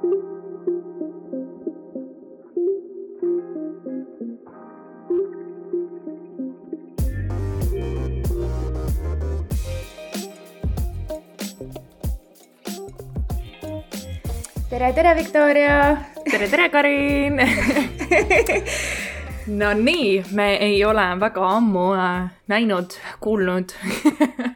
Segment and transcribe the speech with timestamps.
[0.00, 0.08] tere,
[14.94, 16.06] tere, Viktoria.
[16.24, 17.36] tere, tere, Karin
[19.60, 22.90] no nii, me ei ole väga ammu äh, näinud,
[23.20, 23.72] kuulnud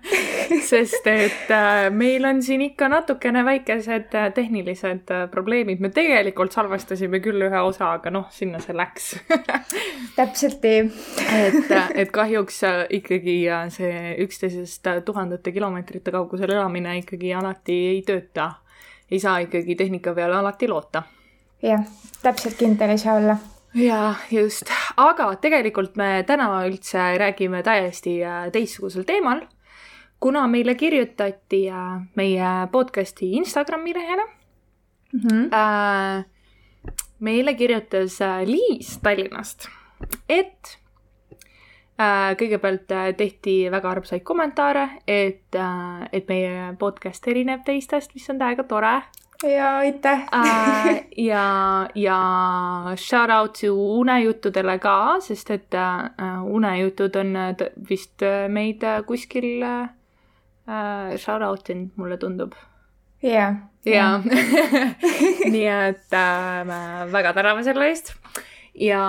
[0.62, 5.80] sest et äh, meil on siin ikka natukene väikesed äh, tehnilised äh, probleemid.
[5.80, 9.14] me tegelikult salvestasime küll ühe osa, aga noh, sinna see läks.
[10.18, 10.84] Täpselt nii
[11.38, 12.60] et, et kahjuks
[12.98, 13.38] ikkagi
[13.74, 18.52] see üksteisest tuhandete kilomeetrite kaugusel elamine ikkagi alati ei tööta.
[19.10, 21.02] ei saa ikkagi tehnika peale alati loota.
[21.62, 21.82] Jah,
[22.22, 23.36] täpselt kindel ei saa olla.
[23.74, 28.20] Jaa, just, aga tegelikult me täna üldse räägime täiesti
[28.54, 29.40] teistsugusel teemal,
[30.24, 34.22] kuna meile kirjutati äh, meie podcast'i Instagrami lehele
[35.12, 35.20] mm.
[35.20, 36.24] -hmm.
[37.18, 39.68] meile kirjutas äh, Liis Tallinnast,
[40.28, 40.78] et
[42.40, 45.58] kõigepealt tehti väga armsaid kommentaare, et
[46.12, 48.94] et meie podcast erineb teistest, mis on täiega tore
[49.42, 51.44] ja aitäh äh, ja,
[51.94, 52.18] ja
[52.96, 55.76] shout out to unejuttudele ka, sest et
[56.44, 57.36] unejutud on
[57.88, 59.88] vist meid kuskil äh,
[61.20, 62.54] shout out inud, mulle tundub.
[63.22, 64.08] ja, ja
[65.54, 66.80] nii et äh, me
[67.12, 68.14] väga täname selle eest
[68.74, 69.02] ja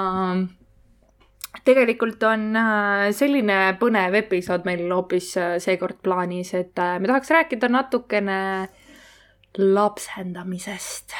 [1.66, 7.31] tegelikult on äh, selline põnev episood meil hoopis äh, seekord plaanis, et äh, me tahaks
[7.34, 8.40] rääkida natukene
[9.58, 11.16] lapsendamisest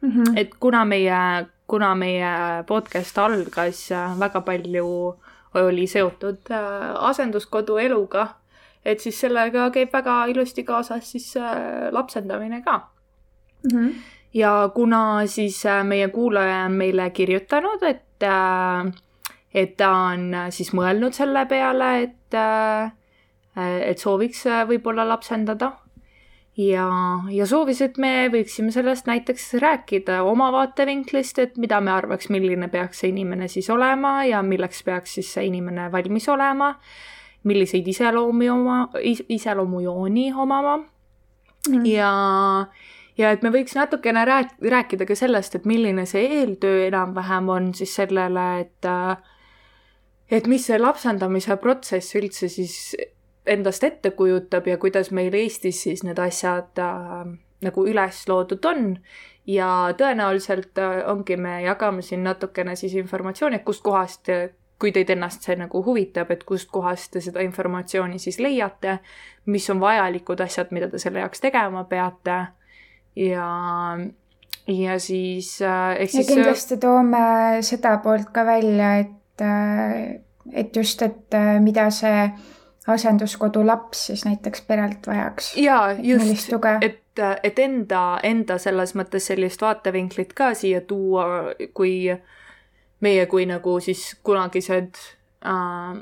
[0.00, 0.10] mm.
[0.10, 0.38] -hmm.
[0.38, 5.16] et kuna meie, kuna meie podcast algas äh, väga palju
[5.54, 8.28] oli seotud äh, asenduskodu eluga,
[8.84, 12.78] et siis sellega käib väga ilusti kaasas siis äh, lapsendamine ka.
[13.64, 13.92] Mm -hmm.
[14.34, 18.92] ja kuna siis äh, meie kuulaja on meile kirjutanud, et, äh,
[19.54, 22.34] et ta on siis mõelnud selle peale, et,
[23.82, 25.72] et sooviks võib-olla lapsendada.
[26.58, 26.88] Ja,
[27.30, 32.66] ja soovis, et me võiksime sellest näiteks rääkida oma vaatevinklist, et mida me arvaks, milline
[32.68, 36.72] peaks see inimene siis olema ja milleks peaks siis see inimene valmis olema,
[37.48, 38.84] milliseid iseloomi oma,
[39.28, 40.78] iseloomujooni omama
[41.68, 41.86] Mhm.
[41.86, 42.12] ja,
[43.18, 47.72] ja et me võiks natukene rääk-, rääkida ka sellest, et milline see eeltöö enam-vähem on
[47.74, 49.16] siis sellele, et äh,
[50.30, 52.96] et mis see lapsendamise protsess üldse siis
[53.48, 57.32] endast ette kujutab ja kuidas meil Eestis siis need asjad äh,
[57.64, 58.98] nagu üles loodud on.
[59.48, 64.28] ja tõenäoliselt äh, ongi, me jagame siin natukene siis informatsiooni, et kustkohast,
[64.78, 68.98] kui teid ennast see nagu huvitab, et kustkohast te seda informatsiooni siis leiate,
[69.46, 72.38] mis on vajalikud asjad, mida te selle jaoks tegema peate
[73.18, 73.48] ja,
[74.68, 77.24] ja siis äh, ehk ja siis kindlasti toome
[77.66, 80.20] seda poolt ka välja, et, äh,
[80.52, 82.28] et just, et äh, mida see
[82.88, 85.52] asenduskodu laps siis näiteks perelt vajaks.
[85.60, 87.02] jaa, just, et,
[87.42, 91.26] et enda, enda selles mõttes sellist vaatevinklit ka siia tuua,
[91.74, 92.14] kui
[93.00, 94.94] meie kui nagu siis kunagised
[95.46, 95.52] äh,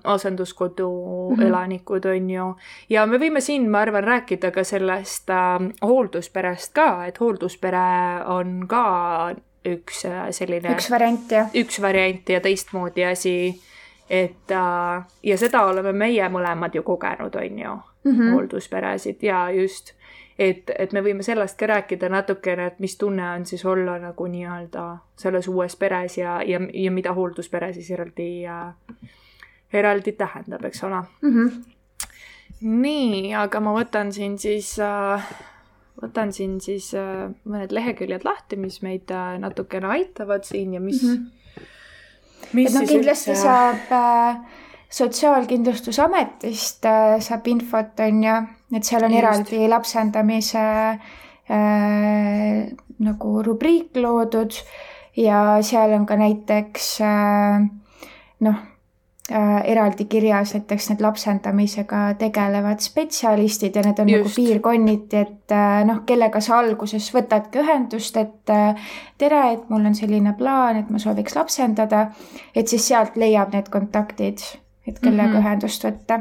[0.04, 0.90] asenduskodu
[1.30, 1.36] mm.
[1.36, 1.46] -hmm.
[1.46, 2.54] elanikud, on ju.
[2.88, 8.66] ja me võime siin, ma arvan, rääkida ka sellest äh, hooldusperest ka, et hoolduspere on
[8.68, 9.34] ka
[9.66, 11.50] üks äh, selline üks variant jah.
[11.54, 13.60] üks variant ja teistmoodi asi.
[14.10, 17.76] et äh, ja seda oleme meie mõlemad ju kogenud, on ju
[18.06, 18.32] Mm -hmm.
[18.32, 19.92] hooldusperesid ja just,
[20.38, 24.26] et, et me võime sellest ka rääkida natukene, et mis tunne on siis olla nagu
[24.26, 24.86] nii-öelda
[25.16, 28.74] selles uues peres ja, ja, ja mida hoolduspere siis eraldi äh,,
[29.72, 31.02] eraldi tähendab, eks ole.
[31.22, 31.50] Mm -hmm.
[32.60, 35.30] nii, aga ma võtan siin siis äh,
[36.02, 41.02] võtan siin siis äh, mõned leheküljed lahti, mis meid äh, natukene aitavad siin ja mis
[41.02, 41.14] mm.
[41.16, 42.52] -hmm.
[42.52, 43.42] mis et noh, kindlasti üldse...
[43.42, 44.36] saab äh,
[44.90, 48.36] Sotsiaalkindlustusametist äh, saab infot, on ju,
[48.76, 49.22] et seal on Just.
[49.22, 50.66] Eraldi lapsendamise
[51.50, 52.62] äh,
[52.98, 54.54] nagu rubriik loodud
[55.16, 57.66] ja seal on ka näiteks äh,
[58.46, 58.56] noh
[59.30, 64.18] äh, eraldi kirjas näiteks need lapsendamisega tegelevad spetsialistid ja need on Just.
[64.18, 64.36] nagu Just.
[64.36, 69.98] piirkonniti, et äh, noh, kellega sa alguses võtadki ühendust, et äh, tere, et mul on
[69.98, 72.06] selline plaan, et ma sooviks lapsendada,
[72.54, 74.44] et siis sealt leiab need kontaktid,
[74.86, 75.34] et kellega mm.
[75.34, 75.46] -hmm.
[75.46, 76.20] ühendust võtta.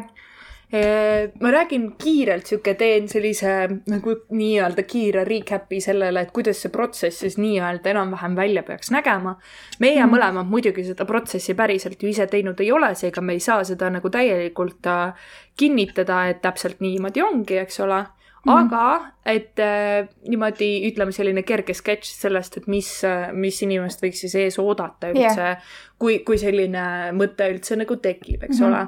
[1.41, 3.51] Ma räägin kiirelt, sihuke teen sellise
[3.87, 9.35] nagu nii-öelda kiire recap'i sellele, et kuidas see protsess siis nii-öelda enam-vähem välja peaks nägema.
[9.79, 10.11] meie mm.
[10.11, 13.89] Mõlemad muidugi seda protsessi päriselt ju ise teinud ei ole, seega me ei saa seda
[13.89, 15.13] nagu täielikult äh,
[15.57, 18.03] kinnitada, et täpselt niimoodi ongi, eks ole.
[18.45, 18.65] -hmm.
[18.65, 22.89] aga et äh, niimoodi ütleme, selline kerge sketš sellest, et mis,
[23.33, 28.43] mis inimest võiks siis ees oodata üldse yeah., kui, kui selline mõte üldse nagu tekib,
[28.43, 28.73] eks mm -hmm.
[28.73, 28.87] ole.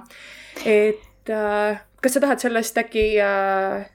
[0.66, 3.88] et äh, kas sa tahad sellest äkki äh,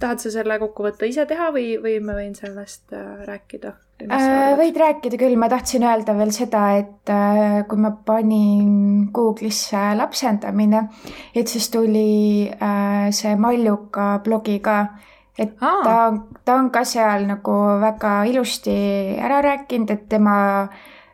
[0.00, 3.74] tahad sa selle kokkuvõtte ise teha või, või ma võin sellest äh, rääkida?
[3.98, 9.80] Äh, võid rääkida küll, ma tahtsin öelda veel seda, et äh, kui ma panin Google'isse
[9.98, 10.84] lapsendamine,
[11.34, 14.76] et siis tuli äh, see Malluka blogi ka,
[15.34, 15.80] et Aa.
[15.82, 15.96] ta,
[16.46, 18.76] ta on ka seal nagu väga ilusti
[19.18, 20.36] ära rääkinud, et tema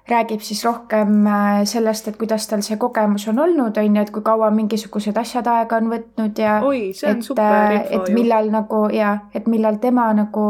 [0.04, 1.24] räägib siis rohkem
[1.64, 5.48] sellest, et kuidas tal see kogemus on olnud, on ju, et kui kaua mingisugused asjad
[5.48, 8.54] aega on võtnud ja Oi, see on et, super info et millal ju.
[8.58, 10.44] nagu ja et millal tema nagu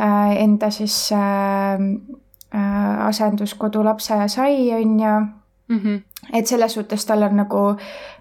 [0.00, 1.80] enda siis äh,
[2.54, 5.20] äh, asenduskodu lapse sai, on ju
[5.68, 5.78] mm.
[5.78, 6.00] -hmm.
[6.32, 7.68] et selles suhtes tal on nagu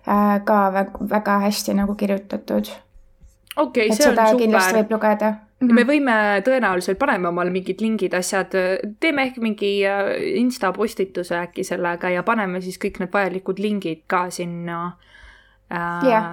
[0.08, 0.74] äh, ka
[1.10, 2.72] väga, hästi nagu kirjutatud.
[3.56, 4.38] okei okay,, see on super.
[4.38, 5.74] kindlasti võib lugeda Mm -hmm.
[5.74, 8.48] me võime tõenäoliselt, paneme omale mingid lingid, asjad,
[9.00, 14.02] teeme ehk mingi äh, insta postituse äkki sellega ja paneme siis kõik need vajalikud lingid
[14.08, 14.98] ka sinna
[15.72, 16.26] äh, yeah.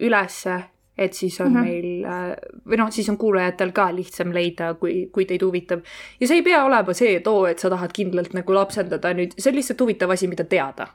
[0.00, 0.64] ülesse,
[0.98, 1.64] et siis on mm -hmm.
[1.64, 2.36] meil äh,
[2.68, 5.80] või noh, siis on kuulajatel ka lihtsam leida, kui, kui teid huvitab.
[6.20, 9.34] ja see ei pea olema see, et oo, et sa tahad kindlalt nagu lapsendada nüüd,
[9.38, 10.86] see on lihtsalt huvitav asi, mida teada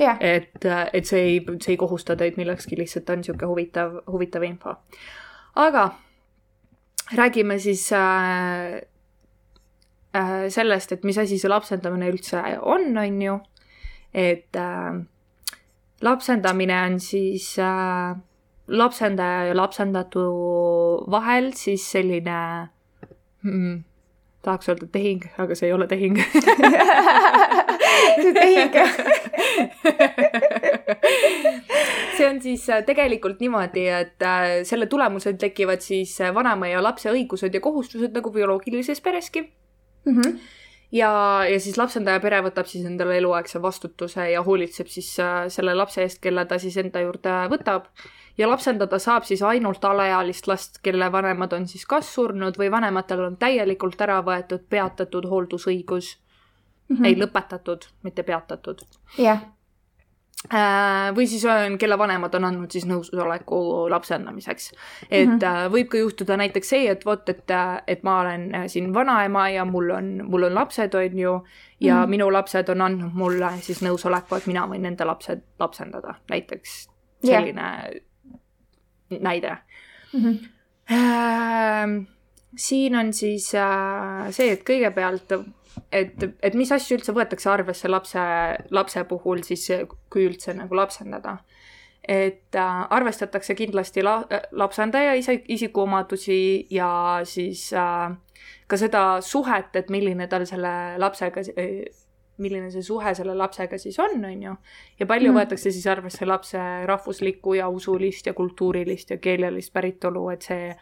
[0.00, 0.16] yeah..
[0.20, 4.42] et, äh, et see ei, see ei kohusta teid millekski, lihtsalt on niisugune huvitav, huvitav
[4.42, 4.74] info.
[5.54, 5.90] aga
[7.14, 8.80] räägime siis äh,
[10.16, 13.38] äh, sellest, et mis asi see lapsendamine üldse on, on ju.
[14.14, 15.04] et äh,
[16.02, 18.16] lapsendamine on siis äh,
[18.68, 20.24] lapsendaja ja lapsendatu
[21.10, 22.68] vahel siis selline
[23.42, 23.84] mm,
[24.44, 26.18] tahaks öelda tehing, aga see ei ole tehing.
[28.18, 28.74] See tehing.
[32.16, 36.82] See on siis äh, tegelikult niimoodi, et äh, selle tulemusel tekivad siis äh, vanema ja
[36.82, 39.44] lapse õigused ja kohustused nagu bioloogilises pereski.
[40.06, 40.20] Mm.
[40.20, 40.38] -hmm
[40.92, 41.10] ja,
[41.48, 45.10] ja siis lapsendaja pere võtab siis endale eluaegse vastutuse ja hoolitseb siis
[45.54, 47.90] selle lapse eest, kelle ta siis enda juurde võtab.
[48.38, 53.24] ja lapsendada saab siis ainult alaealist last, kelle vanemad on siis kas surnud või vanematel
[53.26, 56.16] on täielikult ära võetud peatatud hooldusõigus
[56.88, 56.96] mm.
[56.96, 57.04] -hmm.
[57.04, 58.82] ei lõpetatud, mitte peatatud.
[59.18, 59.57] jah yeah Äh,
[61.14, 64.72] või siis on, kelle vanemad on andnud siis nõusoleku lapsendamiseks.
[65.10, 65.72] et mm -hmm.
[65.72, 67.50] võib ka juhtuda näiteks see, et vot, et,
[67.86, 71.44] et ma olen äh, siin vanaema ja mul on, mul on lapsed, on ju,
[71.80, 72.08] ja mm -hmm.
[72.08, 76.88] minu lapsed on andnud mulle siis nõusoleku, et mina võin nende lapsed lapsendada, näiteks
[77.24, 79.22] selline yeah.
[79.22, 79.56] näide
[80.12, 80.20] mm.
[80.20, 80.48] -hmm.
[80.90, 82.06] Äh,
[82.56, 85.32] siin on siis äh, see, et kõigepealt
[85.92, 88.22] et, et mis asju üldse võetakse arvesse lapse,
[88.70, 89.68] lapse puhul siis,
[90.10, 91.38] kui üldse nagu lapsendada.
[92.08, 98.14] et äh, arvestatakse kindlasti la, lapsendaja ise, isikuomadusi ja siis äh,
[98.66, 101.42] ka seda suhet, et milline tal selle lapsega
[102.38, 104.54] milline see suhe selle lapsega siis on, on ju.
[105.00, 105.40] ja palju mm.
[105.40, 110.72] võetakse siis arvesse lapse rahvuslikku ja usulist ja kultuurilist ja keelelist päritolu, et see,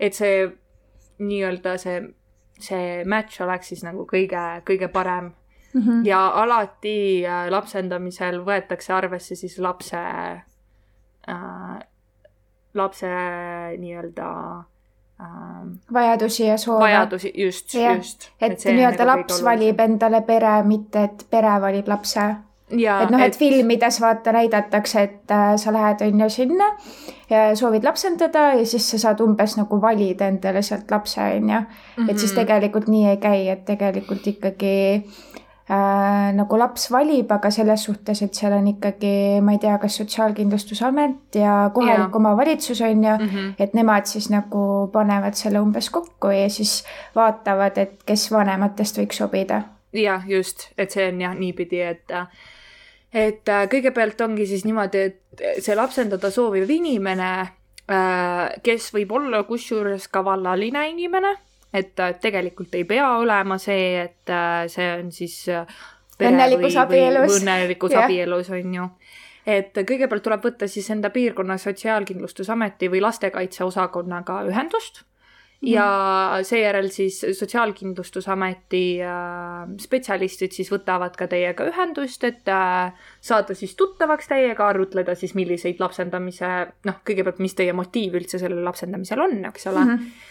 [0.00, 0.44] et see
[1.22, 2.00] nii-öelda see
[2.64, 5.32] see match oleks siis nagu kõige, kõige parem
[5.74, 5.80] mm.
[5.80, 6.04] -hmm.
[6.06, 9.98] ja alati äh, lapsendamisel võetakse arvesse siis lapse
[11.28, 11.78] äh,,
[12.74, 13.10] lapse
[13.78, 14.30] nii-öelda
[15.20, 15.60] äh,
[15.92, 16.80] vajadusi ja soove.
[16.80, 18.30] vajadusi, just, just.
[18.40, 22.34] et, et nii-öelda nagu laps valib endale pere, mitte et pere valib lapse
[22.74, 26.70] et noh, et filmides vaata näidatakse, et äh, sa lähed on ju sinna
[27.30, 31.62] ja soovid lapsendada ja siis sa saad umbes nagu valida endale sealt lapse on ju.
[32.08, 32.40] et siis mhm.
[32.40, 34.74] tegelikult nii ei käi, et tegelikult ikkagi
[35.70, 40.00] äh, nagu laps valib, aga selles suhtes, et seal on ikkagi, ma ei tea, kas
[40.00, 43.52] Sotsiaalkindlustusamet ja kohalik omavalitsus on ju mm, -hmm.
[43.58, 49.22] et nemad siis nagu panevad selle umbes kokku ja siis vaatavad, et kes vanematest võiks
[49.24, 49.62] sobida
[49.94, 52.12] jah, just, et see on jah niipidi, et
[53.14, 57.30] et äh, kõigepealt ongi siis niimoodi, et see lapsendada sooviv inimene,
[57.86, 61.34] äh, kes võib olla kusjuures ka vallaline inimene,
[61.74, 64.34] et äh, tegelikult ei pea olema see, et
[64.72, 65.38] see on siis
[66.20, 67.38] õnnelikus abielus.
[67.40, 68.90] õnnelikus abielus, on ju
[69.44, 75.02] et kõigepealt tuleb võtta siis enda piirkonna Sotsiaalkindlustusameti või lastekaitseosakonnaga ühendust
[75.62, 75.86] ja
[76.42, 84.28] seejärel siis Sotsiaalkindlustusameti äh, spetsialistid siis võtavad ka teiega ühendust, et äh, saada siis tuttavaks
[84.28, 86.52] teiega, arutleda siis, milliseid lapsendamise,
[86.84, 89.98] noh, kõigepealt, mis teie motiiv üldse sellel lapsendamisel on, eks ole mm.
[89.98, 90.30] -hmm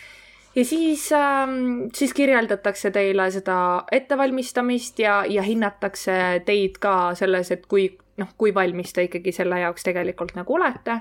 [0.55, 7.65] ja siis ähm,, siis kirjeldatakse teile seda ettevalmistamist ja, ja hinnatakse teid ka selles, et
[7.65, 7.87] kui,
[8.21, 10.99] noh, kui valmis te ikkagi selle jaoks tegelikult nagu olete.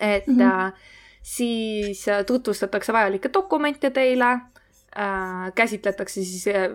[0.00, 0.72] et mm, -hmm.
[1.22, 6.70] Siis äh, tutvustatakse vajalikke dokumente teile äh,, käsitletakse siis äh,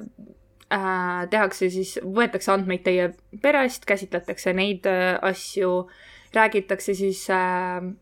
[0.74, 5.88] äh,, tehakse siis, võetakse andmeid teie perest, käsitletakse neid äh, asju
[6.34, 7.38] räägitakse siis äh,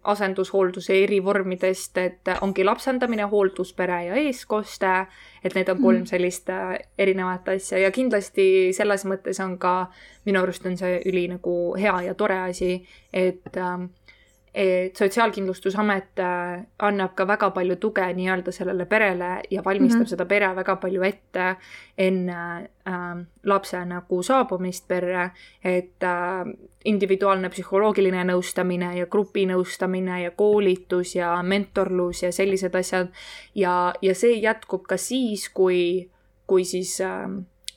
[0.03, 4.91] asendushoolduse eri vormidest, et ongi lapsendamine, hoolduspere ja eestkoste,
[5.43, 6.09] et need on kolm mm.
[6.13, 8.45] sellist äh, erinevat asja ja kindlasti
[8.75, 9.75] selles mõttes on ka,
[10.25, 12.77] minu arust on see üli nagu hea ja tore asi,
[13.13, 13.83] et äh,
[14.97, 20.09] Sotsiaalkindlustusamet äh, annab ka väga palju tuge nii-öelda sellele perele ja valmistab mm -hmm.
[20.09, 21.55] seda pere väga palju ette
[21.97, 25.31] enne äh, lapse nagu saabumist perre,
[25.63, 26.51] et äh,
[26.85, 33.07] individuaalne psühholoogiline nõustamine ja grupinõustamine ja koolitus ja mentorlus ja sellised asjad
[33.55, 36.09] ja, ja see jätkub ka siis, kui,
[36.47, 37.29] kui siis äh,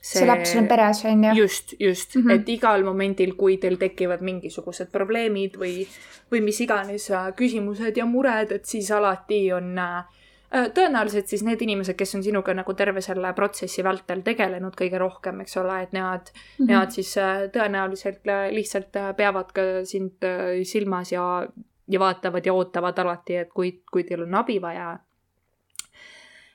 [0.05, 1.33] see, see laps on peres, on ju.
[1.35, 2.35] just, just mm, -hmm.
[2.35, 5.87] et igal momendil, kui teil tekivad mingisugused probleemid või,
[6.33, 10.05] või mis iganes äh, küsimused ja mured, et siis alati on äh,
[10.53, 15.01] äh, tõenäoliselt siis need inimesed, kes on sinuga nagu terve selle protsessi vältel tegelenud kõige
[15.01, 16.69] rohkem, eks ole, et nemad mm, -hmm.
[16.69, 17.15] nemad siis
[17.57, 20.29] tõenäoliselt lihtsalt peavad ka sind
[20.65, 21.49] silmas ja,
[21.89, 24.99] ja vaatavad ja ootavad alati, et kui, kui teil on abi vaja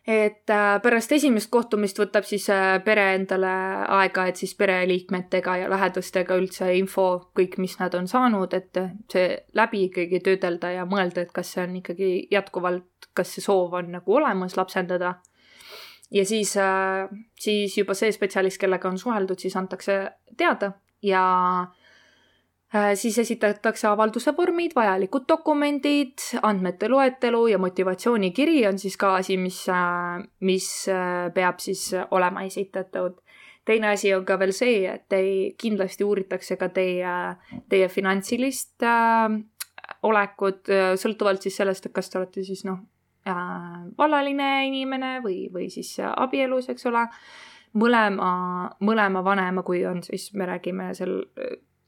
[0.10, 3.52] et äh, pärast esimest kohtumist võtab siis äh, pere endale
[4.00, 7.06] aega, et siis pereliikmetega ja lähedastega üldse info,
[7.38, 8.80] kõik, mis nad on saanud, et
[9.12, 13.78] see läbi ikkagi töödelda ja mõelda, et kas see on ikkagi jätkuvalt, kas see soov
[13.78, 15.20] on nagu olemas lapsendada.
[16.10, 17.06] ja siis, äh,
[17.40, 20.02] siis juba see spetsialist, kellega on suheldud, siis antakse
[20.38, 20.72] teada
[21.06, 21.22] ja
[22.94, 29.64] siis esitatakse avalduse vormid, vajalikud dokumendid, andmete loetelu ja motivatsioonikiri on siis ka asi, mis,
[29.70, 33.18] äh, mis äh, peab siis olema esitatud.
[33.66, 37.12] teine asi on ka veel see, et tei, kindlasti uuritakse ka teie,
[37.70, 39.36] teie finantsilist äh,
[40.04, 42.80] olekut, sõltuvalt siis sellest, et kas te olete siis noh
[43.28, 47.08] äh,, vallaline inimene või, või siis abielus, eks ole
[47.74, 48.30] mõlema,
[48.80, 51.18] mõlema vanema, kui on siis, me räägime seal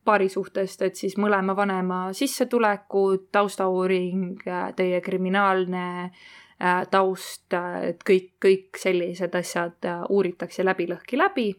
[0.06, 4.44] paarisuhtest, et siis mõlema vanema sissetulekud, taustauuring,
[4.76, 7.54] teie kriminaalne äh, taust,
[7.88, 11.52] et kõik, kõik sellised asjad äh, uuritakse läbi lõhki läbi.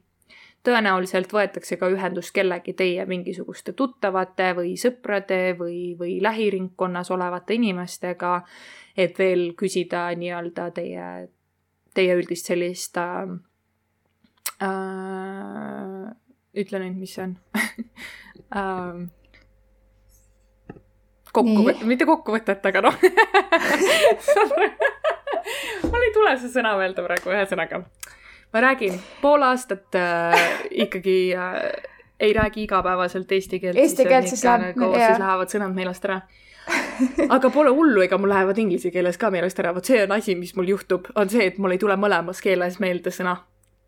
[0.63, 8.45] tõenäoliselt võetakse ka ühendust kellegi teie mingisuguste tuttavate või sõprade või, või lähiringkonnas olevate inimestega,
[8.97, 11.29] et veel küsida nii-öelda teie,
[11.95, 13.35] teie üldist sellist äh,
[14.63, 16.13] äh,
[16.59, 17.37] ütle nüüd, mis see on.
[18.53, 19.07] Ähm,
[21.33, 22.97] kokkuvõte, mitte kokkuvõtet, aga noh.
[25.93, 27.81] Mul ei tule see sõna meelde praegu, ühesõnaga.
[28.53, 30.37] ma räägin, pool aastat äh,
[30.85, 31.57] ikkagi äh,
[32.21, 33.81] ei räägi igapäevaselt eesti keelt.
[33.81, 36.21] Eesti keelt siis läheb, nagu, siis lähevad sõnad meelest ära.
[37.33, 40.37] Aga pole hullu, ega mul lähevad inglise keeles ka meelest ära, vot see on asi,
[40.37, 43.39] mis mul juhtub, on see, et mul ei tule mõlemas keeles meelde sõna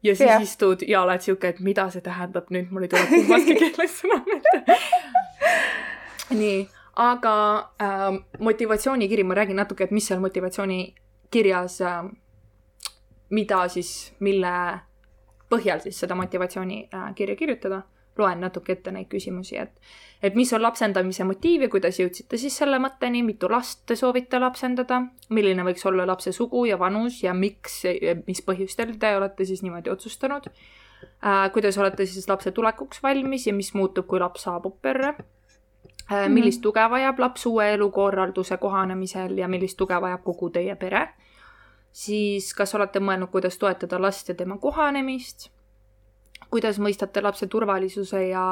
[0.04, 0.42] ja siis yeah.
[0.42, 4.20] istud ja oled sihuke, et mida see tähendab nüüd, mul ei tule kummaski keeles sõna
[4.26, 4.78] meelde.
[6.34, 6.58] nii,
[7.04, 7.36] aga
[7.82, 12.04] äh, motivatsioonikiri, ma räägin natuke, et mis seal motivatsioonikirjas äh,,
[13.34, 14.54] mida siis, mille
[15.50, 17.82] põhjal siis seda motivatsioonikirja äh, kirjutada
[18.18, 19.72] loen natuke ette neid küsimusi, et,
[20.22, 24.40] et mis on lapsendamise motiiv ja kuidas jõudsite siis selle mõtteni, mitu last te soovite
[24.42, 25.00] lapsendada,
[25.34, 27.82] milline võiks olla lapse sugu ja vanus ja miks,
[28.26, 31.50] mis põhjustel te olete siis niimoodi otsustanud äh,.
[31.52, 36.28] kuidas olete siis lapse tulekuks valmis ja mis muutub, kui laps saabub perre äh,.
[36.28, 36.62] millist mm -hmm.
[36.62, 41.08] tuge vajab laps uue elukorralduse kohanemisel ja millist tuge vajab kogu teie pere
[41.94, 45.48] siis kas olete mõelnud, kuidas toetada last ja tema kohanemist
[46.54, 48.42] kuidas mõistate lapse turvalisuse ja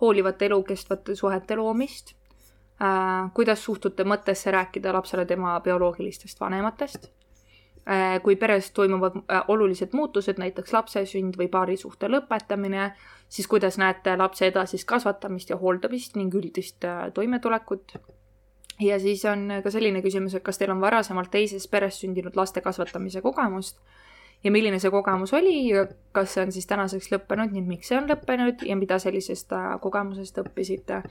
[0.00, 2.16] hoolivate elukestvate suhete loomist?
[2.82, 7.06] Äh,, kuidas suhtute mõttesse rääkida lapsele tema bioloogilistest vanematest?
[7.86, 12.90] Äh,, kui peres toimuvad äh, olulised muutused, näiteks lapse sünd või paarisuhte lõpetamine,
[13.28, 16.84] siis kuidas näete lapse edasist kasvatamist ja hooldamist ning üldist
[17.14, 17.96] toimetulekut?
[18.82, 22.60] Ja siis on ka selline küsimus, et kas teil on varasemalt teises peres sündinud laste
[22.60, 23.78] kasvatamise kogemust
[24.44, 27.98] ja milline see kogemus oli ja kas see on siis tänaseks lõppenud ning miks see
[27.98, 31.02] on lõppenud ja mida sellisest äh, kogemusest õppisite.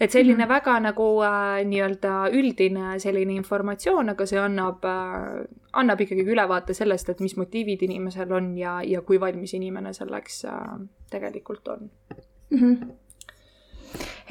[0.00, 0.48] et selline mm -hmm.
[0.48, 7.08] väga nagu äh, nii-öelda üldine selline informatsioon, aga see annab äh,, annab ikkagi ülevaate sellest,
[7.08, 10.78] et mis motiivid inimesel on ja, ja kui valmis inimene selleks äh,
[11.10, 11.90] tegelikult on
[12.50, 12.58] mm.
[12.58, 12.96] -hmm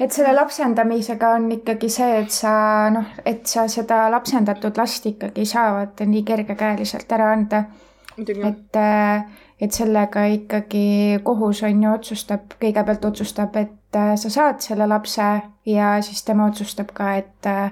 [0.00, 5.44] et selle lapsendamisega on ikkagi see, et sa noh, et sa seda lapsendatud last ikkagi
[5.44, 7.64] saavad nii kergekäeliselt ära anda
[8.18, 9.24] et, äh,
[9.60, 15.28] et sellega ikkagi kohus on ju otsustab, kõigepealt otsustab, et äh, sa saad selle lapse
[15.66, 17.70] ja siis tema otsustab ka, et äh,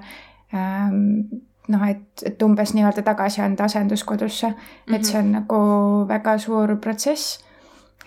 [0.53, 4.95] ähm, noh, et, et umbes nii-öelda tagasi anda asenduskodusse mm, -hmm.
[4.95, 5.59] et see on nagu
[6.07, 7.43] väga suur protsess.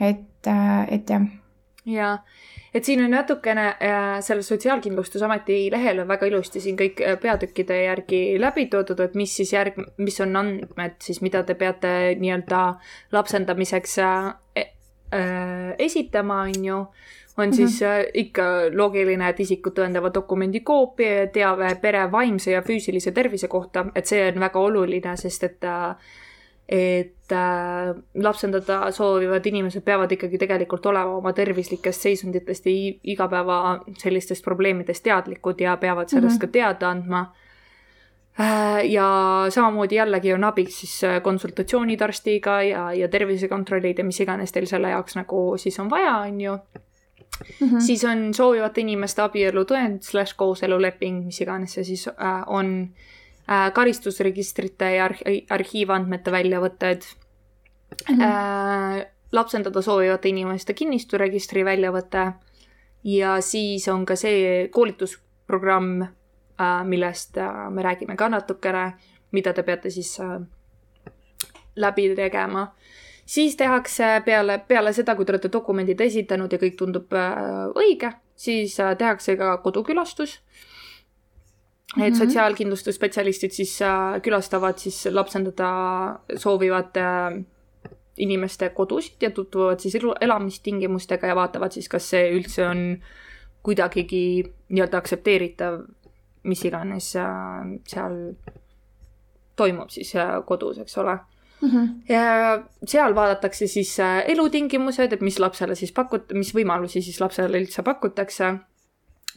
[0.00, 0.46] et,
[0.88, 1.26] et jah.
[1.84, 2.18] jaa
[2.74, 7.82] et siin on natukene äh, selle Sotsiaalkindlustusameti lehel on väga ilusti siin kõik äh, peatükkide
[7.84, 12.62] järgi läbi toodud, et mis siis järg, mis on andmed siis, mida te peate nii-öelda
[13.12, 14.34] lapsendamiseks äh,
[15.78, 16.84] esitama, on ju
[17.40, 17.56] on mm -hmm.
[17.56, 23.12] siis äh, ikka loogiline, et isikut tõendava dokumendi koopia ja teave pere vaimse ja füüsilise
[23.12, 25.96] tervise kohta, et see on väga oluline, sest et äh,
[26.70, 32.74] et äh, lapsendada soovivad inimesed peavad ikkagi tegelikult olema oma tervislikest seisunditest ja
[33.14, 33.56] igapäeva
[33.98, 36.46] sellistest probleemidest teadlikud ja peavad sellest mm -hmm.
[36.46, 37.24] ka teada andma
[38.40, 38.84] äh,.
[38.90, 44.52] ja samamoodi jällegi on abiks siis äh, konsultatsioonid arstiga ja, ja tervisekontrollid ja mis iganes
[44.52, 46.58] teil selle jaoks nagu siis on vaja, on ju
[47.60, 47.80] Mm -hmm.
[47.80, 53.19] siis on soovivate inimeste abielutõend slaš kooseluleping, mis iganes see siis äh, on äh,,
[53.74, 58.22] karistusregistrite ja arh arhiivandmete väljavõtted mm, -hmm.
[58.22, 62.32] äh, lapsendada soovivate inimeste kinnisturegistri väljavõte
[63.04, 68.92] ja siis on ka see koolitusprogramm äh,, millest äh, me räägime ka natukene,
[69.32, 70.40] mida te peate siis äh,
[71.76, 72.68] läbi tegema
[73.30, 78.12] siis tehakse peale, peale seda, kui te olete dokumendid esitanud ja kõik tundub äh, õige,
[78.34, 80.40] siis äh, tehakse ka kodukülastus.
[81.98, 85.70] Et sotsiaalkindlustusspetsialistid siis äh, külastavad siis lapsendada
[86.36, 87.06] soovivate
[88.20, 92.84] inimeste kodusid ja tutvuvad siis elu, elamistingimustega ja vaatavad siis, kas see üldse on
[93.64, 95.80] kuidagigi nii-öelda aktsepteeritav,
[96.48, 98.16] mis iganes seal
[99.56, 100.14] toimub siis
[100.48, 101.18] kodus, eks ole
[101.60, 101.68] mm.
[101.68, 101.88] -hmm.
[102.08, 107.60] ja seal vaadatakse siis äh, elutingimused, et mis lapsele siis pakut-, mis võimalusi siis lapsele
[107.60, 108.54] üldse pakutakse,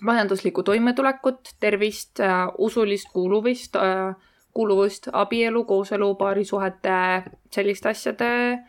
[0.02, 4.16] majanduslikku toimetulekut, tervist, äh, usulist kuuluvist, äh,
[4.54, 8.60] kuuluvust, abielu, kooselu, paarisuhete, selliste asjade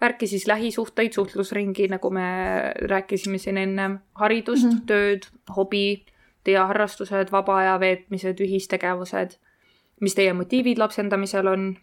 [0.00, 2.28] värki, siis lähisuhteid, suhtlusringi, nagu me
[2.88, 4.86] rääkisime siin ennem, haridust mm, -hmm.
[4.86, 6.04] tööd, hobi,
[6.44, 9.38] teie harrastused, vaba aja veetmised, ühistegevused,
[10.00, 11.76] mis teie motiivid lapsendamisel on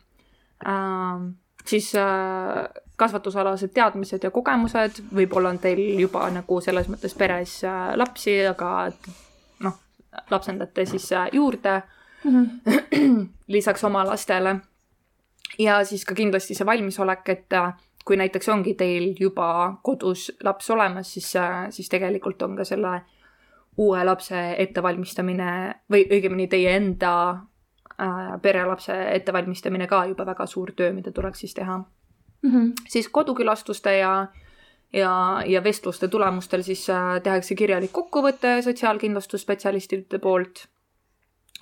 [0.67, 1.33] äh,
[1.65, 7.93] siis äh, kasvatusalased teadmised ja kogemused, võib-olla on teil juba nagu selles mõttes peres äh,
[7.99, 8.91] lapsi, aga
[9.63, 9.79] noh,
[10.31, 11.81] lapsendate siis äh, juurde
[12.23, 13.27] mm -hmm.
[13.55, 14.55] lisaks oma lastele.
[15.59, 17.49] ja siis ka kindlasti see valmisolek, et
[18.05, 21.33] kui näiteks ongi teil juba kodus laps olemas, siis
[21.69, 23.01] siis tegelikult on ka selle
[23.77, 27.37] uue lapse ettevalmistamine või õigemini teie enda
[28.41, 31.77] perelapse ettevalmistamine ka juba väga suur töö, mida tuleks siis teha
[32.43, 32.51] mm.
[32.51, 32.73] -hmm.
[32.89, 34.27] siis kodukülastuste ja,
[34.93, 40.67] ja, ja vestluste tulemustel siis äh, tehakse kirjalik kokkuvõte sotsiaalkindlustusspetsialistide poolt.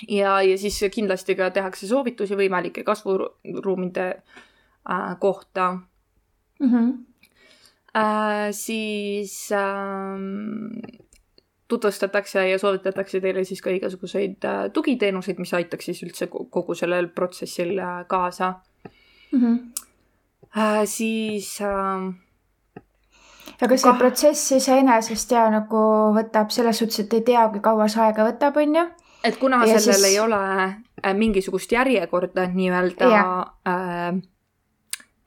[0.07, 4.09] ja, ja siis kindlasti ka tehakse soovitusi võimalike kasvuruumide
[4.89, 5.71] äh, kohta
[6.59, 6.67] mm.
[6.67, 7.05] -hmm.
[7.95, 10.17] Äh, siis äh,
[11.71, 17.07] tutvustatakse ja soovitatakse teile siis ka igasuguseid äh, tugiteenuseid, mis aitaks siis üldse kogu sellel
[17.15, 18.53] protsessil äh, kaasa
[19.31, 19.39] mm.
[19.39, 19.87] -hmm.
[20.51, 22.11] Äh, siis äh,
[23.61, 23.99] aga see kah...
[23.99, 25.83] protsess iseenesest ja nagu
[26.15, 28.85] võtab selles suhtes, et ei tea, kui kaua see aega võtab, on ju.
[29.23, 30.09] et kuna ja sellel siis...
[30.09, 34.21] ei ole äh, mingisugust järjekorda nii-öelda äh,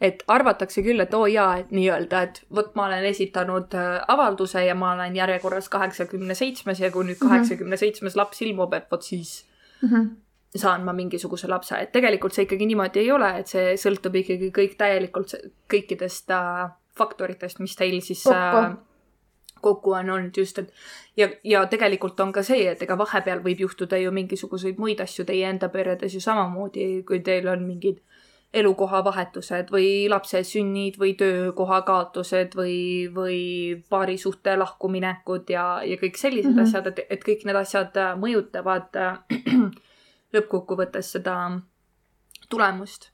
[0.04, 3.96] et arvatakse küll, et oo oh jaa, et nii-öelda, et vot ma olen esitanud äh,
[4.14, 7.30] avalduse ja ma olen järjekorras kaheksakümne seitsmes ja kui nüüd mhm.
[7.30, 9.44] kaheksakümne seitsmes laps ilmub, et vot siis
[9.82, 10.08] mm -hmm.
[10.56, 14.50] saan ma mingisuguse lapse, et tegelikult see ikkagi niimoodi ei ole, et see sõltub ikkagi
[14.58, 15.36] kõik täielikult
[15.72, 18.76] kõikidest äh, faktoritest, mis teil siis kokku, äh,
[19.60, 20.72] kokku on olnud just, et
[21.16, 25.24] ja, ja tegelikult on ka see, et ega vahepeal võib juhtuda ju mingisuguseid muid asju
[25.24, 28.02] teie enda peredes ju samamoodi, kui teil on mingid
[28.54, 32.76] elukohavahetused või lapse sünnid või töökoha kaotused või,
[33.14, 33.38] või
[33.90, 36.68] paarisuhte lahkuminekud ja, ja kõik sellised mm -hmm.
[36.68, 39.18] asjad, et, et kõik need asjad äh, mõjutavad äh,
[40.34, 41.36] lõppkokkuvõttes seda
[42.48, 43.10] tulemust.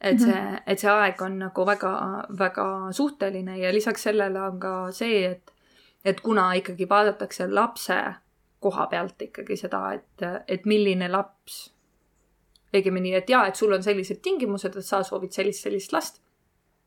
[0.00, 0.56] et see, mhm.
[0.66, 1.92] et see aeg on nagu väga,
[2.38, 5.52] väga suhteline ja lisaks sellele on ka see, et,
[6.04, 7.96] et kuna ikkagi vaadatakse lapse
[8.60, 11.73] koha pealt ikkagi seda, et, et milline laps
[12.74, 16.20] õigemini, et jaa, et sul on sellised tingimused, et sa soovid sellist, sellist last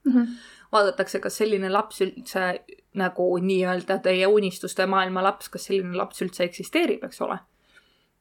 [0.06, 0.13] mm.
[0.13, 0.28] -hmm.
[0.71, 6.43] vaadatakse, kas selline laps üldse nagu nii-öelda teie unistuste maailma laps, kas selline laps üldse
[6.43, 7.39] eksisteerib, eks ole.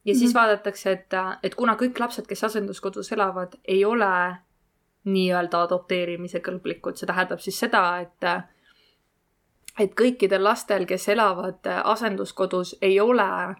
[0.05, 0.33] ja siis mm -hmm.
[0.33, 4.35] vaadatakse, et, et kuna kõik lapsed, kes asenduskodus elavad, ei ole
[5.03, 8.29] nii-öelda adopteerimise kõlblikud, see tähendab siis seda, et
[9.79, 13.55] et kõikidel lastel, kes elavad asenduskodus, ei ole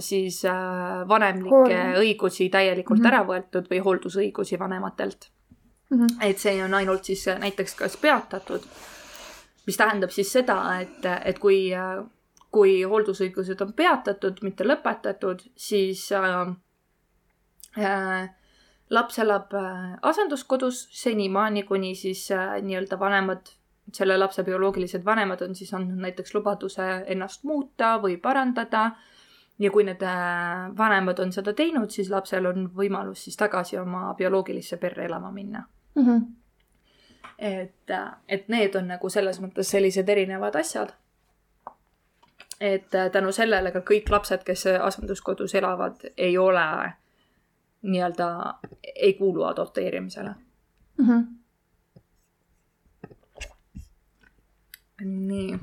[0.00, 3.06] siis äh, vanemlikke Hool- õigusi täielikult Mhm.
[3.06, 5.28] ära võetud või hooldusõigusi vanematelt
[5.90, 6.06] Mhm.
[6.22, 8.62] et see on ainult siis äh, näiteks kas peatatud,
[9.66, 11.70] mis tähendab siis seda, et, et kui,
[12.50, 16.48] kui hooldusõigused on peatatud, mitte lõpetatud, siis äh,
[17.78, 18.28] äh,
[18.90, 23.50] laps elab äh, asenduskodus senimaani, kuni siis äh, nii-öelda vanemad,
[23.92, 28.90] selle lapse bioloogilised vanemad on siis andnud näiteks lubaduse ennast muuta või parandada.
[29.58, 34.14] Ja kui need äh, vanemad on seda teinud, siis lapsel on võimalus siis tagasi oma
[34.14, 35.64] bioloogilisse perre elama minna
[35.98, 36.18] Mhm.
[37.38, 37.90] et,
[38.28, 40.92] et need on nagu selles mõttes sellised erinevad asjad.
[42.60, 46.92] et äh, tänu sellele ka kõik lapsed, kes asenduskodus elavad, ei ole
[47.82, 48.54] nii-öelda,
[48.94, 50.34] ei kuulu adopteerimisele.
[50.98, 51.20] Mhm.
[55.00, 55.58] nii.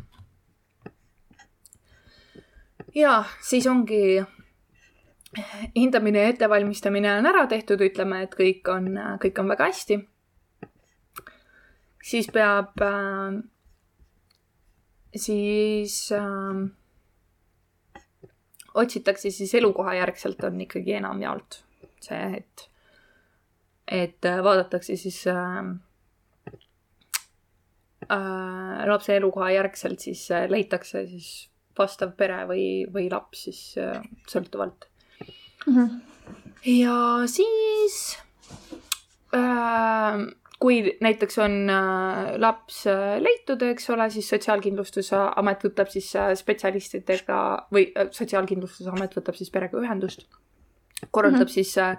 [2.96, 4.24] Ja siis ongi
[5.76, 10.00] hindamine ja ettevalmistamine on ära tehtud, ütleme, et kõik on, kõik on väga hästi.
[12.06, 13.42] siis peab äh,,
[15.16, 16.62] siis äh,
[18.74, 21.64] otsitakse siis elukoha järgselt on ikkagi enamjaolt
[22.04, 22.70] see, et,
[23.88, 25.66] et äh, vaadatakse siis äh,
[28.12, 34.02] äh, lapse elukoha järgselt siis äh, leitakse siis vastav pere või, või laps siis äh,
[34.32, 34.90] sõltuvalt
[35.66, 35.86] Mhm.
[36.66, 38.18] ja siis
[39.34, 40.18] äh,
[40.62, 46.12] kui näiteks on äh, laps äh, leitud, eks ole, siis Sotsiaalkindlustusamet võtab siis
[46.42, 47.40] spetsialistidega
[47.74, 50.28] või Sotsiaalkindlustusamet võtab siis perega ühendust,
[51.10, 51.54] korraldab mm -hmm.
[51.58, 51.98] siis äh,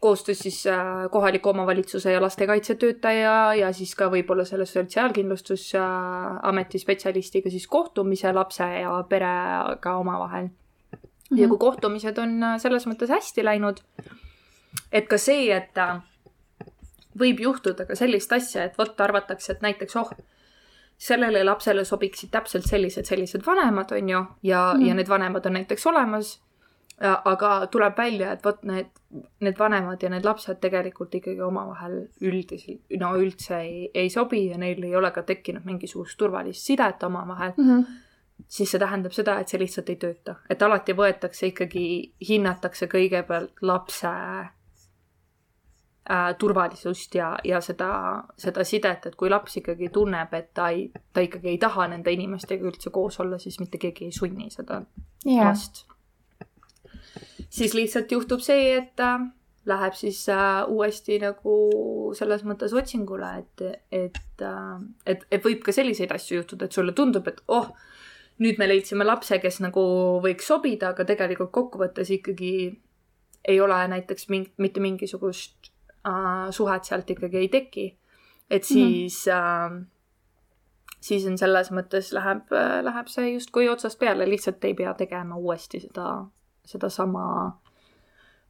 [0.00, 7.66] koostöös siis äh, kohaliku omavalitsuse ja lastekaitsetöötaja ja siis ka võib-olla selle Sotsiaalkindlustusameti spetsialistiga siis
[7.66, 10.48] kohtumise lapse ja perega omavahel
[11.30, 11.40] Mhm.
[11.40, 13.82] ja kui kohtumised on äh, selles mõttes hästi läinud,
[14.92, 15.98] et ka see, et äh,
[17.18, 20.12] võib juhtuda ka sellist asja, et vot arvatakse, et näiteks oh,
[20.96, 24.86] sellele lapsele sobiksid täpselt sellised, sellised vanemad, on ju, ja mm, -hmm.
[24.86, 26.40] ja need vanemad on näiteks olemas.
[27.00, 28.86] Aga tuleb välja, et vot need,
[29.40, 34.56] need vanemad ja need lapsed tegelikult ikkagi omavahel üldiselt, no üldse ei, ei sobi ja
[34.58, 37.82] neil ei ole ka tekkinud mingisugust turvalist sidet omavahel Mhm.
[38.48, 40.34] siis see tähendab seda, et see lihtsalt ei tööta.
[40.50, 44.08] et alati võetakse ikkagi, hinnatakse kõigepealt lapse
[46.10, 50.90] äh, turvalisust ja, ja seda, seda sidet, et kui laps ikkagi tunneb, et ta ei,
[51.12, 54.82] ta ikkagi ei taha nende inimestega üldse koos olla, siis mitte keegi ei sunni seda
[55.24, 55.86] jaa, last.
[57.50, 59.26] Siis lihtsalt juhtub see, et äh,
[59.66, 61.56] läheb siis äh, uuesti nagu
[62.16, 66.94] selles mõttes otsingule, et, et äh,, et, et võib ka selliseid asju juhtuda, et sulle
[66.96, 67.72] tundub, et oh,
[68.42, 69.82] nüüd me leidsime lapse, kes nagu
[70.24, 72.52] võiks sobida, aga tegelikult kokkuvõttes ikkagi
[73.46, 75.70] ei ole näiteks ming, mitte mingisugust
[76.06, 77.90] äh, suhet sealt ikkagi ei teki.
[78.50, 79.86] et siis mm, äh,
[81.02, 85.38] siis on selles mõttes läheb äh,, läheb see justkui otsast peale, lihtsalt ei pea tegema
[85.38, 86.26] uuesti seda,
[86.66, 87.24] sedasama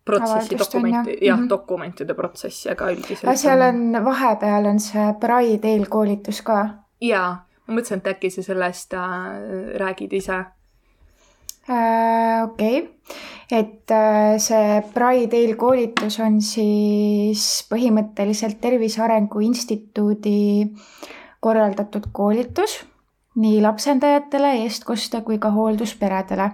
[0.07, 1.49] protsessi, dokumenti, jah Mhm.
[1.51, 3.37] dokumentide protsessi, aga üldiselt.
[3.37, 6.59] seal on, vahepeal on see Pride eelkoolitus ka
[7.01, 7.31] jaa,
[7.67, 9.01] ma mõtlesin, et äkki sa sellest äh,
[9.79, 10.45] räägid ise.
[11.69, 12.45] äh,.
[12.45, 12.93] okei okay.,
[13.51, 20.73] et äh, see Pride eelkoolitus on siis põhimõtteliselt Tervise Arengu Instituudi
[21.41, 22.85] korraldatud koolitus
[23.37, 26.51] nii lapsendajatele, eestkoste kui ka hooldusperedele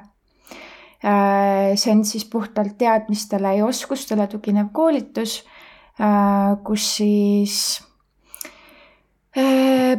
[1.02, 5.40] see on siis puhtalt teadmistele ja oskustele tuginev koolitus,
[6.62, 7.92] kus siis äh,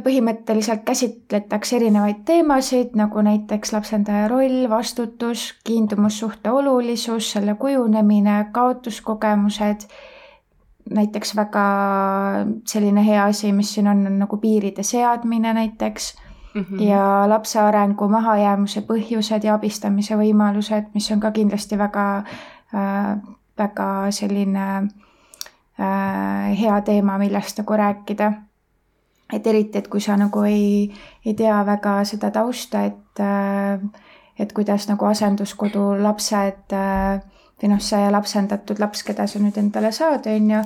[0.03, 9.87] põhimõtteliselt käsitletakse erinevaid teemasid, nagu näiteks lapsendaja roll, vastutus, kiindumussuhte olulisus, selle kujunemine, kaotuskogemused,
[10.93, 11.65] näiteks väga
[12.67, 16.13] selline hea asi, mis siin on, on nagu piiride seadmine näiteks
[16.53, 16.81] Mm -hmm.
[16.81, 22.17] ja lapse arengu mahajäämuse põhjused ja abistamise võimalused, mis on ka kindlasti väga
[22.73, 23.17] äh,,
[23.57, 24.87] väga selline
[25.79, 28.33] äh, hea teema, millest nagu rääkida.
[29.33, 30.93] et eriti, et kui sa nagu ei,
[31.25, 33.79] ei tea väga seda tausta, et äh,
[34.39, 37.21] et kuidas nagu asenduskodu lapsed äh,
[37.61, 40.61] või noh, see lapsendatud laps, keda sa nüüd endale saad, on ju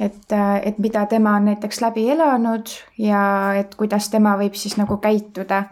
[0.00, 0.32] et,
[0.62, 3.20] et mida tema on näiteks läbi elanud ja
[3.56, 5.64] et kuidas tema võib siis nagu käituda.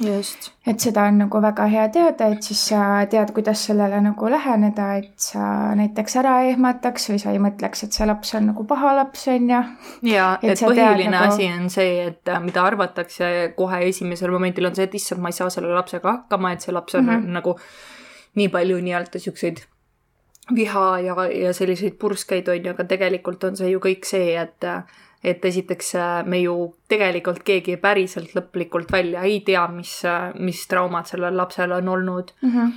[0.00, 0.50] just.
[0.66, 4.90] et seda on nagu väga hea teada, et siis sa tead, kuidas sellele nagu läheneda,
[5.00, 8.92] et sa näiteks ära ehmataks või sa ei mõtleks, et see laps on nagu paha
[8.98, 9.62] laps, on ju.
[10.10, 13.80] ja et, Et sa tead põhiline nagu- asi on see, et äh, mida arvatakse kohe
[13.88, 16.94] esimesel momendil on see, et issand, ma ei saa selle lapsega hakkama, et see laps
[16.94, 17.16] on mm.
[17.16, 17.32] -hmm.
[17.40, 17.56] nagu
[18.36, 19.64] nii palju nii-öelda siukseid
[20.54, 24.70] viha ja, ja selliseid purskeid on ju, aga tegelikult on see ju kõik see, et
[25.26, 30.02] et esiteks äh, me ju tegelikult keegi päriselt lõplikult välja ei tea, mis,
[30.38, 32.52] mis traumad sellel lapsel on olnud mm.
[32.52, 32.72] -hmm.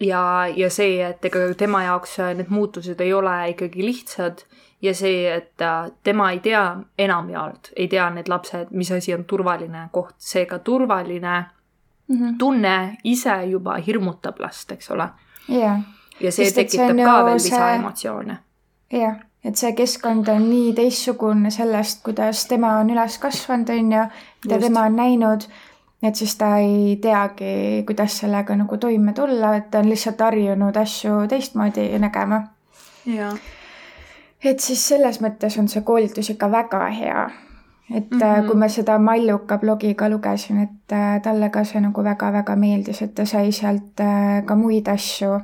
[0.00, 4.44] ja, ja see, et ega tema jaoks need muutused ei ole ikkagi lihtsad
[4.82, 5.64] ja see, et
[6.02, 11.44] tema ei tea enamjaolt, ei tea need lapsed, mis asi on turvaline koht, seega turvaline
[12.08, 12.38] mm -hmm.
[12.38, 15.08] tunne ise juba hirmutab last, eks ole
[15.48, 15.80] yeah..
[16.20, 17.50] Ja see Sest, tekitab see ka veel see...
[17.50, 18.38] lisaemotsioone.
[18.92, 24.04] jah et see keskkond on nii teistsugune sellest, kuidas tema on üles kasvanud, on ju,
[24.44, 24.66] mida Just.
[24.66, 25.46] tema on näinud,
[26.02, 30.76] et siis ta ei teagi, kuidas sellega nagu toime tulla, et ta on lihtsalt harjunud
[30.76, 32.42] asju teistmoodi nägema.
[34.44, 37.30] et siis selles mõttes on see koolitus ikka väga hea.
[37.94, 38.46] et mm -hmm.
[38.46, 43.02] kui ma seda Malluka blogi ka lugesin, et äh, talle ka see nagu väga-väga meeldis,
[43.02, 45.40] et ta sai sealt äh, ka muid asju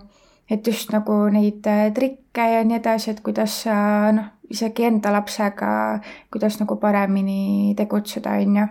[0.51, 3.75] et just nagu neid äh, trikke ja nii edasi, et kuidas sa
[4.15, 5.73] noh, isegi enda lapsega,
[6.33, 8.67] kuidas nagu paremini tegutseda, on ju.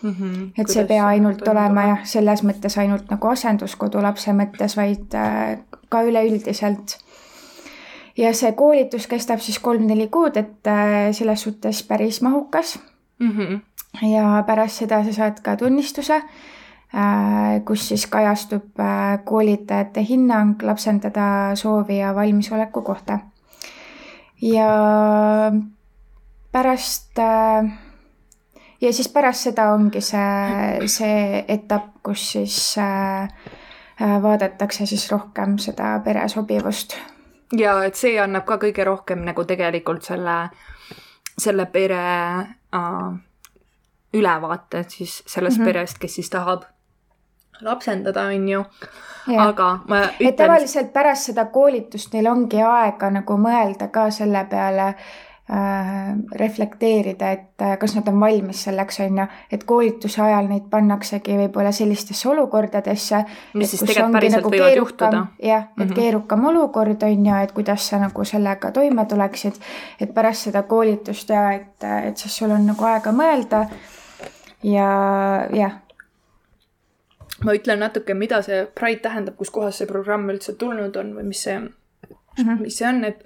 [0.00, 4.76] Mhm, et see ei pea ainult olema jah, selles mõttes ainult nagu asenduskodu lapse mõttes,
[4.78, 5.58] vaid äh,
[5.92, 6.96] ka üleüldiselt.
[8.16, 12.78] ja see koolitus kestab siis kolm-neli kuud, et äh, selles suhtes päris mahukas
[13.18, 13.30] mm.
[13.30, 13.60] -hmm.
[14.08, 16.22] ja pärast seda sa saad ka tunnistuse
[17.64, 23.18] kus siis kajastub äh, koolitajate hinnang lapsendada soovi ja valmisoleku kohta.
[24.42, 24.70] ja
[26.52, 27.72] pärast äh,
[28.80, 32.76] ja siis pärast seda ongi see, see etapp, kus siis
[34.22, 36.96] vaadatakse siis rohkem seda pere sobivust.
[37.56, 40.48] ja et see annab ka kõige rohkem nagu tegelikult selle,
[41.38, 42.02] selle pere
[42.74, 43.14] äh,
[44.14, 45.72] ülevaate siis sellest mm -hmm.
[45.72, 46.64] perest, kes siis tahab
[47.62, 48.64] lapsendada, on ju.
[49.38, 50.36] aga ma ütlen.
[50.36, 57.62] tavaliselt pärast seda koolitust neil ongi aega nagu mõelda ka selle peale äh, reflekteerida, et
[57.62, 62.28] äh, kas nad on valmis selleks, on ju, et koolituse ajal neid pannaksegi võib-olla sellistesse
[62.32, 63.22] olukordadesse.
[63.54, 65.26] mis siis tegelikult päriselt nagu võivad juhtuda.
[65.42, 65.94] jah, et mm -hmm.
[65.94, 69.60] keerukam olukord on ju, et kuidas sa nagu sellega toime tuleksid.
[70.00, 73.66] et pärast seda koolitust ja et, et siis sul on nagu aega mõelda.
[74.62, 74.90] ja
[75.52, 75.72] jah
[77.44, 81.44] ma ütlen natuke, mida see Pride tähendab, kuskohast see programm üldse tulnud on või mis
[81.46, 81.70] see mm,
[82.38, 82.60] -hmm.
[82.60, 83.24] mis see on, et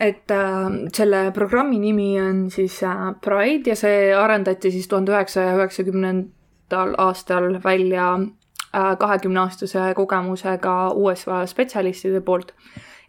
[0.00, 5.56] et äh, selle programmi nimi on siis äh, Pride ja see arendati siis tuhande üheksasaja
[5.56, 12.54] üheksakümnendal aastal välja äh, kahekümneaastase kogemusega USA spetsialistide poolt.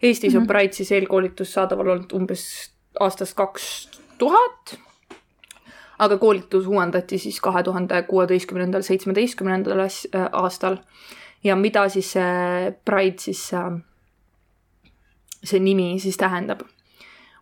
[0.02, 0.40] Eestis mm -hmm.
[0.40, 0.52] on mhm.
[0.52, 4.78] Pride siis eelkoolitus saadaval olnud umbes aastast kaks tuhat
[5.98, 10.76] aga koolitus uuendati siis kahe tuhande kuueteistkümnendal, seitsmeteistkümnendal äh, aastal.
[11.44, 13.80] ja mida siis see Pride siis, äh,
[15.44, 16.62] see nimi siis tähendab,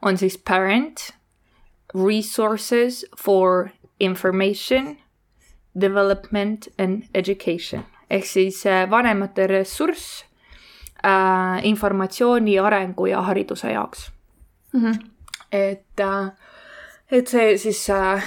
[0.03, 1.15] on siis parent,
[1.95, 4.97] resources for information,
[5.81, 10.25] development and education ehk siis äh, vanemate ressurss
[11.05, 14.11] äh, informatsiooni, arengu ja hariduse jaoks
[14.73, 14.81] mm.
[14.81, 15.07] -hmm.
[15.53, 16.33] et äh,
[17.13, 18.25] et see siis äh,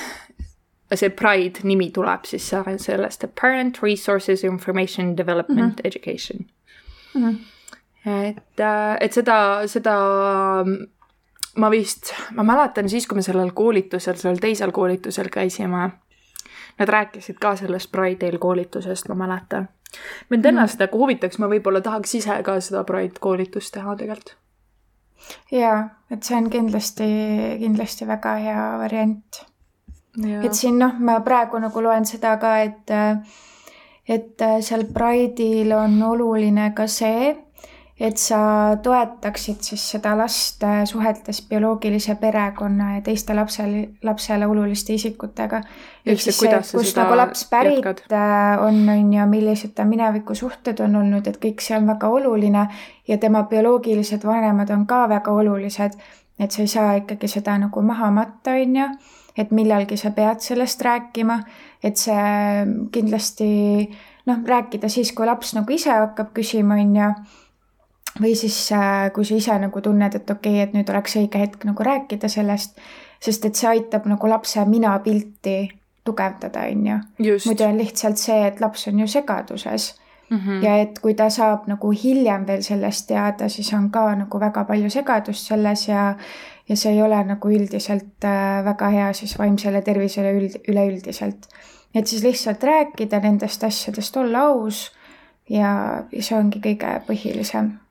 [0.93, 5.87] see Pride nimi tuleb siis sellest Parent Resources Information Development mm -hmm.
[5.87, 6.45] Education
[7.15, 7.29] mm.
[7.29, 8.27] -hmm.
[8.27, 9.95] et, äh, et seda, seda
[11.55, 15.89] ma vist, ma mäletan siis, kui me sellel koolitusel, sellel teisel koolitusel käisime,
[16.79, 19.69] nad rääkisid ka sellest Pride eelkoolitusest, ma mäletan.
[20.29, 20.87] mind ennast mm -hmm.
[20.87, 24.44] nagu huvitaks, ma võib-olla tahaks ise ka seda Pride koolitust teha tegelikult
[25.51, 25.77] jaa,
[26.11, 27.09] et see on kindlasti,
[27.61, 29.41] kindlasti väga hea variant.
[30.17, 32.91] et siin noh, ma praegu nagu loen seda ka, et
[34.07, 37.33] et seal Pride'il on oluline ka see,
[37.99, 38.37] et sa
[38.83, 45.61] toetaksid siis seda last äh, suhetes bioloogilise perekonna ja teiste lapsel, lapsele oluliste isikutega.
[46.05, 48.03] ehk siis see, kust nagu laps pärit jätkad?
[48.11, 52.65] Äh, on, on ju, millised ta minevikusuhted on olnud, et kõik see on väga oluline
[53.07, 55.95] ja tema bioloogilised vanemad on ka väga olulised.
[56.39, 58.89] et sa ei saa ikkagi seda nagu maha matta, on ju,
[59.37, 61.39] et millalgi sa pead sellest rääkima,
[61.83, 63.87] et see kindlasti
[64.27, 67.09] noh, rääkida siis, kui laps nagu ise hakkab küsima, on ju
[68.21, 71.41] või siis äh, kui sa ise nagu tunned, et okei okay,, et nüüd oleks õige
[71.41, 72.79] hetk nagu rääkida sellest,
[73.19, 75.57] sest et see aitab nagu lapse minapilti
[76.05, 76.97] tugevdada, on ju.
[77.45, 79.95] muidu on lihtsalt see, et laps on ju segaduses
[80.29, 80.37] mm.
[80.37, 80.63] -hmm.
[80.63, 84.63] ja et kui ta saab nagu hiljem veel sellest teada, siis on ka nagu väga
[84.63, 86.15] palju segadust selles ja
[86.69, 91.47] ja see ei ole nagu üldiselt äh, väga hea siis vaimsele tervisele üld, üleüldiselt.
[91.95, 94.91] et siis lihtsalt rääkida nendest asjadest, olla aus
[95.49, 97.84] ja, ja see ongi kõige põhilisem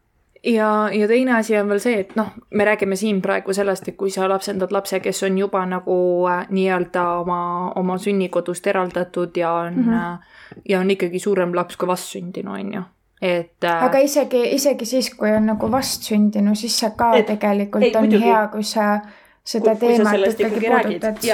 [0.45, 3.97] ja, ja teine asi on veel see, et noh, me räägime siin praegu sellest, et
[3.97, 5.97] kui sa lapsendad lapse, kes on juba nagu
[6.31, 7.39] äh, nii-öelda oma,
[7.81, 10.61] oma sünnikodust eraldatud ja on mm, -hmm.
[10.69, 12.83] ja on ikkagi suurem laps kui vastsündinu, on ju
[13.23, 17.83] et äh, aga isegi, isegi siis, kui on nagu vastsündinu, siis see ka et, tegelikult
[17.83, 18.25] ei, on muidugi.
[18.25, 18.99] hea, kui sa
[19.45, 21.25] seda kui, teemat kui ikkagi puudutad.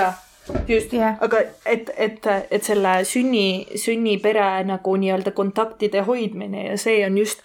[0.69, 7.05] just yeah., aga et, et, et selle sünni, sünnipere nagu nii-öelda kontaktide hoidmine ja see
[7.07, 7.43] on just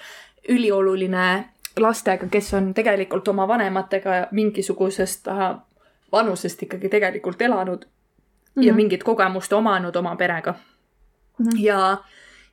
[0.49, 5.55] ülioluline lastega, kes on tegelikult oma vanematega mingisugusest äh,
[6.11, 8.65] vanusest ikkagi tegelikult elanud mm -hmm.
[8.65, 8.75] ja mhm.
[8.75, 11.45] mingit kogemust omanud oma perega mm.
[11.45, 11.59] -hmm.
[11.59, 11.97] ja,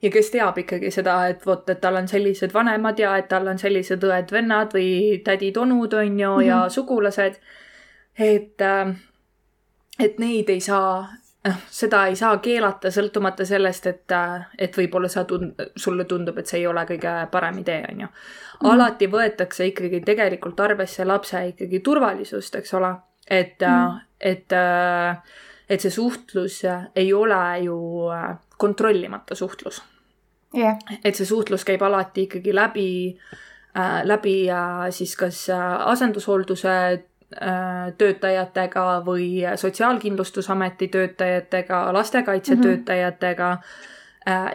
[0.03, 3.47] ja kes teab ikkagi seda, et vot, et tal on sellised vanemad ja et tal
[3.47, 6.47] on sellised õed-vennad või tädid-onud, on ju mm, -hmm.
[6.47, 7.35] ja sugulased.
[8.19, 8.97] et, äh,
[9.99, 11.09] et neid ei saa
[11.45, 14.15] noh, seda ei saa keelata, sõltumata sellest, et,
[14.59, 18.11] et võib-olla sa tund-, sulle tundub, et see ei ole kõige parem idee, on ju.
[18.63, 18.71] Mhm.
[18.71, 22.95] alati võetakse ikkagi tegelikult arvesse lapse ikkagi turvalisust, eks ole,
[23.29, 24.53] et mm., et,
[25.69, 26.61] et see suhtlus
[26.97, 27.79] ei ole ju
[28.57, 29.83] kontrollimata suhtlus
[30.55, 30.79] yeah..
[31.05, 32.91] et see suhtlus käib alati ikkagi läbi
[33.75, 43.61] äh,, läbi äh, siis kas asendushoolduse Äh, töötajatega või Sotsiaalkindlustusameti töötajatega, lastekaitsetöötajatega mm.
[43.61, 43.92] -hmm.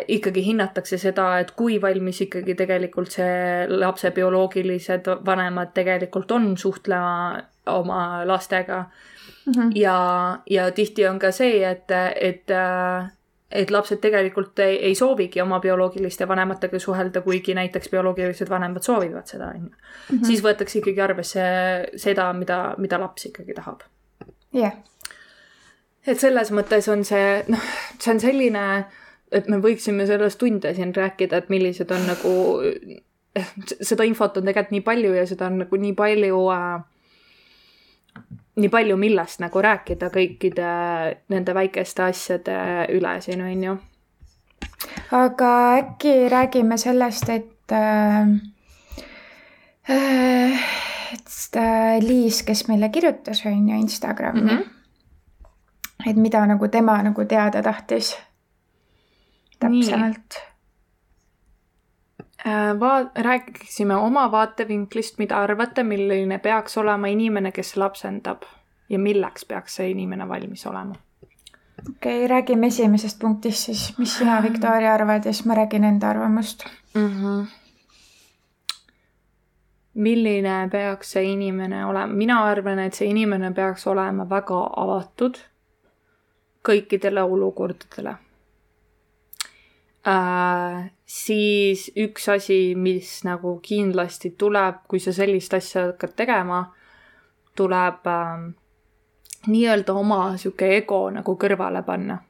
[0.07, 7.41] Ikkagi hinnatakse seda, et kui valmis ikkagi tegelikult see lapse bioloogilised vanemad tegelikult on suhtlema
[7.67, 8.85] oma lastega
[9.45, 9.53] mm.
[9.53, 9.71] -hmm.
[9.75, 9.97] ja,
[10.49, 13.11] ja tihti on ka see, et, et äh,
[13.51, 19.27] et lapsed tegelikult ei, ei soovigi oma bioloogiliste vanematega suhelda, kuigi näiteks bioloogilised vanemad soovivad
[19.27, 19.71] seda, on ju.
[20.11, 20.23] Mhm.
[20.25, 21.47] siis võetakse ikkagi arvesse
[21.95, 23.87] seda, mida, mida laps ikkagi tahab.
[24.53, 24.77] jah yeah..
[26.07, 27.63] et selles mõttes on see, noh,
[27.99, 28.65] see on selline,
[29.31, 32.33] et me võiksime sellest tunde siin rääkida, et millised on nagu,
[33.81, 36.77] seda infot on tegelikult nii palju ja seda on nagu nii palju äh,
[38.57, 40.69] nii palju, millest nagu rääkida kõikide
[41.29, 42.57] nende väikeste asjade
[42.95, 43.75] üle siin, on ju.
[45.13, 48.27] aga äkki räägime sellest, et äh,
[51.13, 54.49] et äh, Liis, kes meile kirjutas, on ju, Instagrami mm.
[54.49, 56.09] -hmm.
[56.09, 58.17] et mida nagu tema nagu teada tahtis
[59.59, 60.41] täpsemalt
[62.45, 68.45] Äh, va-, räägiksime oma vaatevinklist, mida arvate, milline peaks olema inimene, kes lapsendab
[68.89, 70.95] ja milleks peaks see inimene valmis olema?
[71.89, 76.09] okei okay,, räägime esimesest punktist siis, mis sina, Viktoria, arvad ja siis ma räägin enda
[76.09, 77.07] arvamust mm.
[77.07, 77.45] -hmm.
[79.93, 85.41] milline peaks see inimene olema, mina arvan, et see inimene peaks olema väga avatud
[86.69, 88.15] kõikidele olukordadele
[90.07, 96.61] äh,, siis üks asi, mis nagu kindlasti tuleb, kui sa sellist asja hakkad tegema,
[97.57, 98.47] tuleb äh,
[99.47, 102.21] nii-öelda oma sihuke ego nagu kõrvale panna.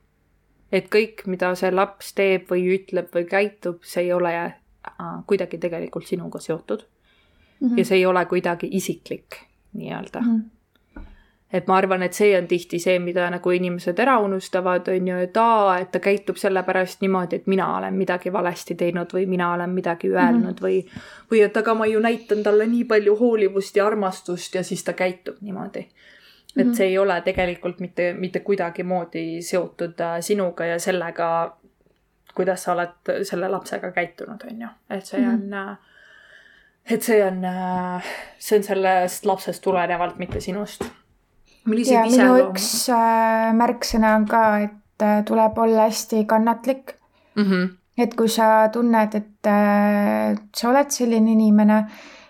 [0.72, 4.52] et kõik, mida see laps teeb või ütleb või käitub, see ei ole äh,
[5.28, 7.68] kuidagi tegelikult sinuga seotud mm.
[7.68, 7.78] -hmm.
[7.78, 9.42] ja see ei ole kuidagi isiklik
[9.74, 10.36] nii-öelda mm.
[10.36, 10.57] -hmm
[11.54, 15.20] et ma arvan, et see on tihti see, mida nagu inimesed ära unustavad, on ju,
[15.24, 19.54] et aa, et ta käitub sellepärast niimoodi, et mina olen midagi valesti teinud või mina
[19.54, 20.64] olen midagi öelnud mm -hmm.
[20.64, 24.84] või, või et aga ma ju näitan talle nii palju hoolivust ja armastust ja siis
[24.84, 25.88] ta käitub niimoodi.
[26.58, 26.74] et -hmm.
[26.74, 31.58] see ei ole tegelikult mitte, mitte kuidagimoodi seotud äh, sinuga ja sellega,
[32.36, 35.70] kuidas sa oled selle lapsega käitunud, on ju, et see mm -hmm.
[35.70, 35.78] on
[36.90, 38.04] et see on, äh,
[38.38, 40.84] see on sellest lapsest tulenevalt, mitte sinust
[41.68, 46.96] ja minu üks äh, märksõna on ka, et äh, tuleb olla hästi kannatlik
[47.36, 47.44] mm.
[47.44, 47.74] -hmm.
[47.98, 51.86] et kui sa tunned, et äh, sa oled selline inimene,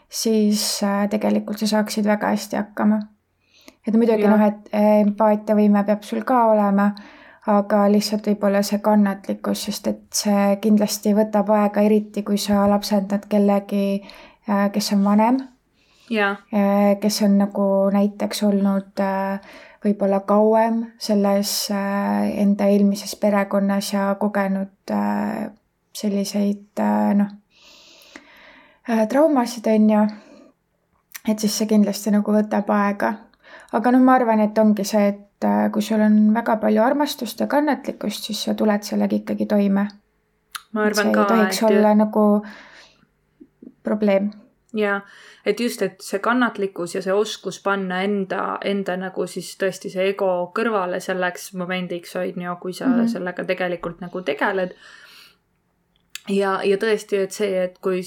[0.10, 3.00] siis äh, tegelikult sa saaksid väga hästi hakkama.
[3.88, 6.92] et muidugi noh, et äh, empaatiavõime peab sul ka olema,
[7.48, 13.28] aga lihtsalt võib-olla see kannatlikkus, sest et see kindlasti võtab aega, eriti kui sa lapsendad
[13.32, 14.02] kellegi,
[14.50, 15.40] äh, kes on vanem.
[17.02, 19.40] Kes on nagu näiteks olnud äh,
[19.84, 25.50] võib-olla kauem selles äh, enda eelmises perekonnas ja kogenud äh,
[25.98, 26.80] selliseid
[27.18, 27.30] noh,
[29.10, 30.02] traumasid, on ju.
[31.28, 33.14] et siis see kindlasti nagu võtab aega.
[33.74, 37.48] aga noh, ma arvan, et ongi see, et kui sul on väga palju armastust ja
[37.48, 39.88] kannatlikkust, siis sa tuled sellega ikkagi toime.
[40.72, 41.28] ma arvan ka, et.
[41.34, 41.70] tohiks et...
[41.72, 42.28] olla nagu
[43.84, 44.30] probleem
[44.74, 45.02] jaa,
[45.46, 50.10] et just, et see kannatlikkus ja see oskus panna enda, enda nagu siis tõesti see
[50.12, 53.08] ego kõrvale selleks momendiks, on ju, kui sa mm -hmm.
[53.08, 54.76] sellega tegelikult nagu tegeled.
[56.30, 58.02] ja, ja tõesti, et see, et kui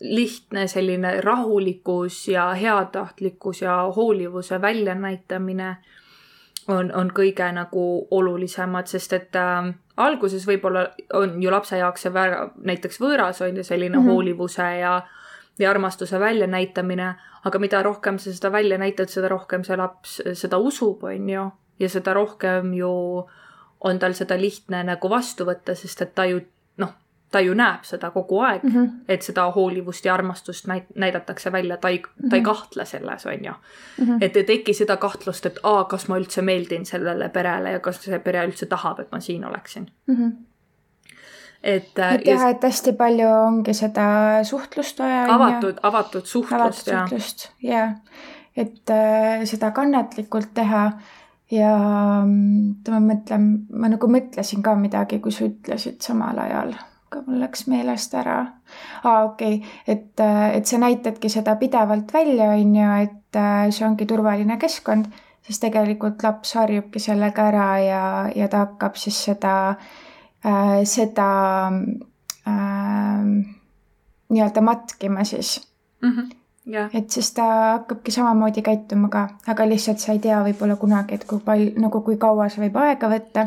[0.00, 5.76] lihtne selline rahulikkus ja heatahtlikkus ja hoolivuse väljanäitamine
[6.68, 12.12] on, on kõige nagu olulisemad, sest et äh, alguses võib-olla on ju lapse jaoks see
[12.14, 14.10] väga näiteks võõras on ju selline mm -hmm.
[14.10, 15.02] hoolivuse ja
[15.58, 20.58] ja armastuse väljanäitamine, aga mida rohkem sa seda välja näitad, seda rohkem see laps seda
[20.58, 22.92] usub, on ju, ja seda rohkem ju
[23.80, 26.40] on tal seda lihtne nagu vastu võtta, sest et ta ju
[27.30, 28.90] ta ju näeb seda kogu aeg mm, -hmm.
[29.08, 32.30] et seda hoolivust ja armastust näit-, näidatakse välja, ta ei mm, -hmm.
[32.30, 32.50] ta ei mhm.
[32.50, 34.04] kahtle selles, on ju mm.
[34.04, 34.18] -hmm.
[34.20, 38.02] et ei teki seda kahtlust, et aa, kas ma üldse meeldin sellele perele ja kas
[38.04, 40.14] see pere üldse tahab, et ma siin oleksin mm.
[40.14, 40.47] -hmm
[41.62, 44.08] et äh, et jah, et hästi palju ongi seda
[44.46, 45.24] suhtlust vaja.
[45.34, 47.04] avatud, avatud suhtlust, avatud ja.
[47.06, 47.88] suhtlust, jaa.
[48.56, 50.84] et äh, seda kannatlikult teha
[51.50, 51.72] ja
[52.24, 56.76] mm, ma mõtlen, ma nagu mõtlesin ka midagi, kui sa ütlesid samal ajal
[57.08, 58.40] aga mul läks meelest ära.
[59.02, 63.70] aa, okei okay., et, äh, et sa näitadki seda pidevalt välja, on ju, et äh,
[63.74, 65.08] see ongi turvaline keskkond,
[65.42, 68.04] siis tegelikult laps harjubki sellega ära ja,
[68.36, 69.96] ja ta hakkab siis seda äh,,
[70.84, 71.28] seda
[72.46, 73.22] äh,
[74.28, 75.68] nii-öelda matkima siis
[76.02, 76.10] mm.
[76.10, 76.34] -hmm.
[76.68, 76.90] Yeah.
[76.94, 81.24] et siis ta hakkabki samamoodi käituma ka, aga lihtsalt sa ei tea võib-olla kunagi, et
[81.24, 83.46] kui palju, nagu kui kaua see võib aega võtta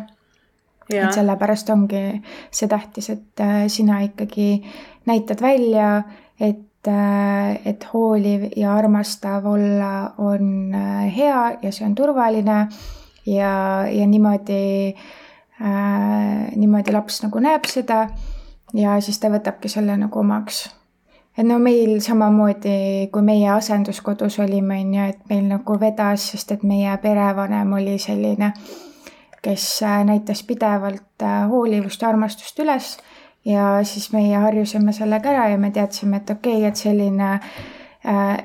[0.89, 2.01] et sellepärast ongi
[2.51, 4.63] see tähtis, et äh, sina ikkagi
[5.05, 6.03] näitad välja,
[6.39, 12.67] et, äh, et hooliv ja armastav olla on äh, hea ja see on turvaline
[13.25, 15.20] ja, ja niimoodi äh,,
[15.61, 18.07] niimoodi laps nagu näeb seda
[18.73, 20.63] ja siis ta võtabki selle nagu omaks.
[21.37, 26.51] Et no meil samamoodi, kui meie asenduskodus olime, on ju, et meil nagu vedas, sest
[26.51, 28.71] et meie perevanem oli selline äh,
[29.41, 32.97] kes äh, näitas pidevalt äh, hoolivust ja armastust üles.
[33.45, 37.61] Ja siis meie harjusime sellega ära ja me teadsime, et okei okay,, et selline äh,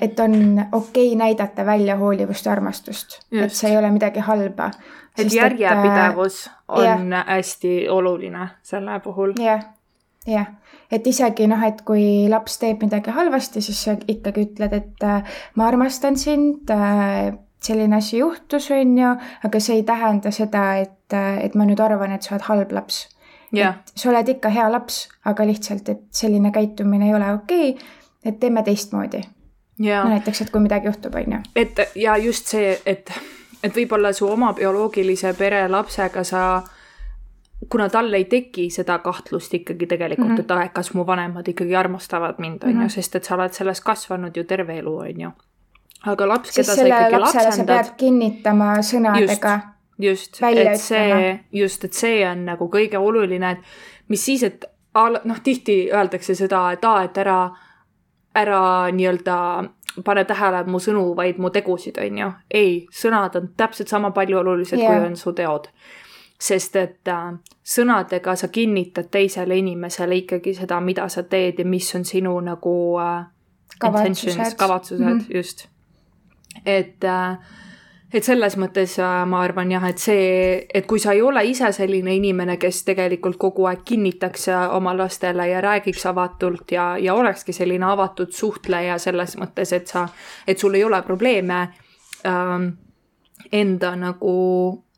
[0.00, 0.34] et on
[0.72, 4.70] okei okay näidata välja hoolivust ja armastust, et see ei ole midagi halba.
[5.18, 7.24] et järjepidevus on ja.
[7.26, 9.32] hästi oluline selle puhul.
[9.40, 9.64] jah,
[10.26, 10.46] jah,
[10.92, 15.09] et isegi noh, et kui laps teeb midagi halvasti, siis sa ikkagi ütled, et
[15.57, 16.72] ma armastan sind
[17.66, 19.12] selline asi juhtus, on ju,
[19.44, 23.07] aga see ei tähenda seda, et, et ma nüüd arvan, et sa oled halb laps
[23.54, 23.78] yeah..
[23.80, 27.88] et sa oled ikka hea laps, aga lihtsalt, et selline käitumine ei ole okei okay,,
[28.24, 29.36] et teeme teistmoodi yeah..
[29.79, 31.43] No näiteks, et kui midagi juhtub, on ju.
[31.57, 33.12] et ja just see, et,
[33.62, 36.47] et võib-olla su oma bioloogilise pere lapsega sa
[37.72, 40.62] kuna tal ei teki seda kahtlust ikkagi tegelikult mm, -hmm.
[40.62, 42.89] et et kas mu vanemad ikkagi armastavad mind, on ju, mhm.
[42.89, 45.31] sest et sa oled selles kasvanud ju terve elu, on ju
[46.12, 47.93] aga laps, keda sa ikkagi lapsendad.
[47.97, 49.55] kinnitama sõnadega.
[49.99, 54.66] just, just, et see, just, et see on nagu kõige oluline, et mis siis, et
[54.97, 57.41] noh, tihti öeldakse seda, et aa, et ära,
[58.37, 58.61] ära
[58.93, 59.37] nii-öelda
[60.05, 62.32] pane tähele mu sõnu, vaid mu tegusid, on ju.
[62.51, 65.70] ei, sõnad on täpselt sama palju olulised yeah., kui on su teod.
[66.39, 67.30] sest et äh,
[67.64, 72.74] sõnadega sa kinnitad teisele inimesele ikkagi seda, mida sa teed ja mis on sinu nagu
[73.01, 73.24] äh,
[73.78, 75.37] kavatsused, kavatsused mm, -hmm.
[75.37, 75.68] just
[76.64, 77.39] et äh,
[78.14, 81.72] et selles mõttes äh, ma arvan jah, et see, et kui sa ei ole ise
[81.74, 87.14] selline inimene, kes tegelikult kogu aeg kinnitaks äh, oma lastele ja räägiks avatult ja, ja
[87.14, 90.07] olekski selline avatud suhtleja selles mõttes, et sa,
[90.46, 91.61] et sul ei ole probleeme
[92.26, 92.68] ähm,
[93.52, 94.34] enda nagu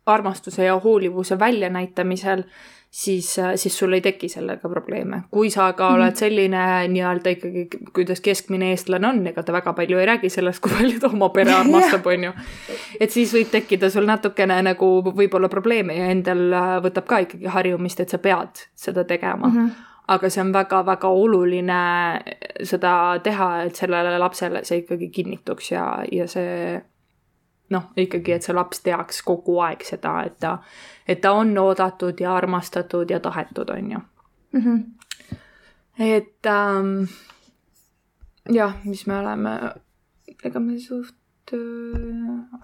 [0.08, 2.44] armastuse ja hoolivuse väljanäitamisel
[2.90, 5.22] siis, siis sul ei teki sellega probleeme.
[5.30, 6.18] kui sa aga oled mhm.
[6.18, 6.62] selline
[6.92, 11.00] nii-öelda ikkagi, kuidas keskmine eestlane on, ega ta väga palju ei räägi sellest, kui palju
[11.00, 12.32] ta oma pere armastab, on ju.
[13.00, 17.52] et siis võib tekkida sul natukene nagu võib-olla probleeme ja endal äh, võtab ka ikkagi
[17.52, 19.60] harjumist, et sa pead seda tegema mm.
[19.60, 21.80] -hmm aga see on väga-väga oluline
[22.64, 26.80] seda teha, et sellele lapsele see ikkagi kinnituks ja, ja see
[27.70, 30.56] noh, ikkagi, et see laps teaks kogu aeg seda, et ta,
[31.06, 33.98] et ta on oodatud ja armastatud ja tahetud, on ju
[34.52, 34.60] mm.
[34.60, 34.82] -hmm.
[35.98, 37.04] et ähm,
[38.52, 39.72] jah, mis me oleme,
[40.44, 42.60] ega me suht äh,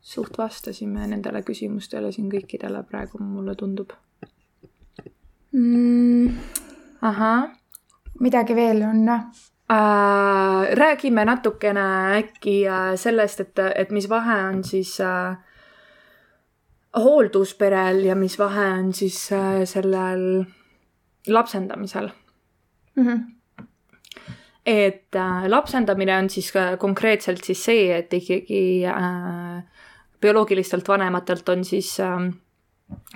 [0.00, 3.92] suht vastasime nendele küsimustele siin kõikidele praegu, mulle tundub
[5.52, 6.28] mm..
[7.00, 7.50] ahah.
[8.20, 9.22] midagi veel on, noh
[9.70, 10.76] äh,.
[10.76, 11.86] räägime natukene
[12.18, 15.36] äkki äh, sellest, et, et mis vahe on siis äh,
[16.96, 20.44] hooldusperel ja mis vahe on siis äh, sellel
[21.26, 22.10] lapsendamisel
[22.96, 23.06] mm.
[23.06, 23.20] -hmm
[24.66, 29.64] et äh, lapsendamine on siis äh, konkreetselt siis see, et ikkagi äh,
[30.20, 32.28] bioloogilistelt vanematelt on siis äh,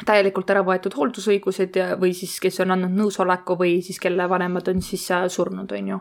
[0.07, 4.69] täielikult ära võetud hooldusõigused ja, või siis kes on andnud nõusoleku või siis kelle vanemad
[4.73, 6.01] on siis äh, surnud, on ju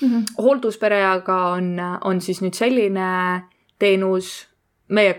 [0.00, 0.08] mm.
[0.08, 0.24] -hmm.
[0.38, 1.74] hoolduspere aga on,
[2.04, 3.42] on siis nüüd selline
[3.78, 4.48] teenus,
[4.88, 5.18] meie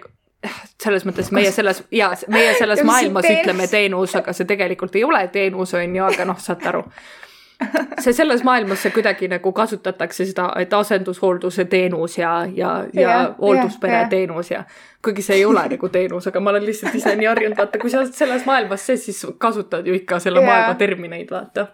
[0.84, 5.28] selles mõttes meie selles ja meie selles maailmas ütleme teenus, aga see tegelikult ei ole
[5.28, 6.86] teenus, on ju, aga noh, saate aru
[8.00, 13.20] see selles maailmas see kuidagi nagu kasutatakse seda, et asendushoolduse teenus ja, ja, ja, ja
[13.38, 14.64] hoolduspere ja, teenus ja
[15.06, 17.94] kuigi see ei ole nagu teenus, aga ma olen lihtsalt ise nii harjunud, vaata, kui
[17.94, 20.50] sa oled selles maailmas sees, siis kasutad ju ikka selle ja.
[20.50, 21.68] maailma termineid, vaata.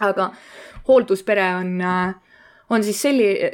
[0.00, 0.30] aga
[0.88, 1.78] hoolduspere on,
[2.70, 3.50] on siis selline,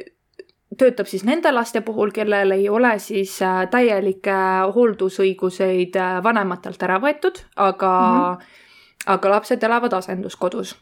[0.77, 4.35] töötab siis nende laste puhul, kellel ei ole siis äh, täielikke
[4.75, 8.59] hooldusõiguseid äh, vanematelt ära võetud, aga mm, -hmm.
[9.15, 10.75] aga lapsed elavad asenduskodus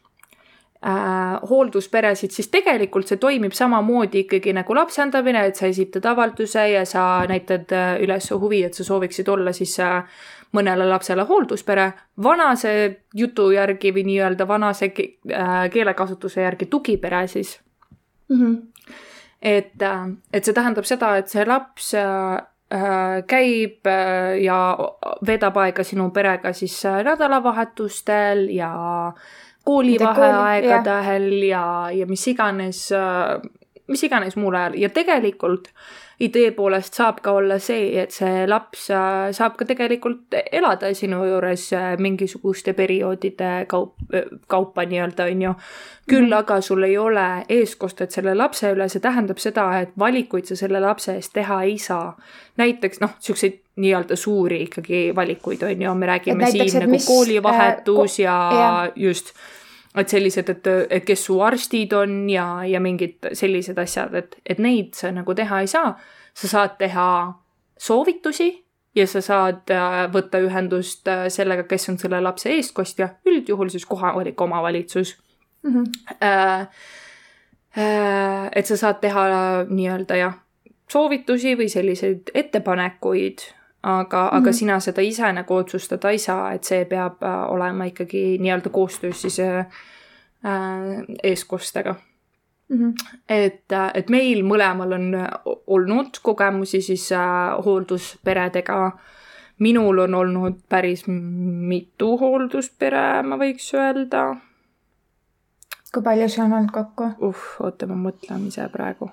[0.86, 6.86] äh, hooldusperesid, siis tegelikult see toimib samamoodi ikkagi nagu lapsendamine, et sa esitad avalduse ja
[6.86, 10.04] sa näitad äh, üles huvi, et sa sooviksid olla siis äh,
[10.56, 11.91] mõnele lapsele hoolduspere.
[12.24, 12.74] vanase
[13.14, 17.60] jutu järgi või nii-öelda vanase äh, keelekasutuse järgi tugipere siis
[18.30, 18.41] mm.
[18.41, 18.91] -hmm.
[19.41, 22.41] et äh,, et see tähendab seda, et see laps äh,
[22.74, 24.78] äh käib äh, ja
[25.28, 29.22] veedab aega sinu perega siis nädalavahetustel ja äh,
[29.66, 32.89] koolivaheaegadel ja, ja mis iganes,
[33.88, 35.72] mis iganes muul ajal ja tegelikult
[36.20, 38.88] idee poolest saab ka olla see, et see laps
[39.36, 41.68] saab ka tegelikult elada sinu juures
[41.99, 43.95] mingisuguste perioodide kaup,
[44.47, 45.53] kaupa nii-öelda, on ju.
[46.09, 50.45] küll mm aga sul ei ole eeskostet selle lapse üle, see tähendab seda, et valikuid
[50.45, 52.18] sa selle lapse eest teha ei saa.
[52.57, 57.07] näiteks noh, siukseid nii-öelda suuri ikkagi valikuid, on ju, me räägime näiteks, siin nagu mis,
[57.07, 59.34] koolivahetus äh, ja, ja just
[59.98, 64.60] et sellised, et, et kes su arstid on ja, ja mingid sellised asjad, et, et
[64.60, 65.96] neid sa nagu teha ei saa.
[66.36, 67.34] sa saad teha
[67.80, 68.50] soovitusi
[68.96, 73.86] ja sa saad äh, võtta ühendust äh, sellega, kes on selle lapse eestkostja, üldjuhul siis
[73.86, 75.16] kohalik omavalitsus
[75.64, 75.84] mm.
[75.84, 76.68] -hmm.
[78.56, 79.24] et sa saad teha
[79.70, 80.36] nii-öelda jah,
[80.91, 83.39] soovitusi või selliseid ettepanekuid
[83.86, 84.38] aga mm, -hmm.
[84.38, 84.58] aga mhm.
[84.58, 89.22] sina seda ise nagu otsustada ei saa, et see peab äh, olema ikkagi nii-öelda koostöös
[89.22, 89.66] siis äh,
[90.46, 91.96] äh eestkostega
[92.70, 92.78] mm.
[92.78, 92.94] -hmm.
[93.30, 95.12] et, äh, et meil mõlemal on
[95.68, 98.92] olnud kogemusi siis äh, hooldusperedega.
[99.60, 104.36] minul on olnud päris mitu hoolduspere, ma võiks öelda.
[105.94, 107.04] kui palju see on olnud kokku?
[107.20, 109.10] uh, oota, ma mõtlen ise praegu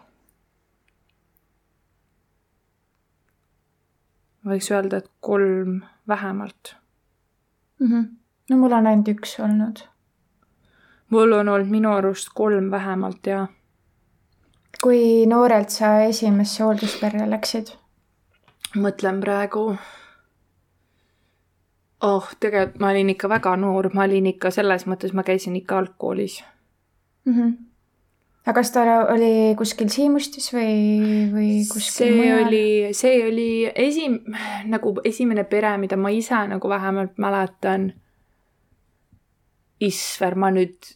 [4.46, 6.74] võiks öelda, et kolm vähemalt
[7.80, 7.86] mm.
[7.86, 8.04] -hmm.
[8.50, 9.82] no mul on ainult üks olnud.
[11.10, 13.46] mul on olnud minu arust kolm vähemalt, jaa.
[14.82, 17.74] kui noorelt sa esimesse hooldusperre läksid?
[18.76, 19.76] mõtlen praegu.
[22.00, 25.78] oh, tegelikult ma olin ikka väga noor, ma olin ikka selles mõttes, ma käisin ikka
[25.78, 26.44] algkoolis
[27.24, 27.34] mm.
[27.34, 27.71] -hmm
[28.42, 30.72] aga kas ta oli kuskil Siimustis või,
[31.30, 32.46] või kuskil see mujal?
[32.46, 32.64] oli,
[32.96, 34.22] see oli esim-,
[34.70, 37.92] nagu esimene pere, mida ma ise nagu vähemalt mäletan.
[39.82, 40.92] Isver, ma nüüd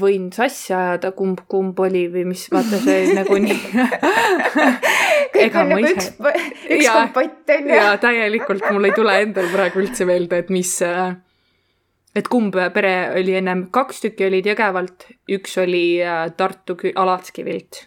[0.00, 3.58] võin sassi ajada, kumb, kumb oli või mis, vaata see nagu nii
[5.36, 5.94] kõik on nagu ise...
[5.94, 6.08] üks,
[6.70, 7.76] üks kompott on ju.
[7.76, 11.14] jaa, täielikult, mul ei tule endal praegu üldse meelde, et mis äh,
[12.16, 17.82] et kumb pere oli ennem, kaks tükki olid Jõgevalt, üks oli äh, Tartu Alatskivilt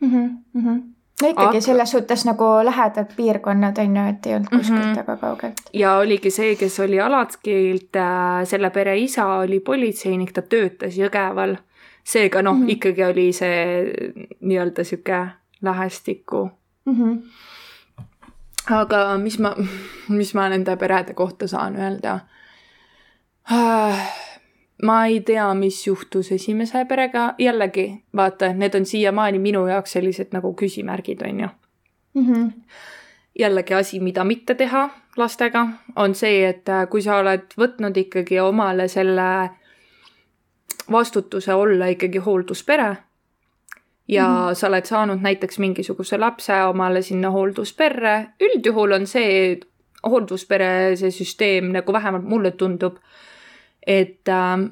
[0.00, 0.10] mm.
[0.10, 0.80] -hmm, mm -hmm.
[1.22, 1.60] no ikkagi Aga...
[1.60, 4.96] selles suhtes nagu lähedad piirkonnad on ju, et ei olnud kuskilt mm -hmm.
[4.96, 5.60] väga kaugelt.
[5.72, 11.56] ja oligi see, kes oli Alatskivilt, äh, selle pere isa oli politseinik, ta töötas Jõgeval.
[12.04, 12.70] seega noh mm, -hmm.
[12.70, 13.84] ikkagi oli see
[14.40, 15.26] nii-öelda sihuke
[15.62, 16.50] lähestikku
[16.86, 16.94] mm.
[16.94, 17.22] -hmm.
[18.70, 19.54] aga mis ma,
[20.08, 22.18] mis ma nende perede kohta saan öelda
[24.86, 30.32] ma ei tea, mis juhtus esimese perega, jällegi vaata, need on siiamaani minu jaoks sellised
[30.32, 31.48] nagu küsimärgid, on ju
[32.14, 32.26] mm.
[32.26, 32.50] -hmm.
[33.38, 38.40] jällegi asi, mida mitte teha lastega, on see, et äh, kui sa oled võtnud ikkagi
[38.40, 39.50] omale selle
[40.90, 42.96] vastutuse olla ikkagi hoolduspere
[44.08, 44.54] ja mm -hmm.
[44.54, 49.60] sa oled saanud näiteks mingisuguse lapse omale sinna hooldusperre, üldjuhul on see
[50.10, 52.96] hoolduspere, see süsteem nagu vähemalt mulle tundub
[53.90, 54.70] et äh,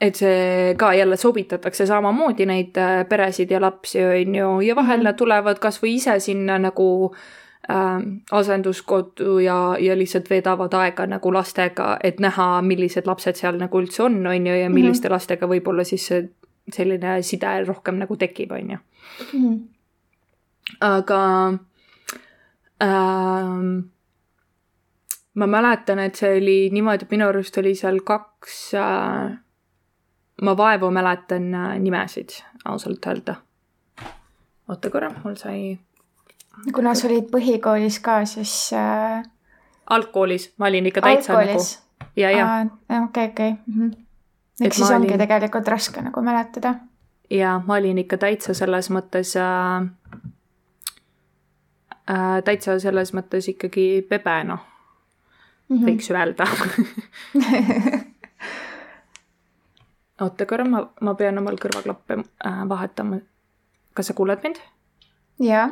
[0.00, 5.00] et see ka jälle sobitatakse samamoodi neid äh, peresid ja lapsi, on ju, ja vahel
[5.00, 5.04] -hmm.
[5.04, 7.14] nad tulevad kasvõi ise sinna nagu
[7.70, 13.80] äh, asenduskodu ja, ja lihtsalt veedavad aega nagu lastega, et näha, millised lapsed seal nagu
[13.80, 15.14] üldse on, on ju, ja milliste mm -hmm.
[15.14, 16.12] lastega võib-olla siis
[16.72, 18.78] selline side rohkem nagu tekib, on ju.
[19.32, 19.56] Mhm.
[20.80, 21.54] aga
[22.82, 23.95] ähm,
[25.36, 29.36] ma mäletan, et see oli niimoodi, et minu arust oli seal kaks äh,
[30.42, 32.28] ma vaevu mäletan äh, nimesid,
[32.64, 33.34] ausalt öelda.
[34.68, 35.78] oota korra, mul sai.
[36.74, 39.22] kuna sa olid põhikoolis ka, siis äh....
[39.90, 41.72] algkoolis, ma olin ikka täitsa algkoolis.
[41.78, 42.10] nagu.
[42.16, 42.66] ja, ja.
[43.04, 43.54] okei, okei.
[43.66, 43.90] Mhm.
[44.64, 45.18] ehk siis ongi olin...
[45.18, 46.74] tegelikult raske nagu mäletada.
[47.30, 49.84] ja ma olin ikka täitsa selles mõttes äh,
[52.10, 54.75] äh, täitsa selles mõttes ikkagi pebe, noh
[55.68, 55.86] mm -hmm.
[55.86, 56.46] võiks öelda
[60.20, 63.16] oota korra, ma, ma pean omal kõrvaklappe äh, vahetama.
[63.94, 64.56] kas sa kuuled mind?
[65.40, 65.68] jaa.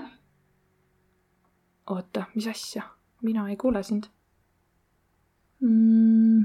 [1.87, 2.83] oota, mis asja?
[3.23, 4.05] mina ei kuule sind
[5.61, 6.45] mm.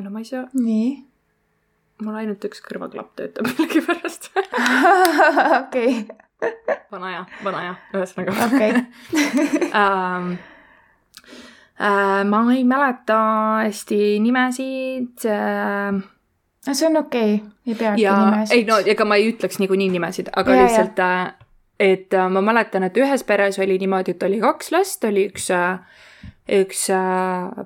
[0.00, 0.48] no ma ei saa.
[0.52, 1.10] nii
[2.04, 4.30] mul ainult üks kõrvaklapp töötab millegipärast.
[5.62, 5.92] okei.
[6.08, 8.36] vana hea, vana hea, ühesõnaga.
[8.46, 8.72] okei.
[9.70, 10.32] Ähm,
[11.78, 13.18] äh, ma ei mäleta
[13.62, 16.00] hästi nimesid äh,.
[16.66, 18.56] no see on okei okay., ei peagi ja, nimesid.
[18.56, 21.46] ei no ega ma ei ütleks niikuinii nimesid, aga ja, lihtsalt, äh,
[21.78, 25.46] et äh, ma mäletan, et ühes peres oli niimoodi, et oli kaks last, oli üks
[26.50, 26.82] üks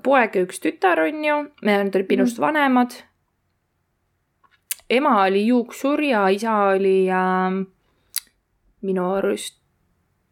[0.05, 2.45] poeg ja üks tütar, on ju, nad olid minust mm.
[2.45, 3.01] vanemad
[4.91, 7.67] ema oli juuksur ja isa oli äh,
[8.85, 9.61] minu arust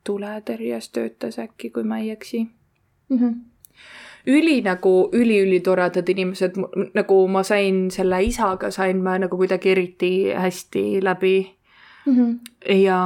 [0.07, 3.18] tuletõrjes töötas äkki, kui ma ei eksi mm.
[3.18, 3.40] -hmm
[4.26, 6.59] üli nagu üliülitoredad inimesed,
[6.94, 11.34] nagu ma sain selle isaga, sain ma nagu kuidagi eriti hästi läbi
[12.07, 12.16] mm.
[12.16, 12.74] -hmm.
[12.74, 12.98] ja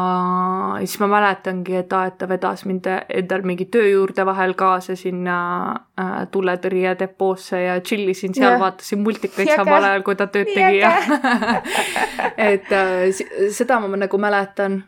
[0.78, 5.70] siis ma mäletangi, et ta vedas mind endal mingi töö juurde vahel kaasa sinna
[6.00, 10.78] äh, tuletõrjedepoosse ja chill isin seal yeah., vaatasin multikaid samal ajal, kui ta tööd tegi
[10.78, 10.92] ja
[12.52, 13.08] et äh,
[13.50, 14.84] seda ma nagu mäletan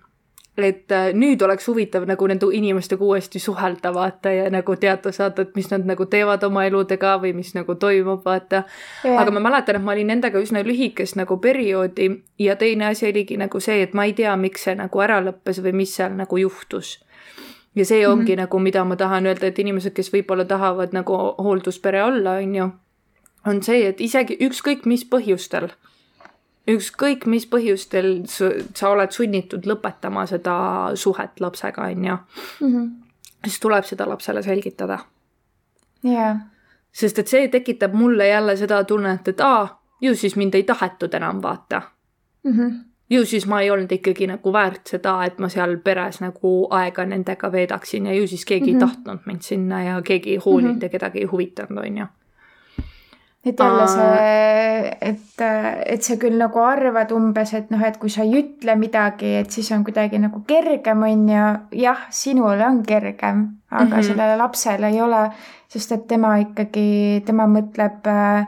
[0.65, 5.43] et äh, nüüd oleks huvitav nagu nende inimestega uuesti suhelda, vaata, ja nagu teada saada,
[5.43, 8.63] et mis nad nagu teevad oma eludega või mis nagu toimub, vaata
[9.05, 9.21] yeah..
[9.23, 13.37] aga ma mäletan, et ma olin nendega üsna lühikest nagu perioodi ja teine asi oligi
[13.41, 16.41] nagu see, et ma ei tea, miks see nagu ära lõppes või mis seal nagu
[16.41, 16.99] juhtus.
[17.75, 18.43] ja see ongi mm -hmm.
[18.43, 22.71] nagu, mida ma tahan öelda, et inimesed, kes võib-olla tahavad nagu hoolduspere olla, on ju,
[23.47, 25.69] on see, et isegi ükskõik mis põhjustel
[26.69, 28.51] ükskõik mis põhjustel sa,
[28.91, 30.57] oled sunnitud lõpetama seda
[30.99, 32.17] suhet lapsega, on ju.
[32.61, 32.91] -hmm.
[33.45, 34.99] siis tuleb seda lapsele selgitada.
[36.03, 36.37] jaa.
[36.93, 41.15] sest et see tekitab mulle jälle seda tunnet, et aa, ju siis mind ei tahetud
[41.15, 41.83] enam vaata
[42.45, 42.53] mm.
[42.53, 42.75] -hmm.
[43.11, 47.05] ju siis ma ei olnud ikkagi nagu väärt seda, et ma seal peres nagu aega
[47.05, 48.83] nendega veedaksin ja ju siis keegi mm -hmm.
[48.83, 49.03] ei mhm.
[49.05, 50.83] tahtnud mind sinna ja keegi ei hoolinud mm -hmm.
[50.83, 52.07] ja kedagi ei huvitanud, on ju
[53.47, 55.43] et jälle see, et,
[55.87, 59.55] et sa küll nagu arvad umbes, et noh, et kui sa ei ütle midagi, et
[59.55, 61.45] siis on kuidagi nagu kergem, on ju.
[61.83, 64.09] jah, sinule on kergem, aga mm -hmm.
[64.11, 65.31] sellele lapsele ei ole,
[65.69, 68.47] sest et tema ikkagi, tema mõtleb äh,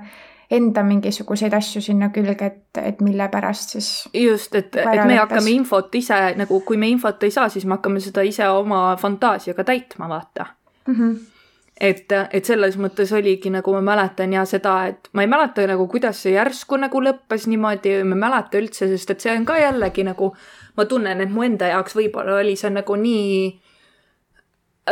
[0.51, 4.09] enda mingisuguseid asju sinna külge, et, et mille pärast siis.
[4.14, 7.78] just, et, et me hakkame infot ise nagu, kui me infot ei saa, siis me
[7.78, 10.47] hakkame seda ise oma fantaasiaga täitma, vaata
[10.86, 10.95] mm.
[10.95, 11.30] -hmm
[11.81, 15.87] et, et selles mõttes oligi nagu ma mäletan ja seda, et ma ei mäleta nagu,
[15.89, 19.57] kuidas see järsku nagu lõppes niimoodi, ma ei mäleta üldse, sest et see on ka
[19.61, 20.35] jällegi nagu,
[20.76, 23.35] ma tunnen, et mu enda jaoks võib-olla oli see nagu nii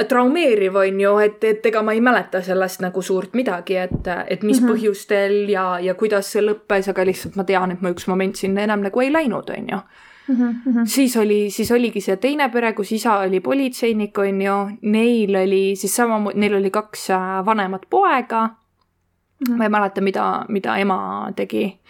[0.09, 4.43] traumeeriv, on ju, et, et ega ma ei mäleta sellest nagu suurt midagi, et, et
[4.43, 4.73] mis mm -hmm.
[4.73, 8.63] põhjustel ja, ja kuidas see lõppes, aga lihtsalt ma tean, et ma üks moment sinna
[8.63, 9.81] enam nagu ei läinud, on ju
[10.29, 10.87] -hmm.
[10.87, 15.77] siis oli, siis oligi see teine pere, kus isa oli politseinik, on ju, neil oli
[15.77, 19.53] siis samamoodi, neil oli kaks äh, vanemat poega mm.
[19.53, 19.57] -hmm.
[19.57, 21.81] ma ei mäleta, mida, mida ema tegi.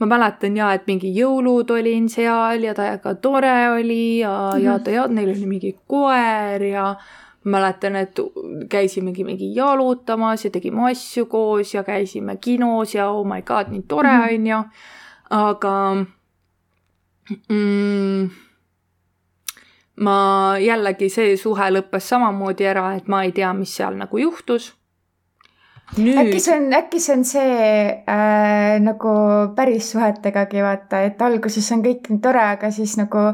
[0.00, 4.64] ma mäletan ja, et mingi jõulud olin seal ja täiega tore oli ja mm, -hmm.
[4.64, 6.96] ja ta ja neil oli mingi koer ja
[7.44, 8.20] mäletan, et
[8.68, 13.82] käisimegi mingi jalutamas ja tegime asju koos ja käisime kinos ja oh my god, nii
[13.88, 14.22] tore mhm.
[14.22, 14.48] on mm -hmm.
[14.48, 14.62] ju.
[15.30, 16.06] aga
[17.30, 18.30] mm,?
[20.04, 20.16] ma
[20.58, 24.72] jällegi, see suhe lõppes samamoodi ära, et ma ei tea, mis seal nagu juhtus.
[25.94, 26.16] Nüüd...
[26.16, 27.56] äkki see on, äkki see on see
[28.08, 29.10] äh, nagu
[29.54, 33.26] päris suhetegagi vaata, et alguses on kõik nii tore, aga siis nagu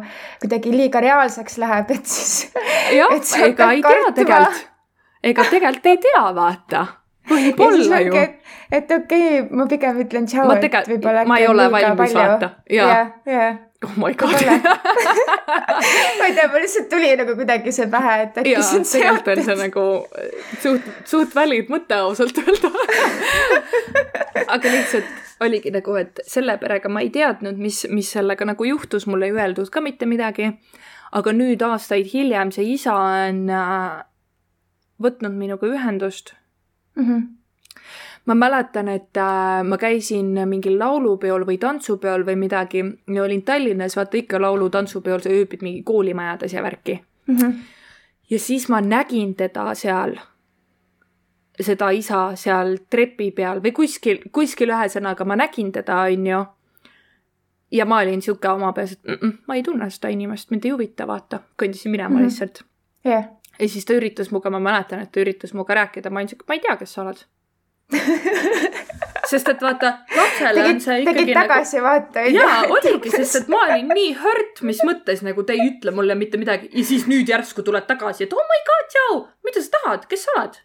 [0.43, 2.51] kuidagi liiga reaalseks läheb, et siis.
[2.99, 3.14] jah,
[3.47, 4.66] ega ei tea tegelikult,
[5.30, 6.84] ega tegelikult ei tea, vaata
[7.30, 8.12] võib olla ju.
[8.18, 11.24] et okei okay,, ma pigem ütlen tšau, et võib-olla.
[11.30, 12.91] ma ei ole valmis vaata, jaa.
[12.91, 14.35] jah, jah oh my god
[16.18, 18.93] ma ei tea, mul lihtsalt tuli nagu kuidagi see pähe, et äkki see on seotud.
[18.93, 19.87] tegelikult on see nagu
[20.64, 22.72] suht, suht valid mõte ausalt öelda
[24.55, 29.07] aga lihtsalt oligi nagu, et selle perega ma ei teadnud, mis, mis sellega nagu juhtus,
[29.09, 30.53] mulle ei öeldud ka mitte midagi.
[31.16, 34.05] aga nüüd aastaid hiljem see isa on äh,
[35.03, 36.35] võtnud minuga ühendust
[36.97, 37.05] mm.
[37.05, 37.28] -hmm.
[38.31, 43.97] Ma mäletan, et äh, ma käisin mingil laulupeol või tantsupeol või midagi ja olin Tallinnas,
[43.99, 47.55] vaata ikka laulu-tantsupeol, sa ööbid mingi koolimajades ja värki Mm -hmm.
[48.31, 50.16] ja siis ma nägin teda seal,
[51.61, 56.45] seda isa seal trepi peal või kuskil, kuskil ühesõnaga ma nägin teda, onju.
[57.70, 60.64] ja ma olin sihuke oma peas, et mm -mm, ma ei tunne seda inimest, mind
[60.64, 62.16] ei huvita, vaata, kõndisin minema mm.
[62.16, 62.24] -hmm.
[62.24, 62.62] lihtsalt.
[63.05, 63.24] jah,
[63.61, 66.45] ja siis ta üritas minuga, ma mäletan, et ta üritas minuga rääkida, ma olin siuke,
[66.49, 67.24] ma ei tea, kes sa oled
[69.30, 73.53] sest et vaata, lapsele on tegid, see tegid ikkagi nagu tagasivaate jaa, oligi, sest et
[73.53, 77.07] ma olin nii hurt, mis mõttes nagu te ei ütle mulle mitte midagi ja siis
[77.11, 80.59] nüüd järsku tuled tagasi, et oh my god, tšau, mida sa tahad, kes sa oled?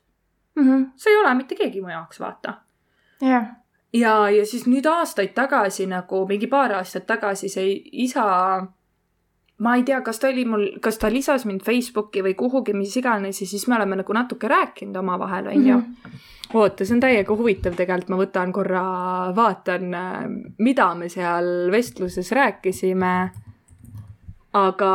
[0.55, 0.91] -hmm.
[0.95, 2.53] sa ei ole mitte keegi mu jaoks, vaata.
[3.21, 3.45] jah,
[3.93, 8.25] ja, ja siis nüüd aastaid tagasi nagu mingi paar aastat tagasi see isa,
[9.57, 12.95] ma ei tea, kas ta oli mul, kas ta lisas mind Facebooki või kuhugi, mis
[12.99, 15.79] iganes ja siis me oleme nagu natuke rääkinud omavahel, onju.
[16.53, 18.83] oota, see on täiega huvitav tegelikult, ma võtan korra,
[19.35, 19.95] vaatan,
[20.57, 23.15] mida me seal vestluses rääkisime.
[24.55, 24.91] aga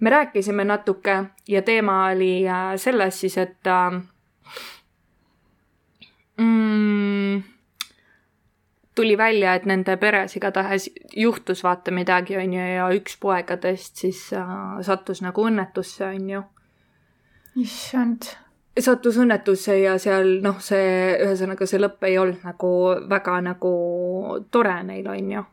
[0.00, 4.02] me rääkisime natuke ja teema oli äh, selles siis, et äh,
[6.36, 7.42] mm,
[9.00, 14.56] tuli välja, et nende peres igatahes juhtus vaata midagi, onju, ja üks poegadest siis äh,
[14.84, 16.42] sattus nagu õnnetusse, onju
[17.56, 18.28] issand.
[18.80, 22.70] sattus õnnetusse ja seal noh, see ühesõnaga see lõpp ei olnud nagu
[23.10, 23.72] väga nagu
[24.50, 25.44] tore neil onju.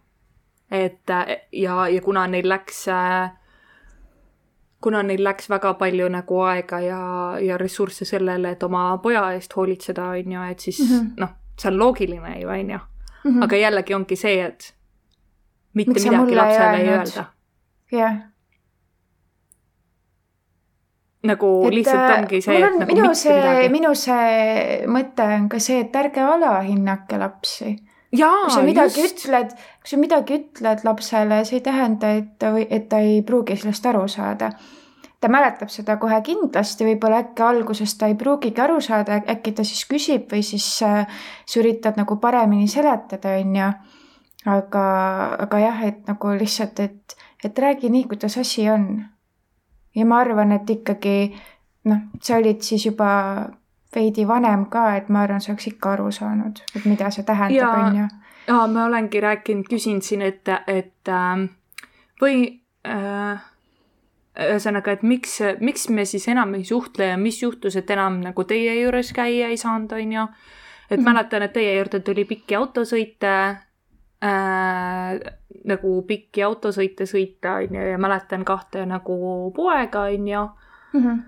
[0.71, 2.83] et äh, ja, ja kuna neil läks,
[4.83, 7.01] kuna neil läks väga palju nagu aega ja,
[7.39, 10.93] ja ressursse sellele, et oma poja eest hoolitseda onju, et siis mm.
[10.99, 11.09] -hmm.
[11.17, 12.79] noh, see on loogiline ju
[13.27, 13.43] onju, -hmm.
[13.43, 14.73] aga jällegi ongi see, et
[15.77, 17.25] mitte Miks midagi lapsele ei öelda.
[17.91, 18.15] jah.
[21.27, 25.83] nagu et, lihtsalt ongi see, et nagu minu see, minu see mõte on ka see,
[25.85, 27.75] et ärge alahinnake lapsi.
[28.15, 29.25] jaa kui sa, midagi just.
[29.25, 33.21] ütled, kui sa midagi ütled lapsele, see ei tähenda, et ta või, et ta ei
[33.27, 34.53] pruugi sellest aru saada.
[35.19, 39.65] Ta mäletab seda kohe kindlasti, võib-olla äkki alguses ta ei pruugigi aru saada, äkki ta
[39.65, 41.07] siis küsib või siis äh,
[41.45, 43.69] sa üritad nagu paremini seletada, onju.
[44.47, 44.83] aga,
[45.47, 49.05] aga jah, et nagu lihtsalt, et, et räägi nii, kuidas asi on.
[49.95, 51.33] ja ma arvan, et ikkagi
[51.89, 53.09] noh, sa olid siis juba
[53.95, 57.57] veidi vanem ka, et ma arvan, sa oleks ikka aru saanud, et mida see tähendab,
[57.57, 57.89] Jaa.
[57.89, 58.07] onju.
[58.47, 61.49] jaa, ma olengi rääkinud, küsinud siin, et, et ähm,
[62.21, 63.41] või äh,
[64.39, 68.43] ühesõnaga, et miks, miks me siis enam ei suhtle ja mis juhtus, et enam nagu
[68.43, 70.27] teie juures käia ei saanud, onju.
[70.89, 71.05] et Mhm.
[71.09, 73.57] mäletan, et teie juurde tuli pikki autosõite
[74.23, 75.19] äh,,
[75.65, 80.49] nagu pikki autosõite sõita, onju, ja mäletan kahte nagu poega, onju
[80.93, 81.19] Mhm.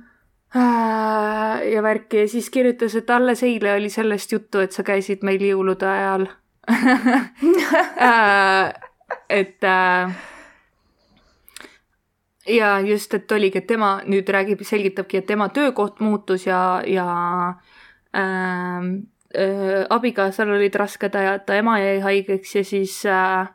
[0.55, 5.21] Äh, ja värki ja siis kirjutas, et alles eile oli sellest juttu, et sa käisid
[5.23, 6.27] meil jõulude ajal
[7.99, 8.73] Äh,
[9.29, 10.11] et äh,
[12.49, 17.05] ja just, et oligi, et tema nüüd räägib, selgitabki, et tema töökoht muutus ja, ja
[18.15, 18.89] äh,
[19.35, 23.47] äh, abikaasal olid rasked ajad, ta ema jäi haigeks ja siis äh,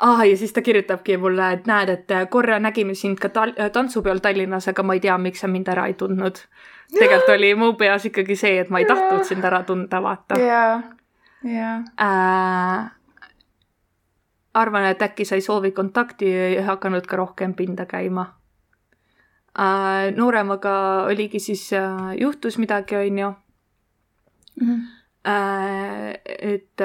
[0.00, 4.20] ah, ja siis ta kirjutabki mulle, et näed, et korra nägime sind ka tal-, tantsupeol
[4.22, 6.42] Tallinnas, aga ma ei tea, miks sa mind ära ei tundnud.
[6.92, 10.82] tegelikult oli mu peas ikkagi see, et ma ei tahtnud sind ära tunda, vaata jaa,
[11.42, 12.96] jaa.
[14.56, 18.26] arvan, et äkki sa ei soovi kontakti ja hakanud ka rohkem pinda käima
[19.58, 20.14] äh,.
[20.16, 23.32] nooremaga oligi siis äh,, juhtus midagi, onju
[24.60, 24.80] Mhm.
[25.28, 26.14] äh,.
[26.24, 26.76] et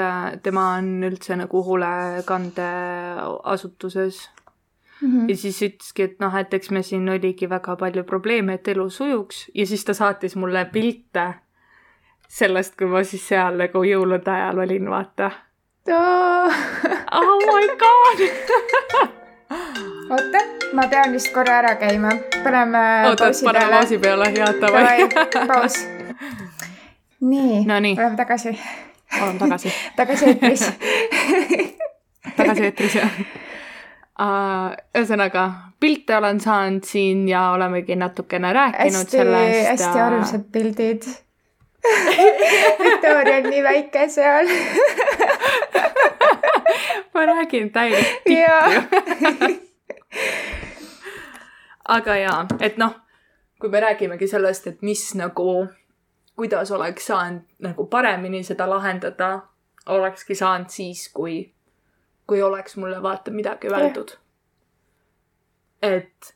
[0.43, 4.30] tema on üldse nagu hoolekandeasutuses
[5.01, 5.30] Mhm.
[5.30, 8.89] ja siis ütleski, et noh, et eks me siin oligi väga palju probleeme, et elu
[8.89, 11.34] sujuks ja siis ta saatis mulle pilte
[12.28, 15.32] sellest, kui ma siis seal nagu jõulude ajal olin, vaata.
[15.89, 18.19] Oh my god.
[20.11, 20.41] oota,
[20.73, 22.11] ma pean vist korra ära käima,
[22.43, 25.07] paneme oota, paneme pausi peale, head Davai
[25.47, 25.79] paus.
[27.21, 28.53] nii No oleme tagasi,
[29.21, 30.65] oleme tagasi, tagasi eetris.
[32.38, 33.17] tagasi eetris jah.
[34.21, 35.47] ühesõnaga,
[35.79, 39.69] pilte olen saanud siin ja olemegi natukene rääkinud hästi, sellest.
[39.69, 41.09] hästi armsad pildid.
[42.84, 44.47] Victoria on nii väike seal.
[47.13, 48.84] ma räägin täielik jaa.
[51.88, 52.95] aga jaa, et noh,
[53.59, 55.67] kui me räägimegi sellest, et mis nagu,
[56.36, 59.39] kuidas oleks saanud nagu paremini seda lahendada,
[59.89, 61.53] olekski saanud siis, kui,
[62.27, 64.17] kui oleks mulle vaata midagi öeldud.
[65.82, 66.36] et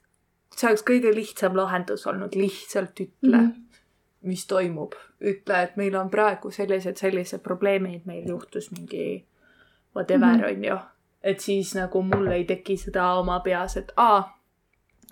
[0.56, 3.65] see oleks kõige lihtsam lahendus olnud, lihtsalt ütle mm, -hmm.
[4.26, 4.94] Mis toimub.
[5.22, 9.26] ütle, et meil on praegu sellised, sellised probleemid, meil juhtus mingi
[9.96, 10.58] whatever mm, -hmm.
[10.58, 10.78] on ju.
[11.24, 14.40] et siis nagu mul ei teki seda oma peas, et aa,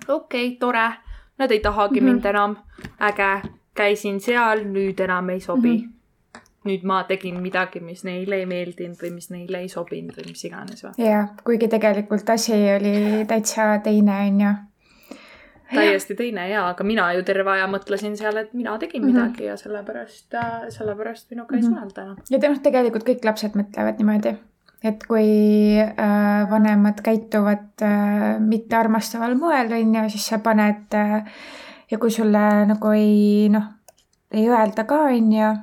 [0.07, 0.91] okei okay,, tore,
[1.37, 2.11] nad ei tahagi mm -hmm.
[2.11, 2.57] mind enam,
[2.99, 5.83] äge, käisin seal, nüüd enam ei sobi mm.
[5.83, 5.93] -hmm
[6.63, 10.45] nüüd ma tegin midagi, mis neile ei meeldinud või mis neile ei sobinud või mis
[10.45, 14.53] iganes jah, kuigi tegelikult asi oli täitsa teine, on ju
[15.75, 19.27] täiesti teine ja, aga mina ju terve aja mõtlesin seal, et mina tegin mm -hmm.
[19.27, 21.75] midagi ja sellepärast äh,, sellepärast minuga ei mm -hmm.
[21.75, 22.17] suhelda enam.
[22.29, 24.35] ja noh, tegelikult kõik lapsed mõtlevad niimoodi,
[24.83, 25.27] et kui
[25.79, 31.25] äh, vanemad käituvad äh, mittearmastaval moel, on ju, siis sa paned äh,
[31.91, 33.63] ja kui sulle nagu ei noh,
[34.31, 35.55] ei öelda ka, on ju,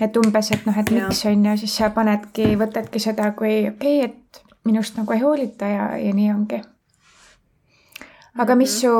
[0.00, 4.04] et umbes, et noh, et miks on ju, siis sa panedki, võtadki seda kui okei
[4.04, 6.60] okay,, et minust nagu ei hoolita ja, ja nii ongi
[8.38, 8.92] aga mis su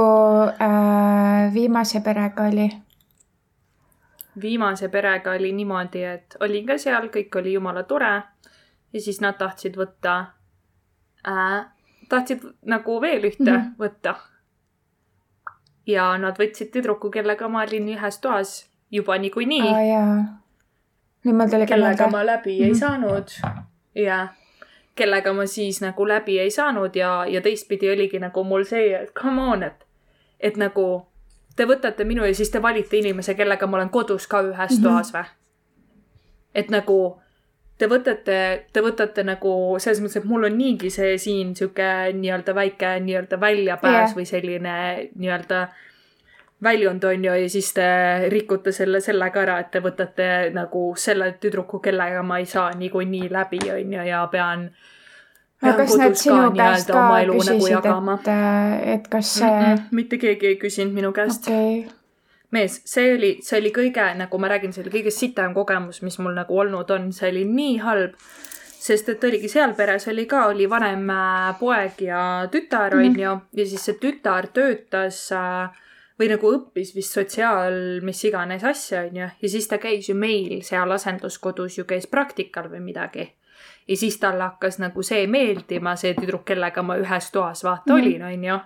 [0.61, 2.69] äh, viimase perega oli?
[4.41, 8.11] viimase perega oli niimoodi, et olin ka seal, kõik oli jumala tore
[8.93, 10.15] ja siis nad tahtsid võtta
[11.27, 11.67] äh,,
[12.09, 13.75] tahtsid nagu veel ühte mm -hmm.
[13.79, 14.15] võtta.
[15.87, 20.25] ja nad võtsid tüdruku, kellega ma olin ühes toas juba niikuinii oh,.
[21.25, 22.69] nüüd mul tuli kellega ma läbi mm -hmm.
[22.69, 23.29] ei saanud.
[23.95, 24.29] jah
[24.99, 29.15] kellega ma siis nagu läbi ei saanud ja, ja teistpidi oligi nagu mul see, et
[29.15, 29.87] come on, et,
[30.41, 30.89] et nagu
[31.57, 34.77] te võtate minu ja siis te valite inimese, kellega ma olen kodus ka ühes mm
[34.77, 34.83] -hmm.
[34.83, 35.25] toas või?
[36.55, 36.99] et nagu
[37.79, 38.39] te võtate,
[38.73, 43.41] te võtate nagu selles mõttes, et mul on niigi see siin sihuke nii-öelda väike nii-öelda
[43.41, 44.17] väljapääs yeah.
[44.17, 44.75] või selline
[45.15, 45.69] nii-öelda
[46.63, 47.89] väljund on ju ja siis te
[48.29, 53.29] rikute selle sellega ära, et te võtate nagu selle tüdruku, kellega ma ei saa niikuinii
[53.31, 54.69] läbi, on ju, ja pean
[55.63, 58.33] aga kas nad sinu käest ka nagu küsisid, nagu et,
[58.97, 59.63] et kas see mm?
[59.63, 61.87] -mm, mitte keegi ei küsinud minu käest okay.
[62.51, 66.19] mees, see oli, see oli kõige, nagu ma räägin, see oli kõige sitem kogemus, mis
[66.19, 68.15] mul nagu olnud on, see oli nii halb.
[68.79, 73.07] sest et oligi seal peres oli ka, oli vanem äh, poeg ja tütar, mhm.
[73.07, 75.69] onju, ja siis see tütar töötas äh,
[76.19, 79.29] või nagu õppis vist sotsiaal, mis iganes asja, onju.
[79.43, 83.29] ja siis ta käis ju meil seal asenduskodus ju käis praktikal või midagi.
[83.89, 88.01] ja siis talle hakkas nagu see meeldima, see tüdruk, kellega ma ühes toas vaata mm
[88.01, 88.61] olin, onju.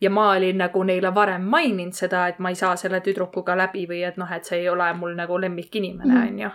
[0.00, 3.86] ja ma olin nagu neile varem maininud seda, et ma ei saa selle tüdrukuga läbi
[3.88, 6.28] või et noh, et see ei ole mul nagu lemmikinimene, mhm.
[6.28, 6.50] onju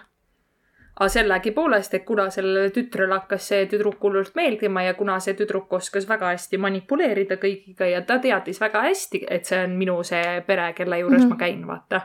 [0.93, 5.71] aga sellegipoolest, et kuna sellele tütrele hakkas see tüdruk hullult meeldima ja kuna see tüdruk
[5.73, 10.41] oskas väga hästi manipuleerida kõigiga ja ta teadis väga hästi, et see on minu see
[10.47, 11.33] pere, kelle juures mm -hmm.
[11.33, 12.01] ma käin, vaata.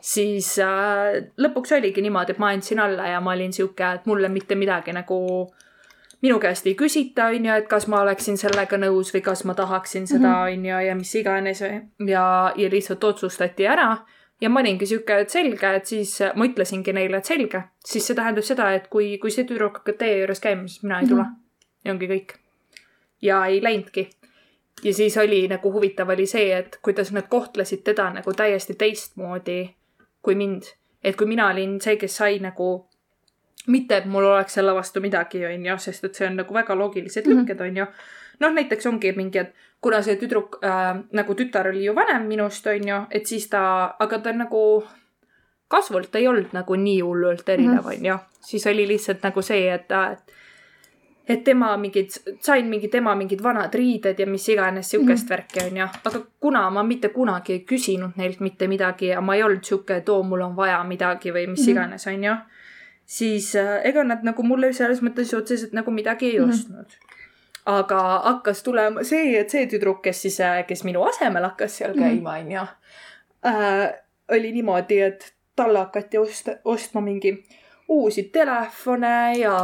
[0.00, 4.28] siis äh, lõpuks oligi niimoodi, et ma andsin alla ja ma olin sihuke, et mulle
[4.28, 5.50] mitte midagi nagu
[6.22, 9.54] minu käest ei küsita, on ju, et kas ma oleksin sellega nõus või kas ma
[9.54, 10.52] tahaksin seda, mhm.
[10.52, 13.96] on ju, ja mis iganes ja, ja lihtsalt otsustati ära
[14.40, 18.16] ja ma olingi sihuke, et selge, et siis ma ütlesingi neile, et selge, siis see
[18.18, 21.22] tähendab seda, et kui, kui see tüdruk hakkab teie juures käima, siis mina ei tule
[21.22, 21.28] mm.
[21.28, 21.84] -hmm.
[21.84, 22.34] ja ongi kõik.
[23.22, 24.10] ja ei läinudki.
[24.82, 29.74] ja siis oli nagu huvitav oli see, et kuidas nad kohtlesid teda nagu täiesti teistmoodi
[30.22, 30.62] kui mind.
[31.04, 32.90] et kui mina olin see, kes sai nagu
[33.66, 36.74] mitte, et mul oleks selle vastu midagi, on ju, sest et see on nagu väga
[36.78, 37.40] loogilised mm -hmm.
[37.40, 37.86] lükked, on ju.
[38.40, 42.66] Noh, näiteks ongi mingi, et kuna see tüdruk äh,, nagu tütar oli ju vanem minust,
[42.66, 43.62] on ju, et siis ta,
[43.98, 44.64] aga ta nagu
[45.70, 47.96] kasvult ei olnud nagu nii hullult erinev, mhm.
[47.96, 48.18] on ju.
[48.40, 50.38] siis oli lihtsalt nagu see, et, et
[51.30, 52.10] et tema mingid,
[52.42, 56.64] sain mingi tema mingid vanad riided ja mis iganes siukest mm värki onju, aga kuna
[56.74, 60.24] ma mitte kunagi ei küsinud neilt mitte midagi ja ma ei olnud siuke, et oo,
[60.26, 62.34] mul on vaja midagi või mis mm iganes onju,
[63.06, 66.98] siis äh, ega nad nagu mulle selles mõttes otseselt nagu midagi ei mm ostnud
[67.66, 72.02] aga hakkas tulema see, et see tüdruk, kes siis, kes minu asemel hakkas seal mhm.
[72.04, 72.66] käima, onju,
[73.46, 73.86] äh,
[74.30, 77.34] oli niimoodi, et talle hakati osta, ostma mingi
[77.90, 79.56] uusi telefone ja,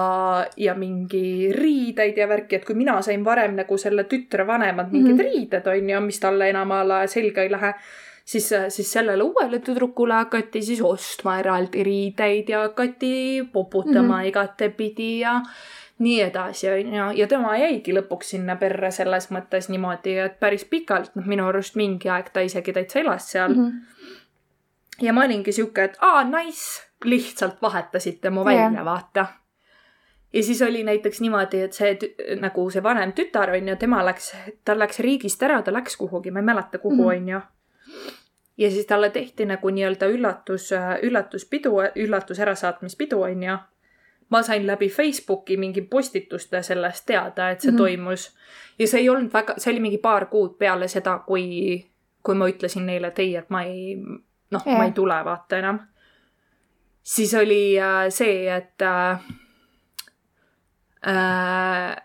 [0.57, 5.15] ja mingi riideid ja värki, et kui mina sain varem nagu selle tütre vanemad mingid
[5.15, 5.31] mm -hmm.
[5.31, 7.73] riided, onju, mis talle enam a la selga ei lähe,
[8.25, 14.29] siis, siis sellele uuele tüdrukule hakati siis ostma eraldi riideid ja hakati poputama mm -hmm.
[14.29, 15.41] igatepidi ja
[15.99, 20.67] nii edasi, on ju, ja tema jäigi lõpuks sinna perre selles mõttes niimoodi, et päris
[20.69, 23.65] pikalt, noh, minu arust mingi aeg ta isegi täitsa elas seal mm.
[23.65, 25.07] -hmm.
[25.07, 29.27] ja ma olingi sihuke, et aa, nice, lihtsalt vahetasite mu välja yeah., vaata.
[30.33, 31.99] ja siis oli näiteks niimoodi, et see
[32.41, 34.35] nagu see vanem tütar on ju, tema läks,
[34.65, 37.17] ta läks riigist ära, ta läks kuhugi, ma ei mäleta, kuhu mm, -hmm.
[37.17, 37.41] on ju
[38.59, 40.71] ja siis talle tehti nagu nii-öelda üllatus,
[41.03, 43.57] üllatuspidu, üllatus ärasaatmispidu, on ju
[44.31, 47.79] ma sain läbi Facebooki mingi postituste sellest teada, et see mm -hmm.
[47.79, 48.37] toimus.
[48.79, 51.87] ja see ei olnud väga, see oli mingi paar kuud peale seda, kui,
[52.23, 53.97] kui ma ütlesin neile, et ei, et ma ei,
[54.51, 55.79] noh yeah., ma ei tule vaata enam.
[57.03, 59.21] siis oli äh, see, et äh,
[61.07, 61.97] äh,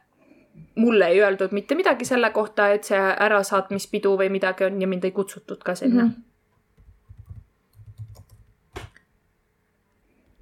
[0.76, 5.04] mulle ei öeldud mitte midagi selle kohta, et see ärasaatmispidu või midagi on ja mind
[5.04, 6.10] ei kutsutud ka sinna mm.
[6.10, 6.31] -hmm.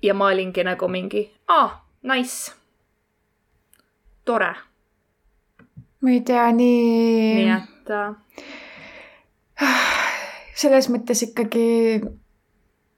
[0.02, 1.70] Ja ma olingi nagu mingi, aa,
[2.12, 2.52] nice,
[4.26, 4.54] tore.
[6.02, 7.36] ma ei tea, nii.
[7.36, 8.14] nii et äh....
[10.60, 12.02] selles mõttes ikkagi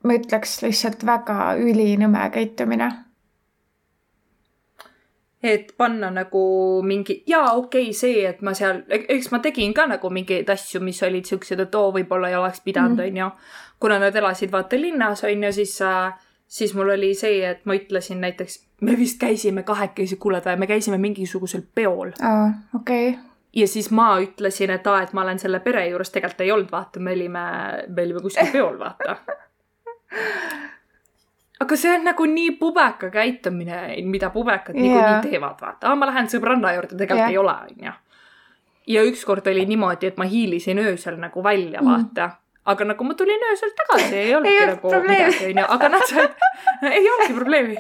[0.04, 2.90] ma ütleks lihtsalt väga ülinõme käitumine
[5.44, 6.42] et panna nagu
[6.86, 10.82] mingi, jaa, okei okay,, see, et ma seal, eks ma tegin ka nagu mingeid asju,
[10.86, 13.08] mis olid siuksed, et oo, võib-olla ei oleks pidanud, mhm.
[13.10, 13.30] onju.
[13.82, 16.14] kuna nad elasid vaata linnas, onju, siis äh,
[16.52, 20.98] siis mul oli see, et ma ütlesin näiteks, me vist käisime kahekesi, kuule, me käisime
[20.98, 22.12] mingisugusel peol.
[22.22, 23.22] aa, okei okay.
[23.56, 26.72] ja siis ma ütlesin, et aa, et ma olen selle pere juures, tegelikult ei olnud,
[26.72, 27.46] vaata, me olime,
[27.88, 29.16] me olime kuskil peol, vaata
[31.62, 34.84] aga see on nagu nii pubeka käitumine, mida pubekad yeah.
[34.84, 37.32] niikuinii teevad, vaata, ma lähen sõbranna juurde, tegelikult yeah.
[37.32, 37.98] ei ole, onju.
[38.92, 42.30] ja ükskord oli niimoodi, et ma hiilisin öösel nagu välja mm., vaata
[42.66, 46.44] aga nagu ma tulin öösel tagasi, ei olnudki nagu midagi, onju, aga nad said
[46.96, 47.78] ei olnudki probleemi.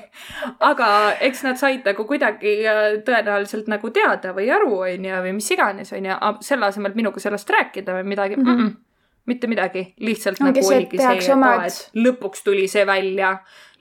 [0.60, 0.88] aga
[1.28, 5.94] eks nad said nagu kuidagi äh, tõenäoliselt nagu teada või aru, onju, või mis iganes,
[5.98, 8.56] onju, selle asemel minuga sellest rääkida või midagi mm.
[8.56, 8.80] -mm
[9.26, 11.76] mitte midagi, lihtsalt Ongi nagu oligi see, et omad...
[11.94, 13.36] lõpuks tuli see välja,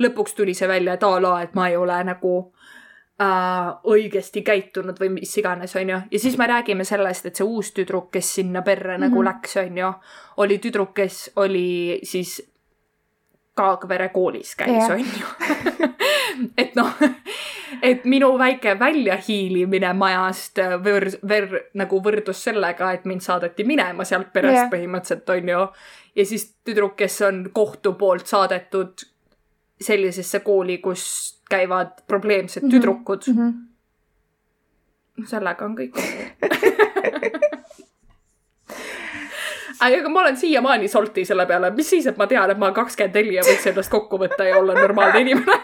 [0.05, 2.35] lõpuks tuli see välja, et a la, et ma ei ole nagu
[3.21, 5.99] äh, õigesti käitunud või mis iganes, onju.
[6.11, 9.09] ja siis me räägime sellest, et see uus tüdruk, kes sinna perre mm -hmm.
[9.09, 9.29] nagu mhm.
[9.29, 9.93] läks, onju,
[10.37, 12.41] oli tüdruk, kes oli siis
[13.55, 15.27] Kaagvere koolis käis, onju.
[16.63, 16.93] et noh,
[17.83, 24.33] et minu väike väljahiilimine majast võr-, ver-, nagu võrdus sellega, et mind saadeti minema sealt
[24.33, 24.71] perest yeah.
[24.71, 25.67] põhimõtteliselt, onju.
[26.17, 29.05] ja siis tüdruk, kes on kohtu poolt saadetud
[29.81, 32.73] sellisesse kooli, kus käivad probleemsed mm -hmm.
[32.73, 33.35] tüdrukud mm.
[33.37, 35.27] -hmm.
[35.27, 35.95] sellega on kõik
[39.81, 43.15] aga ma olen siiamaani salty selle peale, mis siis, et ma tean, et ma kakskümmend
[43.17, 45.61] neli ja võiks ennast kokku võtta ja olla normaalne inimene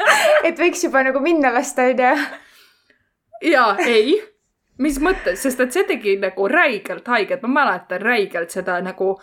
[0.48, 2.10] et võiks juba nagu minna lasta, onju.
[3.52, 4.16] jaa, ei.
[4.78, 9.14] mis mõttes, sest et see tegi nagu räigelt haiget, ma mäletan räigelt seda nagu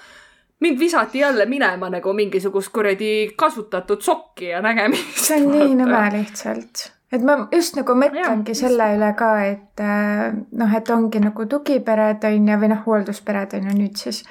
[0.59, 5.17] mind visati jälle minema nagu mingisugust kuradi kasutatud sokki ja nägemist.
[5.27, 9.83] see on nii nõme lihtsalt et ma just nagu mõtlengi ja, selle üle ka, et
[9.83, 14.23] äh, noh, et ongi nagu tugipered on ju, või noh, hoolduspered on ju nüüd siis.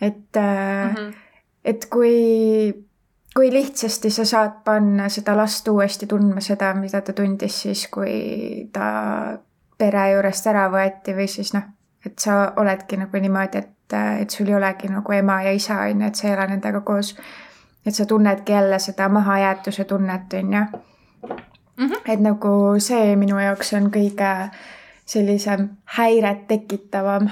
[0.00, 1.12] et mm, -hmm.
[1.64, 2.74] et kui,
[3.34, 8.68] kui lihtsasti sa saad panna seda last uuesti tundma seda, mida ta tundis siis, kui
[8.72, 9.38] ta
[9.78, 11.62] pere juurest ära võeti või siis noh,
[12.06, 13.70] et sa oledki nagu niimoodi, et,
[14.20, 16.80] et sul ei olegi nagu ema ja isa on ju, et sa ei ela nendega
[16.80, 17.16] koos.
[17.86, 20.64] et sa tunnedki jälle seda mahajäetuse tunnet on ju.
[21.76, 22.00] -hmm.
[22.06, 24.50] et nagu see minu jaoks on kõige
[25.06, 27.30] sellisem häiret tekitavam.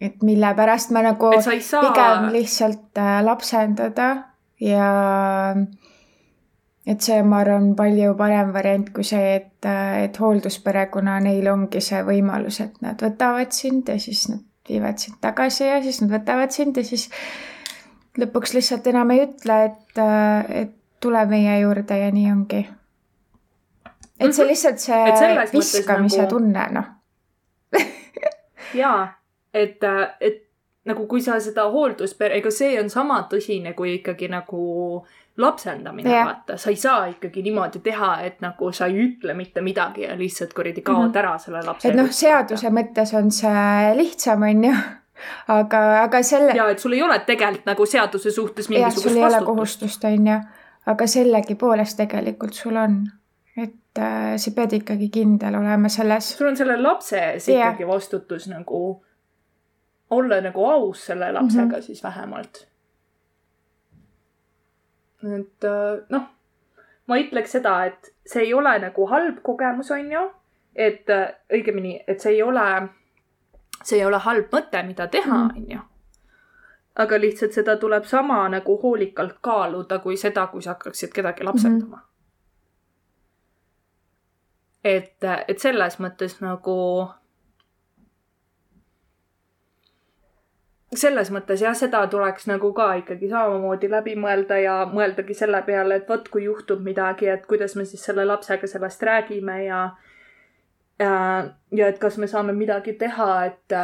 [0.00, 1.80] et mille pärast ma nagu saa...
[1.80, 4.16] pigem lihtsalt äh, lapsendada
[4.60, 5.54] ja
[6.86, 11.48] et see, ma arvan, palju parem variant kui see, et, äh, et hoolduspere, kuna neil
[11.52, 16.00] ongi see võimalus, et nad võtavad sind ja siis nad viivad sind tagasi ja siis
[16.02, 17.08] nad võtavad sind ja siis
[18.20, 22.62] lõpuks lihtsalt enam ei ütle, et, äh, et tule meie juurde ja nii ongi
[24.20, 24.50] et see mhm.
[24.52, 25.02] lihtsalt see
[25.52, 26.30] viskamise nagu...
[26.30, 26.90] tunne, noh
[28.82, 29.08] jaa,
[29.52, 29.82] et,
[30.20, 30.43] et
[30.84, 34.64] nagu kui sa seda hoolduspere, ega see on sama tõsine kui ikkagi nagu
[35.40, 39.64] lapsendamine yeah., vaata, sa ei saa ikkagi niimoodi teha, et nagu sa ei ütle mitte
[39.64, 41.18] midagi ja lihtsalt kuradi kaod mm -hmm.
[41.18, 41.88] ära selle lapse.
[41.88, 44.74] et noh, seaduse mõttes on see lihtsam, on ju
[45.48, 46.52] aga, aga selle.
[46.56, 49.14] ja, et sul ei ole tegelikult nagu seaduse suhtes mingisugust vastutust.
[49.14, 50.38] sul ei ole kohustust, on ju,
[50.86, 53.04] aga sellegipoolest tegelikult sul on
[53.56, 56.36] et äh, sa pead ikkagi kindel olema selles.
[56.38, 59.04] sul on selle lapse ees ikkagi vastutus nagu
[60.10, 61.80] olla nagu aus selle lapsega mm -hmm.
[61.80, 62.68] siis vähemalt.
[65.24, 66.22] et äh, noh,
[67.06, 70.30] ma ütleks seda, et see ei ole nagu halb kogemus, on ju.
[70.74, 72.88] et äh, õigemini, et see ei ole,
[73.82, 75.56] see ei ole halb mõte, mida teha, mhm.
[75.56, 75.80] on ju
[76.94, 81.96] aga lihtsalt seda tuleb sama nagu hoolikalt kaaluda kui seda, kui sa hakkaksid kedagi lapsendama
[81.96, 82.02] mm.
[82.02, 82.14] -hmm
[84.84, 86.76] et, et selles mõttes nagu
[91.00, 96.00] selles mõttes jah, seda tuleks nagu ka ikkagi samamoodi läbi mõelda ja mõeldagi selle peale,
[96.00, 99.80] et vot kui juhtub midagi, et kuidas me siis selle lapsega sellest räägime ja
[100.98, 101.14] ja,
[101.72, 103.78] ja et kas me saame midagi teha, et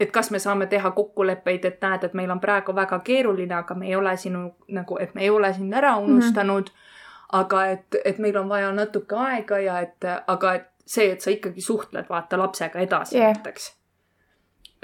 [0.00, 3.74] et kas me saame teha kokkuleppeid, et näed, et meil on praegu väga keeruline, aga
[3.74, 6.04] me ei ole sinu nagu, et me ei ole sind ära mhm.
[6.04, 6.76] unustanud mm.
[6.76, 7.40] -hmm.
[7.40, 11.30] aga et, et meil on vaja natuke aega ja et, aga et see, et sa
[11.30, 13.32] ikkagi suhtled vaata lapsega edasi yeah.
[13.32, 13.74] näiteks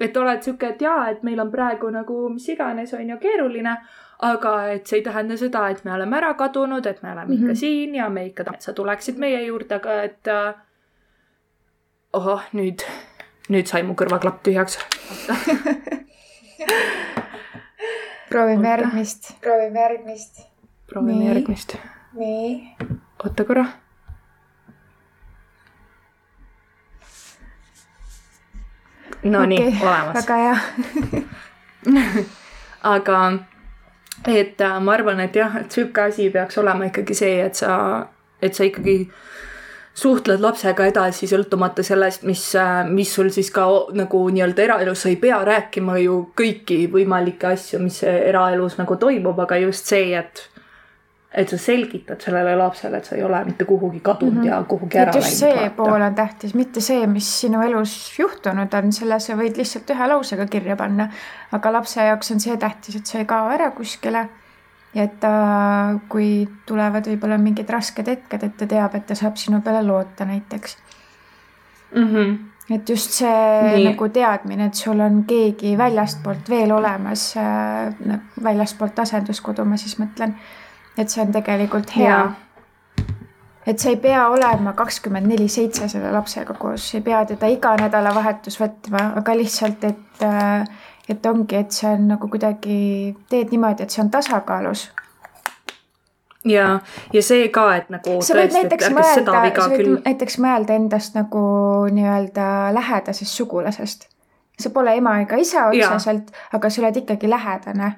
[0.02, 3.76] et oled sihuke, et jaa, et meil on praegu nagu mis iganes, on ju, keeruline,
[4.28, 7.30] aga et see ei tähenda seda, et me oleme ära kadunud, et me oleme mm
[7.30, 7.38] -hmm.
[7.38, 7.60] ikka mhm.
[7.60, 10.54] siin ja me ikka tahame, et sa tuleksid meie juurde, aga et äh,
[12.12, 12.82] ohoh, nüüd,
[13.48, 14.78] nüüd sai mu kõrvaklapp tühjaks
[18.32, 19.40] proovime järgmist.
[19.40, 20.42] proovime järgmist.
[20.86, 21.76] proovime järgmist.
[22.14, 22.76] nii.
[23.24, 23.66] oota korra
[29.22, 30.14] Nonii okay,, olemas.
[30.16, 31.22] väga hea
[32.94, 33.18] aga
[34.26, 37.74] et äh, ma arvan, et jah, et sihuke asi peaks olema ikkagi see, et sa,
[38.42, 38.96] et sa ikkagi
[39.98, 43.66] suhtled lapsega edasi, sõltumata sellest, mis, äh, mis sul siis ka
[43.98, 49.38] nagu nii-öelda eraelus, sa ei pea rääkima ju kõiki võimalikke asju, mis eraelus nagu toimub,
[49.44, 50.46] aga just see, et
[51.34, 54.46] et sa selgitad sellele lapsele, et sa ei ole mitte kuhugi kadunud mm -hmm.
[54.46, 55.24] ja kuhugi ära läinud.
[55.24, 55.70] just see vaata.
[55.76, 60.08] pool on tähtis, mitte see, mis sinu elus juhtunud on, selle sa võid lihtsalt ühe
[60.08, 61.08] lausega kirja panna.
[61.52, 64.28] aga lapse jaoks on see tähtis, et sa ei kao ära kuskile.
[64.94, 69.36] ja et ta, kui tulevad võib-olla mingid rasked hetked, et ta teab, et ta saab
[69.36, 70.76] sinu peale loota näiteks
[71.94, 72.08] mm.
[72.08, 72.38] -hmm
[72.70, 73.28] et just see
[73.74, 73.84] Nii.
[73.84, 80.36] nagu teadmine, et sul on keegi väljastpoolt veel olemas äh,, väljastpoolt asenduskodu ma siis mõtlen
[80.98, 82.22] et see on tegelikult hea.
[83.66, 87.76] et sa ei pea olema kakskümmend neli seitse selle lapsega koos, ei pea teda iga
[87.78, 90.64] nädalavahetus võtma, aga lihtsalt, et, äh,
[91.08, 94.88] et ongi, et see on nagu kuidagi, teed niimoodi, et see on tasakaalus.
[96.44, 96.80] Ja,
[97.14, 99.98] ja see ka, et nagu sa võid näiteks mõelda, sa võid küll...
[100.02, 101.42] näiteks mõelda endast nagu
[101.94, 104.08] nii-öelda lähedasest sugulasest.
[104.58, 107.92] sa pole ema ega isa otseselt, aga sa oled ikkagi lähedane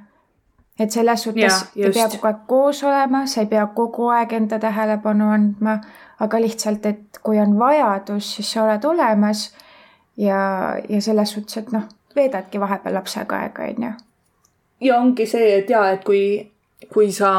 [0.79, 4.33] et selles suhtes ja, ei pea kogu aeg koos olema, sa ei pea kogu aeg
[4.33, 5.79] enda tähelepanu andma,
[6.21, 9.45] aga lihtsalt, et kui on vajadus, siis sa oled olemas
[10.17, 10.41] ja,
[10.89, 13.93] ja selles suhtes, et noh, veedadki vahepeal lapsega aega, on ju.
[14.89, 16.25] ja ongi see, et jaa, et kui,
[16.93, 17.31] kui sa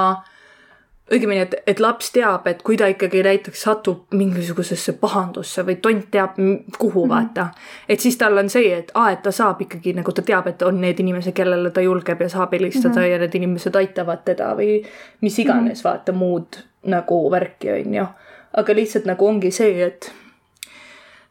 [1.12, 6.08] õigemini, et, et laps teab, et kui ta ikkagi näiteks satub mingisugusesse pahandusse või tont
[6.12, 7.14] teab kuhu mm -hmm.
[7.14, 7.48] vaata.
[7.90, 10.62] et siis tal on see, et aa, et ta saab ikkagi nagu ta teab, et
[10.62, 13.12] on need inimesed, kellele ta julgeb ja saab helistada mm -hmm.
[13.12, 14.86] ja need inimesed aitavad teda või
[15.22, 15.84] mis iganes mm -hmm.
[15.84, 18.06] vaata muud nagu värki on ju.
[18.54, 20.14] aga lihtsalt nagu ongi see, et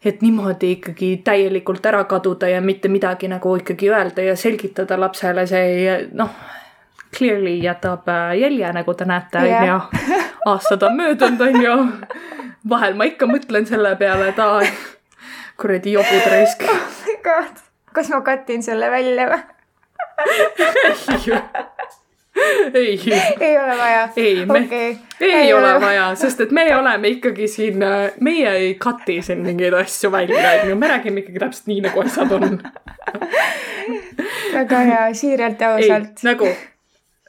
[0.04, 5.46] et niimoodi ikkagi täielikult ära kaduda ja mitte midagi nagu ikkagi öelda ja selgitada lapsele,
[5.46, 6.30] see noh
[7.16, 9.80] clearly jätab äh, jälje, nagu te näete, on ju.
[10.50, 11.76] aastad on möödunud, on ju.
[12.68, 14.62] vahel ma ikka mõtlen selle peale, et aa,
[15.60, 16.66] kuradi jobud raisk.
[16.68, 16.94] oh
[17.94, 19.42] kas ma katin selle välja või?
[22.74, 22.98] ei.
[23.40, 24.08] ei ole vaja.
[24.16, 24.96] ei, me okay.
[25.20, 29.44] ei, ei ole vaja, sest et me oleme ikkagi siin, äh, meie ei kati siin
[29.46, 32.58] mingeid asju välja, onju, me räägime ikkagi täpselt nii, nagu asjad on
[34.58, 36.26] väga hea, siiralt ja ausalt.
[36.26, 36.50] nagu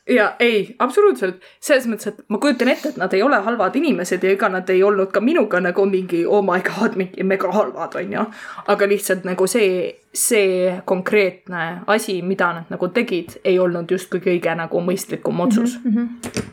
[0.10, 4.24] ja ei, absoluutselt, selles mõttes, et ma kujutan ette, et nad ei ole halvad inimesed
[4.24, 7.97] ja ega nad ei olnud ka minuga nagu mingi oh my god, mingi mega halvad,
[8.01, 8.26] onju.
[8.74, 14.56] aga lihtsalt nagu see, see konkreetne asi, mida nad nagu tegid, ei olnud justkui kõige
[14.56, 15.91] nagu mõistlikum otsus mm.
[15.95, 16.52] -hmm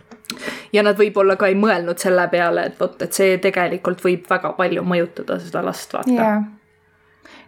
[0.72, 4.54] ja nad võib-olla ka ei mõelnud selle peale, et vot, et see tegelikult võib väga
[4.56, 6.42] palju mõjutada seda last, vaata yeah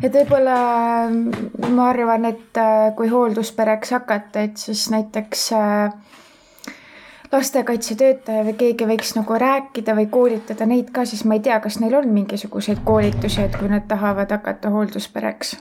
[0.02, 0.56] et võib-olla
[1.70, 5.94] ma arvan, et äh, kui hoolduspereks hakata, et siis näiteks äh,
[7.34, 11.78] lastekaitsetöötaja või keegi võiks nagu rääkida või koolitada neid ka, siis ma ei tea, kas
[11.82, 15.56] neil on mingisuguseid koolitusi, et kui nad tahavad hakata hoolduspereks.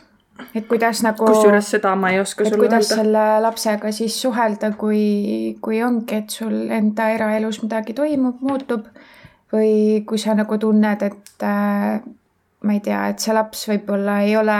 [0.55, 1.25] et kuidas nagu.
[1.25, 2.65] kusjuures seda ma ei oska sulle öelda.
[2.65, 8.89] kuidas selle lapsega siis suhelda, kui, kui ongi, et sul enda eraelus midagi toimub, muutub
[9.53, 12.01] või kui sa nagu tunned, et äh,
[12.63, 14.59] ma ei tea, et see laps võib-olla ei ole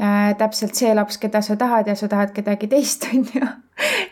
[0.00, 3.52] äh, täpselt see laps, keda sa tahad ja sa tahad kedagi teist, on ju.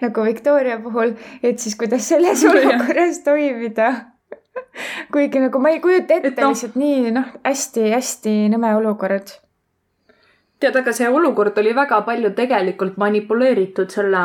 [0.03, 3.93] nagu Victoria puhul, et siis kuidas selles olukorras toimida
[5.13, 9.33] kuigi nagu ma ei kujuta ette no, lihtsalt nii noh hästi,, hästi-hästi nõme olukord.
[10.61, 14.25] tead, aga see olukord oli väga palju tegelikult manipuleeritud selle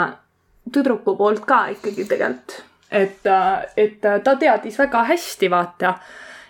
[0.73, 2.61] tüdruku poolt ka ikkagi tegelikult.
[2.91, 5.97] et, äh, et ta teadis väga hästi, vaata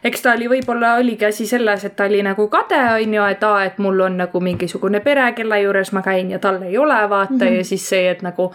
[0.04, 3.44] eks ta oli, võib-olla oligi asi selles, et ta oli nagu kade, on ju, et
[3.44, 7.00] aa, et mul on nagu mingisugune pere, kelle juures ma käin ja tal ei ole,
[7.10, 7.58] vaata mm, -hmm.
[7.58, 8.52] ja siis see, et nagu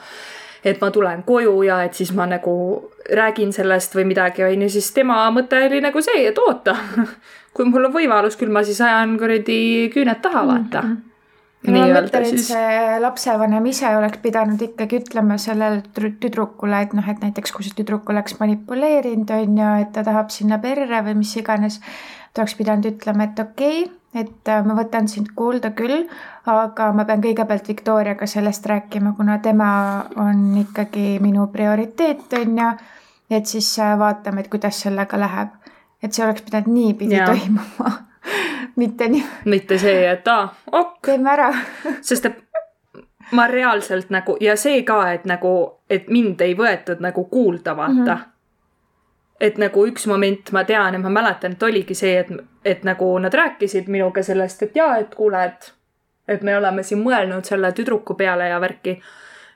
[0.65, 4.69] et ma tulen koju ja et siis ma nagu räägin sellest või midagi, on ju,
[4.69, 6.77] siis tema mõte oli nagu see, et oota
[7.55, 10.89] kui mul on võimalus, küll ma siis ajan kuradi küüned taha, vaata mm.
[10.97, 11.08] -hmm
[11.67, 12.49] ma mõtlen, et siis...
[12.53, 17.77] see lapsevanem ise oleks pidanud ikkagi ütlema sellele tüdrukule, et noh, et näiteks kui see
[17.81, 21.81] tüdruk oleks manipuleerinud, on ju, et ta tahab sinna perre või mis iganes,
[22.33, 26.07] ta oleks pidanud ütlema, et okei okay,, et äh, ma võtan sind kuulda küll,
[26.49, 29.71] aga ma pean kõigepealt Viktoriaga sellest rääkima, kuna tema
[30.17, 32.73] on ikkagi minu prioriteet, on ju,
[33.39, 35.57] et siis äh, vaatame, et kuidas sellega läheb.
[36.03, 37.91] et see oleks pidanud niipidi toimuma
[38.79, 39.25] mitte nii.
[39.45, 40.99] mitte see, et aa, ok.
[41.11, 41.53] teeme ära
[42.01, 42.45] sest et
[43.31, 45.55] ma reaalselt nagu ja see ka, et nagu,
[45.91, 48.05] et mind ei võetud nagu kuulda, vaata mm.
[48.05, 48.27] -hmm.
[49.41, 52.33] et nagu üks moment ma tean ja ma mäletan, et oligi see, et,
[52.65, 55.73] et nagu nad rääkisid minuga sellest, et jaa, et kuule, et,
[56.29, 59.01] et me oleme siin mõelnud selle tüdruku peale ja värki.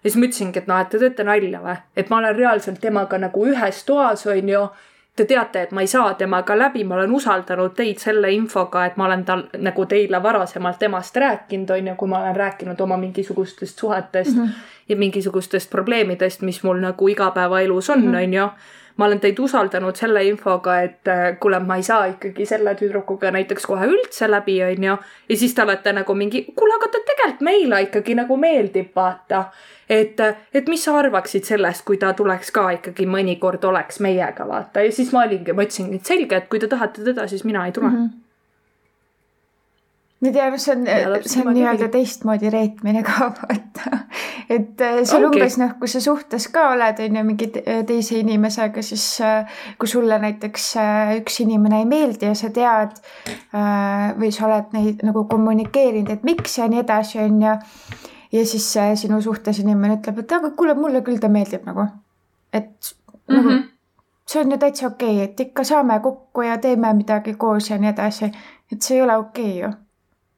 [0.05, 2.81] ja siis ma ütlesingi, et noh, et te teete nalja või, et ma olen reaalselt
[2.81, 4.69] temaga nagu ühes toas, on ju
[5.17, 8.97] te teate, et ma ei saa temaga läbi, ma olen usaldanud teid selle infoga, et
[8.97, 12.97] ma olen tal nagu teile varasemalt temast rääkinud, on ju, kui ma olen rääkinud oma
[12.97, 14.71] mingisugustest suhetest mm -hmm.
[14.89, 18.15] ja mingisugustest probleemidest, mis mul nagu igapäevaelus on, mhm.
[18.15, 18.49] on ju
[18.97, 23.31] ma olen teid usaldanud selle infoga, et äh, kuule, ma ei saa ikkagi selle tüdrukuga
[23.35, 24.97] näiteks kohe üldse läbi, onju.
[25.29, 29.45] ja siis te olete nagu mingi, kuule, aga ta tegelikult meile ikkagi nagu meeldib, vaata.
[29.93, 30.21] Et,
[30.55, 34.87] et mis sa arvaksid sellest, kui ta tuleks ka ikkagi mõnikord oleks meiega, vaata.
[34.87, 37.67] ja siis ma olingi, ma ütlesingi, et selge, et kui te tahate teda, siis mina
[37.67, 37.97] ei tule mm.
[37.97, 38.23] -hmm
[40.23, 40.85] ma ei tea, see on,
[41.27, 44.05] see on nii-öelda teistmoodi reetmine ka vaata.
[44.47, 47.49] et äh, see on umbes noh, kui sa suhtes ka oled, on ju, mingi
[47.89, 52.95] teise inimesega, siis äh, kui sulle näiteks äh, üks inimene ei meeldi ja sa tead
[54.23, 57.59] või sa oled neid nagu kommunikeerinud, et miks ja nii edasi, on ju.
[58.33, 61.87] Ja siis sinu suhtes inimene ütleb, et aga kuule, mulle küll ta meeldib nagu.
[62.53, 62.95] et
[63.29, 63.37] mm -hmm.
[63.37, 63.63] nagu mhm.
[64.27, 67.79] see on ju täitsa okei okay,, et ikka saame kokku ja teeme midagi koos ja
[67.79, 68.33] nii edasi.
[68.73, 69.77] et see ei ole okei okay, ju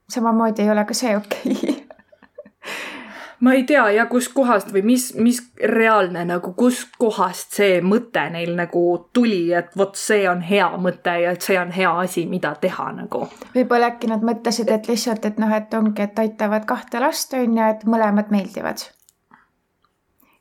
[0.09, 1.75] samamoodi ei ole ka see okei okay.
[3.45, 8.85] ma ei tea ja kuskohast või mis, mis reaalne nagu, kuskohast see mõte neil nagu
[9.13, 12.89] tuli, et vot see on hea mõte ja et see on hea asi, mida teha
[12.97, 13.27] nagu.
[13.55, 17.59] võib-olla äkki nad mõtlesid, et lihtsalt, et noh, et ongi, et aitavad kahte last on
[17.59, 18.89] ju, et mõlemad meeldivad.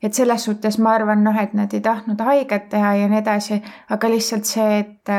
[0.02, 3.62] et selles suhtes ma arvan, noh, et nad ei tahtnud haiget teha ja nii edasi,
[3.90, 5.16] aga lihtsalt see, et,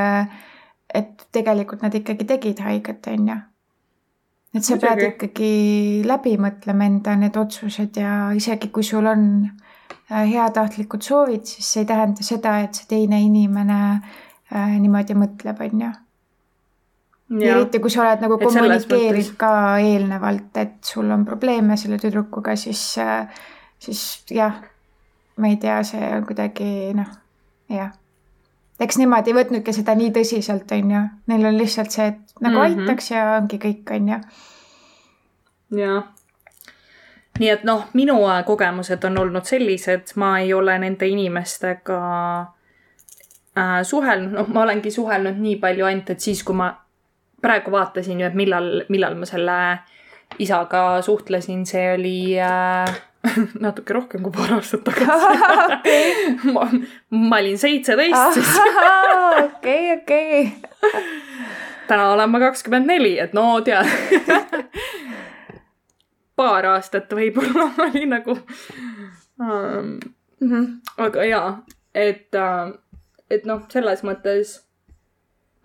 [0.94, 3.44] et tegelikult nad ikkagi tegid haiget, on ju
[4.56, 4.88] et sa Muidugi.
[4.88, 5.52] pead ikkagi
[6.08, 11.84] läbi mõtlema enda need otsused ja isegi kui sul on äh, heatahtlikud soovid, siis see
[11.84, 15.92] ei tähenda seda, et see teine inimene äh, niimoodi mõtleb, on ju.
[17.50, 19.52] eriti kui sa oled nagu kommunikeerid ka
[19.84, 23.28] eelnevalt, et sul on probleeme selle tüdrukuga, siis, äh,
[23.82, 24.62] siis jah,
[25.38, 27.12] ma ei tea, see on kuidagi noh,
[27.74, 27.92] jah
[28.80, 31.02] eks nemad ei võtnudki seda nii tõsiselt, on ju,
[31.32, 32.80] neil on lihtsalt see, et nagu mm -hmm.
[32.80, 34.20] aitaks ja ongi kõik, on ju.
[35.80, 36.04] jah.
[37.40, 42.00] nii et noh, minu kogemused on olnud sellised, ma ei ole nende inimestega
[43.58, 46.76] äh, suhelnud, noh, ma olengi suhelnud nii palju ainult, et siis, kui ma
[47.42, 49.80] praegu vaatasin ju, et millal, millal ma selle
[50.40, 52.96] isaga suhtlesin, see oli äh,
[53.66, 55.96] natuke rohkem kui paar aastat tagasi
[56.56, 56.68] ma,
[57.10, 58.58] ma olin seitseteist siis.
[59.46, 60.52] okei, okei.
[61.88, 63.86] Täna olen ma kakskümmend neli, et no tead
[66.40, 68.38] paar aastat võib-olla oli nagu
[69.40, 69.98] um,.
[70.40, 70.66] Mm -hmm.
[70.98, 71.64] aga jaa,
[71.96, 72.74] et uh,,
[73.32, 74.66] et noh, selles mõttes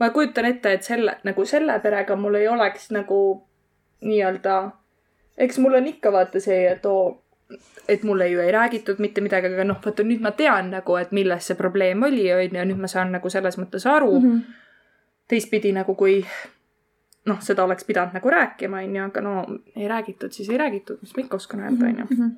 [0.00, 3.48] ma kujutan ette, et selle, nagu selle perega mul ei oleks nagu
[4.00, 4.70] nii-öelda,
[5.38, 7.24] eks mul on ikka vaata see, et oo
[7.88, 11.12] et mulle ju ei räägitud mitte midagi, aga noh, vaata nüüd ma tean nagu, et
[11.12, 14.26] milles see probleem oli, on ju, nüüd ma saan nagu selles mõttes aru mm.
[14.26, 14.68] -hmm.
[15.30, 16.20] Teistpidi nagu kui
[17.30, 19.34] noh, seda oleks pidanud nagu rääkima, on ju, aga no
[19.76, 22.06] ei räägitud, siis ei räägitud, mis ma ikka oskan öelda, on ju.
[22.10, 22.30] Mhm.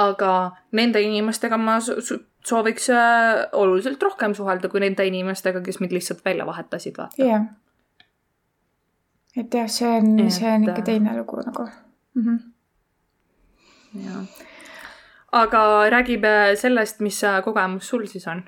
[0.00, 0.34] aga
[0.72, 1.78] nende inimestega ma
[2.46, 7.24] sooviks äh, oluliselt rohkem suhelda kui nende inimestega, kes mind lihtsalt välja vahetasid, vaata.
[7.24, 7.44] yeah..
[9.36, 11.68] et jah, see on, see on ikka teine lugu nagu
[12.14, 12.24] mm.
[12.24, 12.50] -hmm
[13.94, 14.24] jah.
[15.32, 18.42] aga räägime sellest, mis kogemus sul siis on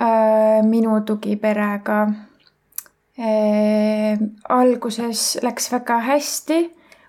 [0.00, 0.62] äh,?
[0.62, 2.08] minu tugiperega
[3.18, 4.18] äh,.
[4.48, 6.60] alguses läks väga hästi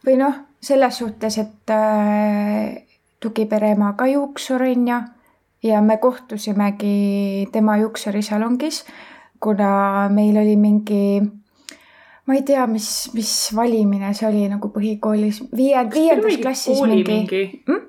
[0.06, 2.86] või noh, selles suhtes, et äh,
[3.20, 5.02] tugipere ema ka juuksur on ju
[5.66, 8.84] ja me kohtusimegi tema juuksurisalongis
[9.40, 11.22] kuna meil oli mingi
[12.26, 17.44] ma ei tea, mis, mis valimine see oli nagu põhikoolis, viie, viiendas klassis mingi, mingi...
[17.68, 17.84] Hmm?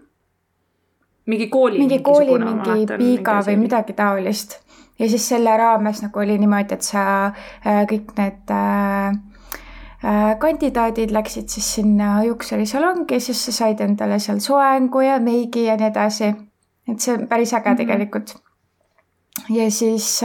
[1.26, 4.60] mingi kooli mingi kooli mingi piiga või midagi taolist.
[4.98, 9.18] Ja siis selle raames nagu oli niimoodi, et sa äh, kõik need äh,
[10.04, 15.76] äh, kandidaadid läksid siis sinna juuksurisalongi, siis sa said endale seal soengu ja meigi ja
[15.76, 16.34] nii edasi.
[16.86, 17.78] et see on päris äge mm -hmm.
[17.78, 18.36] tegelikult
[19.50, 20.22] ja siis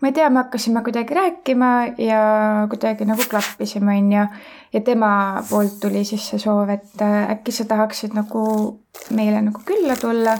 [0.00, 2.22] ma ei tea, me hakkasime kuidagi rääkima ja
[2.70, 4.24] kuidagi nagu klappisime, onju.
[4.72, 8.80] ja tema poolt tuli siis see soov, et äkki sa tahaksid nagu
[9.10, 10.38] meile nagu külla tulla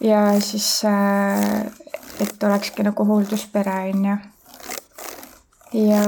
[0.00, 1.66] ja siis, äh,
[2.20, 4.16] et olekski nagu hoolduspere, onju.
[5.72, 6.02] ja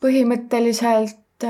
[0.00, 1.48] põhimõtteliselt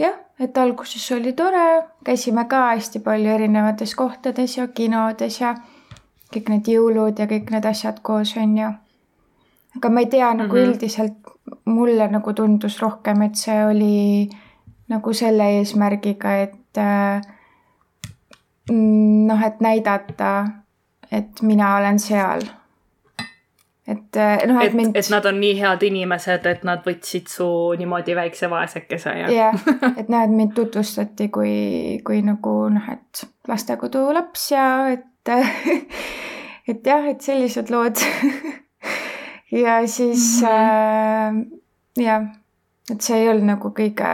[0.00, 1.64] jah et alguses oli tore,
[2.04, 5.54] käisime ka hästi palju erinevates kohtades ja kinodes ja
[6.32, 8.70] kõik need jõulud ja kõik need asjad koos, on ju.
[9.76, 10.70] aga ma ei tea, nagu mm -hmm.
[10.70, 14.30] üldiselt mulle nagu tundus rohkem, et see oli
[14.88, 17.20] nagu selle eesmärgiga, et äh,
[18.70, 20.32] noh, et näidata,
[21.12, 22.46] et mina olen seal
[23.90, 24.96] et eh, noh, et, et mind.
[24.96, 27.46] et nad on nii head inimesed, et nad võtsid su
[27.80, 29.30] niimoodi väikse vaesekese ja.
[29.34, 29.68] jah,
[30.00, 31.54] et noh, et mind tutvustati kui,
[32.06, 35.06] kui nagu noh, et lastekodu laps ja et
[36.70, 37.98] et jah, et sellised lood
[39.64, 41.42] ja siis mm -hmm.
[41.42, 42.28] äh, jah,
[42.90, 44.12] et see ei olnud nagu kõige,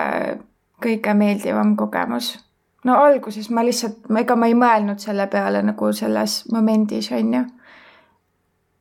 [0.82, 2.36] kõige meeldivam kogemus
[2.86, 7.44] no alguses ma lihtsalt, ega ma ei mõelnud selle peale nagu selles momendis, on ju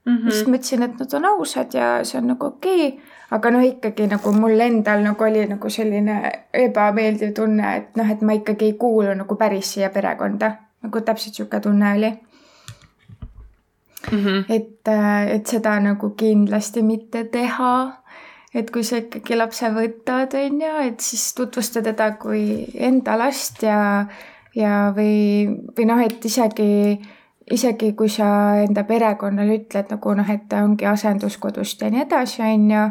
[0.06, 3.00] siis mõtlesin, et nad on ausad ja see on nagu okei okay.,
[3.34, 6.20] aga noh, ikkagi nagu mul endal nagu oli nagu selline
[6.54, 10.52] ebameeldiv tunne, et noh, et ma ikkagi ei kuulu nagu päris siia perekonda,
[10.86, 12.12] nagu täpselt sihuke tunne oli
[14.12, 14.24] mm.
[14.24, 14.46] -hmm.
[14.50, 18.04] et, äh, et seda nagu kindlasti mitte teha
[18.56, 23.64] et kui sa ikkagi lapse võtad, on ju, et siis tutvusta teda kui enda last
[23.66, 24.06] ja,
[24.56, 25.46] ja või,
[25.76, 26.96] või noh, et isegi
[27.52, 28.28] isegi kui sa
[28.64, 32.86] enda perekonnale ütled nagu noh, et ta ongi asenduskodust ja nii edasi, on ju,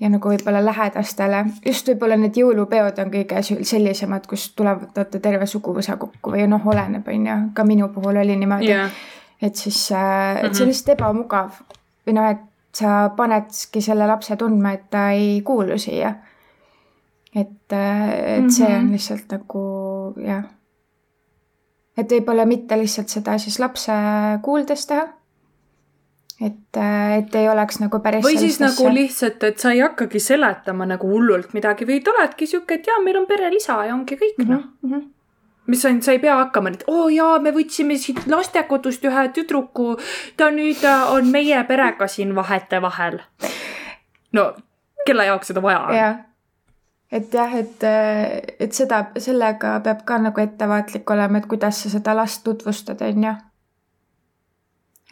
[0.00, 5.46] ja nagu võib-olla lähedastele, just võib-olla need jõulupeod on kõige sellisemad, kus tulevad vaata terve
[5.50, 9.02] suguvõsa kokku või noh, oleneb, on ju, ka minu puhul oli niimoodi yeah..
[9.42, 10.72] et siis, äh, et see on mhm.
[10.72, 11.60] lihtsalt ebamugav.
[12.08, 16.14] Või noh, et sa panedki selle lapse tundma, et ta ei kuulu siia.
[17.34, 18.92] et, äh, et see on mhm.
[18.92, 19.60] lihtsalt nagu
[20.18, 20.48] jah
[22.00, 23.94] et võib-olla mitte lihtsalt seda siis lapse
[24.44, 25.06] kuuldes teha.
[26.40, 26.80] et,
[27.20, 28.92] et ei oleks nagu päris või siis nagu asja.
[28.96, 33.20] lihtsalt, et sa ei hakkagi seletama nagu hullult midagi, vaid oledki sihuke, et jaa, meil
[33.20, 34.52] on perelisa ja ongi kõik mm, -hmm.
[34.54, 35.08] noh mm -hmm
[35.70, 39.28] mis on, sa ei pea hakkama, et oo oh, jaa, me võtsime siit lastekodust ühe
[39.36, 39.92] tüdruku,
[40.36, 43.20] ta nüüd äh, on meie perega siin vahetevahel.
[44.36, 44.50] no
[45.06, 45.94] kelle jaoks seda vaja on?
[45.96, 46.18] jah,
[47.12, 47.86] et jah, et,
[48.60, 53.28] et seda, sellega peab ka nagu ettevaatlik olema, et kuidas sa seda last tutvustad, on
[53.28, 53.34] ju.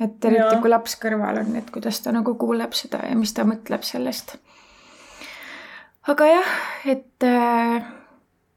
[0.07, 3.47] et eriti kui laps kõrval on, et kuidas ta nagu kuuleb seda ja mis ta
[3.49, 4.37] mõtleb sellest.
[6.09, 6.59] aga jah,
[6.97, 7.95] et äh,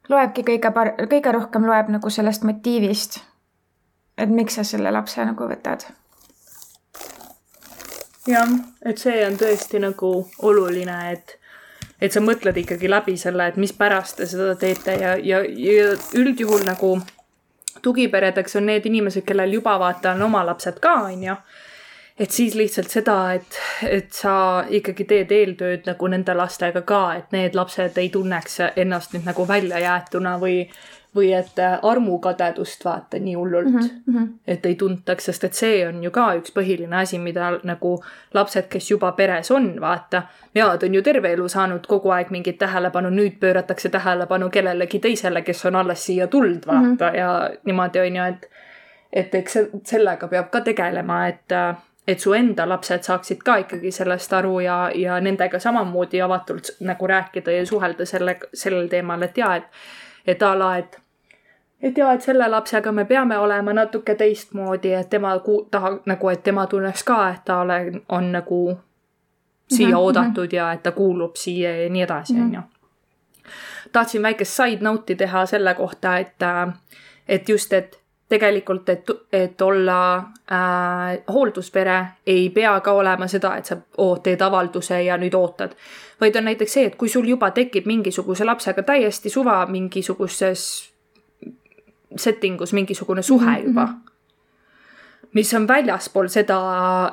[0.10, 3.20] loebki kõige par-, kõige rohkem loeb nagu sellest motiivist.
[4.18, 5.86] et miks sa selle lapse nagu võtad.
[8.28, 8.50] jah,
[8.86, 11.38] et see on tõesti nagu oluline, et
[12.02, 16.66] et sa mõtled ikkagi läbi selle, et mispärast te seda teete ja, ja, ja üldjuhul
[16.66, 16.96] nagu
[17.82, 21.36] tugiperedeks on need inimesed, kellel juba vaata on oma lapsed ka, on ju.
[22.22, 27.32] Et siis lihtsalt seda, et, et sa ikkagi teed eeltööd nagu nende lastega ka, et
[27.34, 30.66] need lapsed ei tunneks ennast nüüd nagu väljajäetuna või
[31.16, 34.28] või et armukadedust vaata nii hullult mm, -hmm.
[34.48, 37.98] et ei tuntaks, sest et see on ju ka üks põhiline asi, mida nagu
[38.34, 40.22] lapsed, kes juba peres on, vaata.
[40.56, 45.42] Nad on ju terve elu saanud kogu aeg mingit tähelepanu, nüüd pööratakse tähelepanu kellelegi teisele,
[45.42, 47.18] kes on alles siia tulnud, vaata mm -hmm.
[47.18, 48.50] ja niimoodi on ju, et
[49.14, 51.52] et eks sellega peab ka tegelema, et
[52.08, 57.08] et su enda lapsed saaksid ka ikkagi sellest aru ja, ja nendega samamoodi avatult nagu
[57.08, 59.64] rääkida ja suhelda selle, sellel teemal, et jaa, et
[60.28, 60.98] et a la, et
[61.82, 66.30] et jaa, et selle lapsega me peame olema natuke teistmoodi, et tema ku-, taha, nagu,
[66.30, 67.80] et tema tunneks ka, et ta ole,
[68.10, 68.62] on nagu
[69.72, 69.98] siia mm -hmm.
[69.98, 72.44] oodatud ja et ta kuulub siia ja nii edasi, mhm.
[72.44, 72.62] on ju.
[73.92, 76.36] tahtsin väikest side note'i teha selle kohta, et,
[77.28, 78.01] et just, et
[78.32, 84.42] tegelikult, et, et olla äh, hoolduspere, ei pea ka olema seda, et sa oo, teed
[84.42, 85.76] avalduse ja nüüd ootad.
[86.22, 90.64] vaid on näiteks see, et kui sul juba tekib mingisuguse lapsega täiesti suva mingisuguses
[92.16, 93.92] setting us mingisugune suhe mhm, juba mm.
[93.92, 94.12] -hmm.
[95.34, 96.62] mis on väljaspool seda,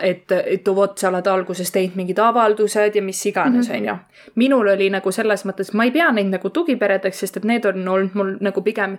[0.01, 3.97] et, et vot sa oled alguses teinud mingid avaldused ja mis iganes, on ju.
[4.35, 7.89] minul oli nagu selles mõttes, ma ei pea neid nagu tugiperedeks, sest et need on
[7.89, 8.99] olnud mul nagu pigem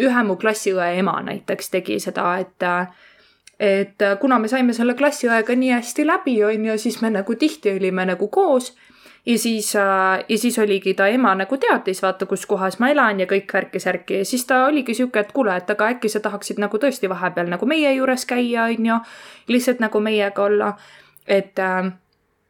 [0.00, 2.68] ühe mu klassiõe ema näiteks tegi seda, et
[3.62, 7.76] et kuna me saime selle klassiõega nii hästi läbi, on ju, siis me nagu tihti
[7.76, 8.72] olime nagu koos.
[9.26, 13.28] Ja siis, ja siis oligi ta ema nagu teadis, vaata, kus kohas ma elan ja
[13.30, 16.80] kõik värki-särki ja siis ta oligi sihuke, et kuule, et aga äkki sa tahaksid nagu
[16.82, 18.98] tõesti vahepeal nagu meie juures käia, on ju,
[19.46, 20.72] lihtsalt nagu meiega olla,
[21.22, 21.92] et äh,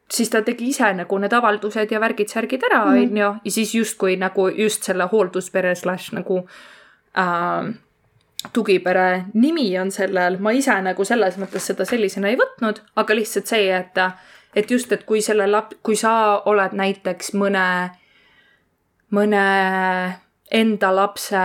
[0.09, 3.03] siis ta tegi ise nagu need avaldused ja värgid-särgid ära, mhm.
[3.03, 6.57] on ju, ja siis justkui nagu just selle hoolduspere slaš nagu äh,
[8.53, 13.47] tugipere nimi on sellel, ma ise nagu selles mõttes seda sellisena ei võtnud, aga lihtsalt
[13.47, 13.97] see, et
[14.53, 17.65] et just, et kui selle lap-, kui sa oled näiteks mõne,
[19.09, 19.45] mõne
[20.53, 21.41] enda lapse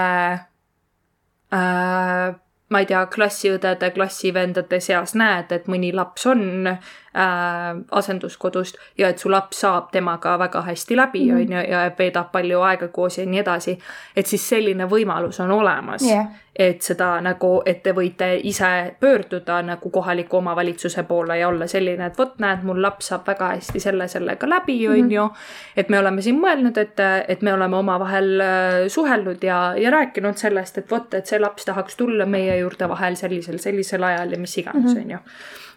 [1.54, 2.34] äh,
[2.68, 6.68] ma ei tea, klassiõdede, klassivendade seas näed, et mõni laps on
[7.16, 11.40] äh, asenduskodust ja et su laps saab temaga väga hästi läbi, mhm.
[11.40, 13.78] on ju, ja veedab palju aega koos ja nii edasi,
[14.16, 16.28] et siis selline võimalus on olemas yeah
[16.58, 18.68] et seda nagu, et te võite ise
[19.00, 23.52] pöörduda nagu kohaliku omavalitsuse poole ja olla selline, et vot näed, mul laps saab väga
[23.52, 25.04] hästi selle, sellega läbi, mhm.
[25.04, 25.28] on ju.
[25.76, 30.40] et me oleme siin mõelnud, et, et me oleme omavahel äh, suhelnud ja, ja rääkinud
[30.40, 34.42] sellest, et vot, et see laps tahaks tulla meie juurde vahel sellisel, sellisel ajal ja
[34.42, 35.02] mis iganes, mhm.
[35.04, 35.22] on ju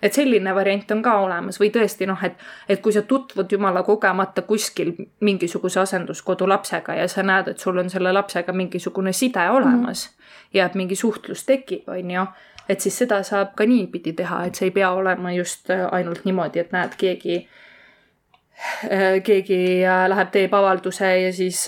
[0.02, 2.38] et selline variant on ka olemas või tõesti noh, et,
[2.70, 7.78] et kui sa tutvud jumala kogemata kuskil mingisuguse asenduskodu lapsega ja sa näed, et sul
[7.78, 12.26] on selle lapsega mingisugune side olemas mm, ja et mingi suhtlus tekib, on ju,
[12.70, 16.26] et siis seda saab ka niipidi teha, et see ei pea olema just äh, ainult
[16.26, 21.66] niimoodi, et näed, keegi äh, keegi äh, läheb, teeb avalduse ja siis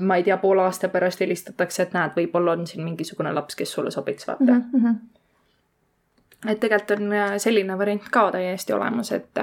[0.00, 3.76] ma ei tea, poole aasta pärast helistatakse, et näed, võib-olla on siin mingisugune laps, kes
[3.78, 4.64] sulle sobiks, vaata mm.
[4.74, 5.15] -hmm.
[6.48, 9.42] Et tegelikult on selline variant ka täiesti olemas, et,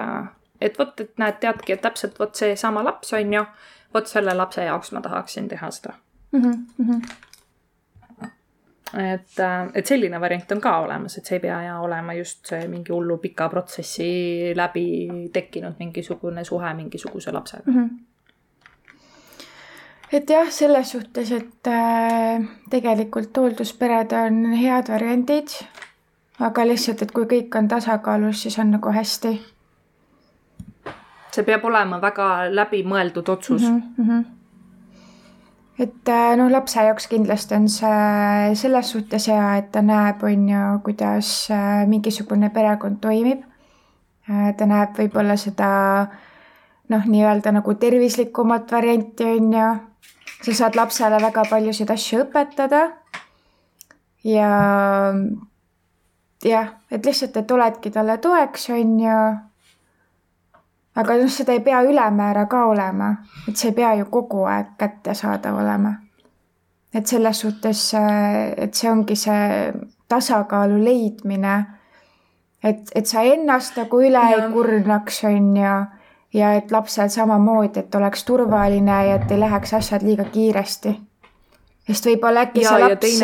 [0.62, 3.46] et vot, et näed, teadki, et täpselt vot seesama laps on ju,
[3.94, 5.94] vot selle lapse jaoks ma tahaksin teha seda
[6.32, 6.66] mm.
[6.80, 7.02] -hmm
[8.94, 12.46] et, äh, et selline variant on ka olemas, et see ei pea ja olema just
[12.46, 14.88] see mingi hullu pika protsessi läbi
[15.34, 17.86] tekkinud mingisugune suhe mingisuguse lapsega mm.
[17.86, 18.14] -hmm
[20.14, 25.56] et jah, selles suhtes, et äh, tegelikult hoolduspered on head variandid,
[26.44, 29.34] aga lihtsalt, et kui kõik on tasakaalus, siis on nagu hästi.
[31.34, 33.82] see peab olema väga läbimõeldud otsus mm.
[33.98, 34.24] -hmm
[35.80, 40.50] et äh, noh, lapse jaoks kindlasti on see selles suhtes hea, et ta näeb, on
[40.50, 43.42] ju, kuidas äh, mingisugune perekond toimib.
[44.30, 45.70] Äh, ta näeb võib-olla seda
[46.94, 49.72] noh, nii-öelda nagu tervislikumat varianti, on ju.
[50.44, 52.92] sa saad lapsele väga paljusid asju õpetada.
[54.24, 54.50] ja
[56.46, 59.18] jah, et lihtsalt, et oledki talle toeks, on ju
[60.96, 63.10] aga noh, seda ei pea ülemäära ka olema,
[63.48, 65.96] et see ei pea ju kogu aeg kättesaadav olema.
[66.94, 67.80] et selles suhtes,
[68.58, 69.72] et see ongi see
[70.08, 71.56] tasakaalu leidmine,
[72.64, 74.36] et, et sa ennast nagu üle ja.
[74.36, 75.72] ei kurnaks, on ju,
[76.38, 80.94] ja et lapsel samamoodi, et oleks turvaline ja et ei läheks asjad liiga kiiresti
[81.88, 83.18] sest võib-olla äkki ja, see laps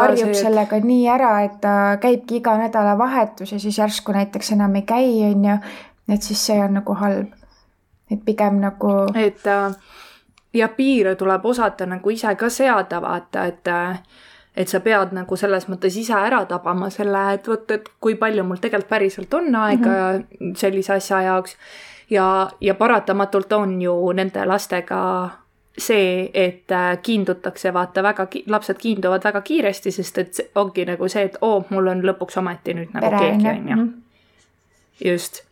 [0.00, 0.86] harjub see, sellega et...
[0.88, 1.72] nii ära, et ta
[2.02, 5.56] käibki iga nädalavahetus ja siis järsku näiteks enam ei käi, on ju,
[6.16, 7.34] et siis see on nagu halb.
[8.10, 8.94] et pigem nagu.
[9.14, 9.76] et äh,
[10.54, 14.00] ja piire tuleb osata nagu ise ka seada, vaata, et äh,
[14.56, 18.44] et sa pead nagu selles mõttes ise ära tabama selle, et vot, et kui palju
[18.44, 20.54] mul tegelikult päriselt on aega mm -hmm.
[20.56, 21.56] sellise asja jaoks.
[22.10, 25.30] ja, ja paratamatult on ju nende lastega
[25.78, 31.26] see, et äh, kiindutakse, vaata väga, lapsed kiinduvad väga kiiresti, sest et ongi nagu see,
[31.28, 33.76] et oo, mul on lõpuks ometi nüüd nagu Pere, keegi, on ju.
[33.76, 33.92] Mhm.
[35.04, 35.46] just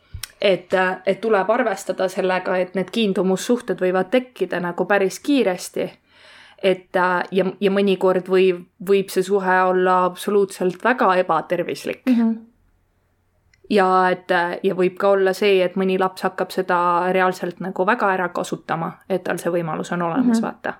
[0.44, 0.70] et,
[1.06, 5.90] et tuleb arvestada sellega, et need kiindumussuhted võivad tekkida nagu päris kiiresti.
[6.64, 6.96] et
[7.30, 12.14] ja, ja mõnikord võib, võib see suhe olla absoluutselt väga ebatervislik mm.
[12.14, 12.36] -hmm.
[13.70, 14.30] Ja et,
[14.62, 16.78] ja võib ka olla see, et mõni laps hakkab seda
[17.12, 20.42] reaalselt nagu väga ära kasutama, et tal see võimalus on olemas mm, -hmm.
[20.42, 20.74] vaata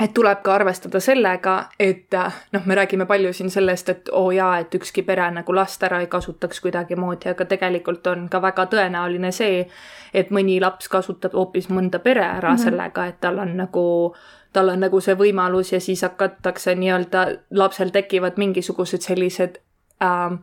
[0.00, 2.14] et tuleb ka arvestada sellega, et
[2.52, 5.82] noh, me räägime palju siin sellest, et oo oh jaa, et ükski pere nagu last
[5.82, 9.66] ära ei kasutaks kuidagimoodi, aga tegelikult on ka väga tõenäoline see,
[10.14, 12.64] et mõni laps kasutab hoopis mõnda pere ära mm -hmm.
[12.64, 14.14] sellega, et tal on nagu
[14.52, 19.58] tal on nagu see võimalus ja siis hakatakse nii-öelda, lapsel tekivad mingisugused sellised
[20.02, 20.38] äh,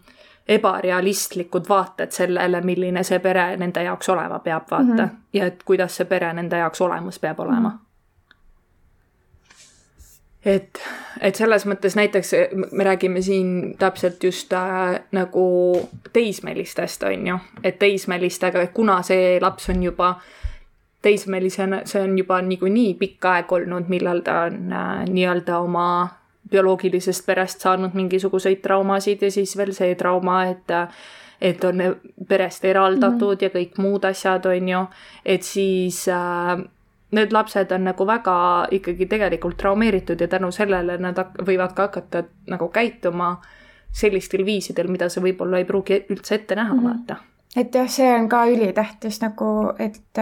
[0.50, 5.04] ebarealistlikud vaated sellele, milline see pere nende jaoks olema peab, vaata mm.
[5.04, 5.20] -hmm.
[5.34, 7.76] ja et kuidas see pere nende jaoks olemas peab olema mm.
[7.76, 7.90] -hmm
[10.46, 10.82] et,
[11.22, 12.32] et selles mõttes näiteks
[12.72, 19.70] me räägime siin täpselt just äh, nagu teismelistest, on ju, et teismelistega, kuna see laps
[19.70, 20.14] on juba
[21.02, 25.90] teismelisena, see on juba niikuinii pikk aeg olnud, millal ta on äh, nii-öelda oma
[26.52, 30.78] bioloogilisest perest saanud mingisuguseid traumasid ja siis veel see trauma, et
[31.42, 31.80] et on
[32.28, 33.44] perest eraldatud mm -hmm.
[33.44, 34.86] ja kõik muud asjad, on ju,
[35.26, 36.60] et siis äh,
[37.12, 42.24] need lapsed on nagu väga ikkagi tegelikult traumeeritud ja tänu sellele nad võivad ka hakata
[42.48, 43.42] nagu käituma
[43.92, 46.84] sellistel viisidel, mida sa võib-olla ei pruugi üldse ette näha mm, -hmm.
[46.90, 47.16] vaata
[47.56, 50.22] et jah, see on ka ülitähtis nagu, et,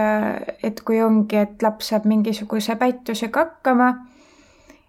[0.62, 3.88] et kui ongi, et laps saab mingisuguse pättusega hakkama,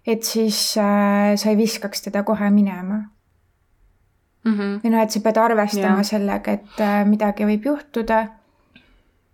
[0.06, 3.02] et siis äh, sa ei viskaks teda kohe minema
[4.44, 4.52] mm.
[4.52, 4.78] -hmm.
[4.84, 6.06] või noh, et sa pead arvestama yeah.
[6.06, 8.26] sellega, et äh, midagi võib juhtuda.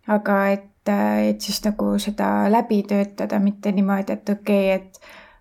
[0.07, 5.01] aga et, äh, et siis nagu seda läbi töötada, mitte niimoodi, et okei okay,, et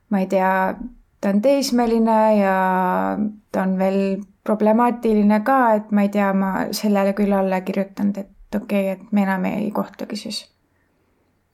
[0.10, 0.76] ma ei tea,
[1.22, 2.56] ta on teismeline ja
[3.52, 8.56] ta on veel problemaatiline ka, et ma ei tea, ma sellele küll alla kirjutanud, et
[8.56, 10.52] okei okay,, et me enam ei kohtugi siis.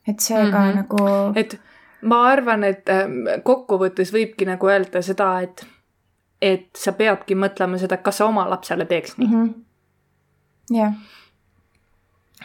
[0.08, 0.52] et see mm -hmm.
[0.52, 0.76] ka mhm.
[0.76, 1.34] nagu.
[1.36, 1.60] et
[2.02, 5.66] ma arvan, et ähm, kokkuvõttes võibki nagu öelda seda, et,
[6.42, 9.42] et sa peadki mõtlema seda, kas sa oma lapsele teeks nii mm.
[9.42, 10.78] -hmm.
[10.78, 10.94] jah.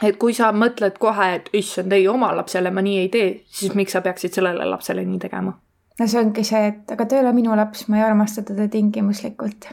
[0.03, 3.75] et kui sa mõtled kohe, et issand ei, oma lapsele ma nii ei tee, siis
[3.75, 5.59] miks sa peaksid sellele lapsele nii tegema?
[6.01, 8.69] no see ongi see, et aga ta ei ole minu laps, ma ei armasta teda
[8.69, 9.69] tingimuslikult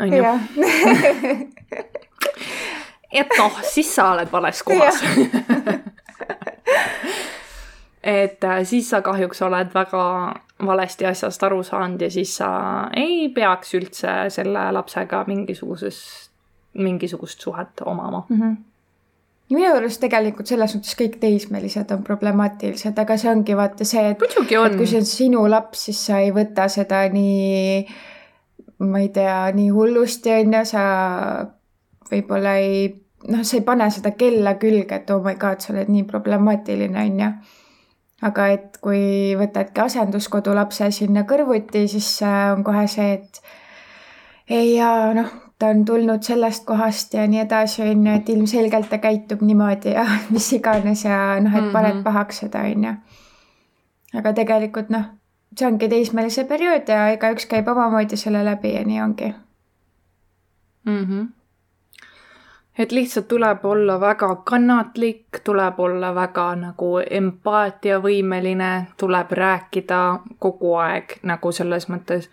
[0.00, 0.24] on ju?
[3.20, 5.02] et noh, siis sa oled vales kohas
[8.02, 10.02] et äh, siis sa kahjuks oled väga
[10.66, 12.50] valesti asjast aru saanud ja siis sa
[12.96, 16.02] ei peaks üldse selle lapsega mingisuguses,
[16.74, 18.42] mingisugust suhet omama mm.
[18.42, 18.60] -hmm
[19.52, 24.22] minu arust tegelikult selles mõttes kõik teismelised on problemaatilised, aga see ongi vaata see, et,
[24.78, 27.84] kui see on sinu laps, siis sa ei võta seda nii,
[28.78, 30.84] ma ei tea, nii hullusti, on ju, sa
[32.10, 35.90] võib-olla ei noh, sa ei pane seda kella külge, et oh my god, sa oled
[35.92, 37.32] nii problemaatiline, on ju.
[38.22, 43.42] Aga et kui võtadki asenduskodu lapse sinna kõrvuti, siis on kohe see, et
[44.52, 48.90] ei ja noh, ta on tulnud sellest kohast ja nii edasi, on ju, et ilmselgelt
[48.90, 52.06] ta käitub niimoodi ja mis iganes ja noh, et paned mhm.
[52.06, 52.94] pahaks seda, on ju.
[54.22, 55.10] aga tegelikult noh,
[55.58, 59.34] see ongi teismelise periood ja igaüks käib omamoodi selle läbi ja nii ongi
[60.86, 61.04] mm.
[61.04, 61.30] -hmm
[62.78, 70.00] et lihtsalt tuleb olla väga kannatlik, tuleb olla väga nagu empaatiavõimeline, tuleb rääkida
[70.38, 72.30] kogu aeg nagu selles mõttes,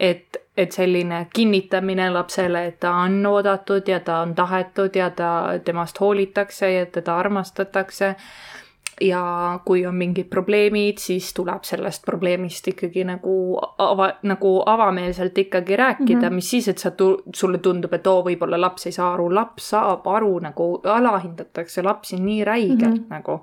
[0.00, 5.32] et, et selline kinnitamine lapsele, et ta on oodatud ja ta on tahetud ja ta,
[5.64, 8.14] temast hoolitakse ja teda armastatakse
[9.00, 13.34] ja kui on mingid probleemid, siis tuleb sellest probleemist ikkagi nagu
[13.78, 16.34] ava, nagu avameelselt ikkagi rääkida mm, -hmm.
[16.34, 19.70] mis siis, et sa tu-, sulle tundub, et oo, võib-olla laps ei saa aru, laps
[19.70, 23.10] saab aru, nagu alahindatakse lapsi nii räigelt mm -hmm.
[23.10, 23.40] nagu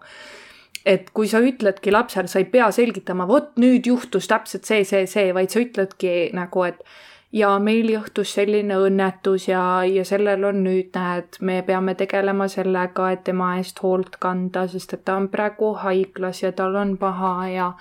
[0.85, 5.05] et kui sa ütledki lapsele, sa ei pea selgitama, vot nüüd juhtus täpselt see, see,
[5.05, 6.83] see, vaid sa ütledki nagu, et
[7.31, 13.11] ja meil juhtus selline õnnetus ja, ja sellel on nüüd, näed, me peame tegelema sellega,
[13.11, 17.33] et tema eest hoolt kanda, sest et ta on praegu haiglas ja tal on paha
[17.51, 17.71] ja,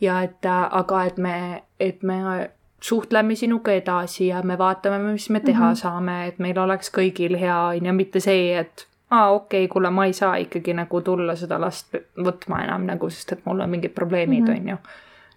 [0.00, 1.36] ja et aga, et me,
[1.80, 2.48] et me
[2.82, 5.80] suhtleme sinuga edasi ja me vaatame, mis me teha mm -hmm.
[5.80, 9.90] saame, et meil oleks kõigil hea, on ju, mitte see, et aa, okei okay,, kuule,
[9.90, 13.70] ma ei saa ikkagi nagu tulla seda last võtma enam nagu, sest et mul on
[13.70, 14.50] mingid probleemid, mhm.
[14.50, 14.76] on ju.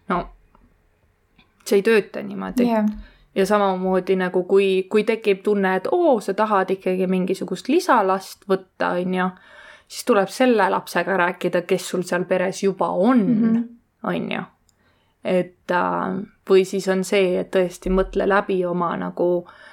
[0.09, 0.29] no
[1.65, 2.85] see ei tööta niimoodi yeah
[3.39, 8.93] ja samamoodi nagu kui, kui tekib tunne, et oo, sa tahad ikkagi mingisugust lisalast võtta,
[8.99, 9.29] on ju,
[9.87, 13.63] siis tuleb selle lapsega rääkida, kes sul seal peres juba on, mhm.
[14.03, 14.43] on ju.
[15.23, 19.68] et äh, või siis on see, et tõesti mõtle läbi oma nagu äh,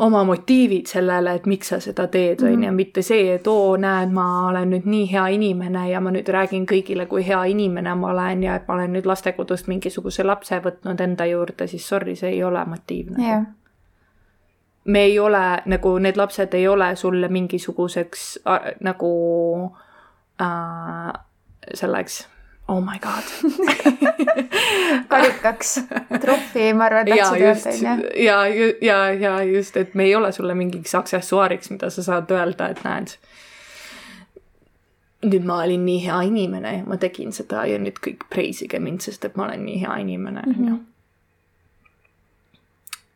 [0.00, 2.76] oma motiivid sellele, et miks sa seda teed, on ju, mhm.
[2.76, 6.64] mitte see, et oo, näed, ma olen nüüd nii hea inimene ja ma nüüd räägin
[6.68, 11.04] kõigile, kui hea inimene ma olen ja et ma olen nüüd lastekodust mingisuguse lapse võtnud
[11.04, 13.46] enda juurde, siis sorry, see ei ole motiiv nagu yeah.
[14.84, 18.26] me ei ole, nagu need lapsed ei ole sulle mingisuguseks
[18.80, 19.14] nagu
[20.40, 21.12] äh,
[21.74, 22.22] selleks
[22.70, 23.26] oh my god
[25.10, 25.80] karikaks,
[26.20, 28.10] troffi, ma arvan, tahtsid öelda, onju.
[28.24, 32.30] ja, ja, ja, ja just, et me ei ole sulle mingiks aksessuaariks, mida sa saad
[32.30, 33.16] öelda, et näed.
[35.26, 39.02] nüüd ma olin nii hea inimene ja ma tegin seda ja nüüd kõik preisige mind,
[39.04, 40.46] sest et ma olen nii hea inimene.
[40.46, 40.78] Mhm.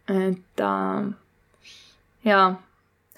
[0.08, 1.06] et äh,
[2.24, 2.50] jaa.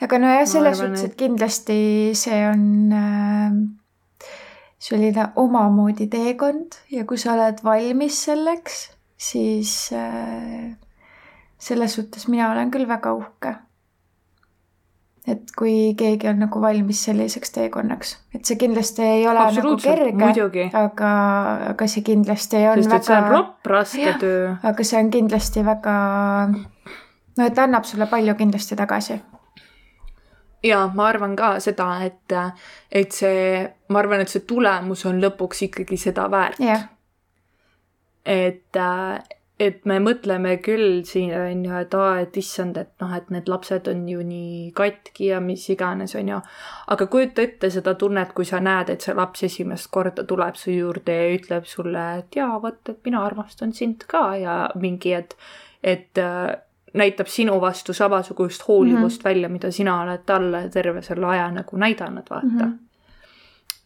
[0.01, 1.81] aga nojah, selles suhtes, et kindlasti
[2.15, 3.59] see on äh,
[4.79, 10.77] selline omamoodi teekond ja kui sa oled valmis selleks, siis äh,
[11.59, 13.57] selles suhtes mina olen küll väga uhke
[15.27, 20.69] et kui keegi on nagu valmis selliseks teekonnaks, et see kindlasti ei ole nagu kerge,
[20.79, 21.13] aga,
[21.73, 23.07] aga see kindlasti on Sest, väga.
[23.09, 24.53] see on ropp, raske töö.
[24.71, 25.97] aga see on kindlasti väga,
[27.39, 29.19] no et annab sulle palju kindlasti tagasi.
[30.63, 32.37] Ja ma arvan ka seda, et,
[32.91, 36.61] et see, ma arvan, et see tulemus on lõpuks ikkagi seda väärt.
[38.27, 38.79] et,
[39.61, 43.49] et me mõtleme küll siin on ju, et aa, et issand, et noh, et need
[43.51, 46.41] lapsed on ju nii katki ja mis iganes, on ju.
[46.93, 50.75] aga kujuta ette seda tunnet, kui sa näed, et see laps esimest korda tuleb su
[50.75, 55.37] juurde ja ütleb sulle, et jaa, vot, et mina armastan sind ka ja mingi, et,
[55.83, 56.25] et
[56.95, 59.35] näitab sinu vastu samasugust hoolivust mm -hmm.
[59.35, 62.61] välja, mida sina oled talle terve selle aja nagu näidanud, vaata mm.
[62.61, 62.79] -hmm.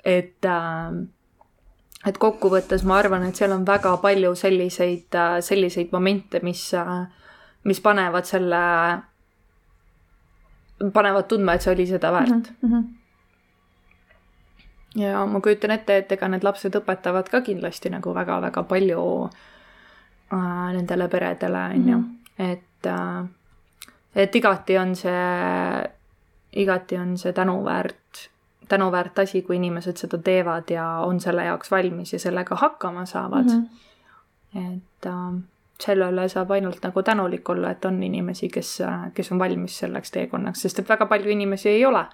[0.04, 1.08] et äh,
[2.06, 6.70] et kokkuvõttes ma arvan, et seal on väga palju selliseid, selliseid momente, mis,
[7.64, 8.62] mis panevad selle,
[10.94, 12.72] panevad tundma, et see oli seda väärt mm.
[12.72, 12.84] -hmm.
[15.02, 19.28] ja ma kujutan ette, et ega need lapsed õpetavad ka kindlasti nagu väga-väga palju
[20.32, 22.58] äh, nendele peredele, on ju, mhm.
[22.80, 23.28] Et äh,
[24.14, 25.84] et igati on see,
[26.52, 28.30] igati on see tänuväärt
[28.68, 33.44] tänuväärt asi, kui inimesed seda teevad ja on selle jaoks valmis ja sellega hakkama saavad
[33.44, 33.66] mm.
[34.54, 34.76] -hmm.
[34.76, 35.42] et äh,
[35.80, 38.82] selle üle saab ainult nagu tänulik olla, et on inimesi, kes,
[39.14, 42.04] kes on valmis selleks teekonnaks, sest et väga palju inimesi ei ole.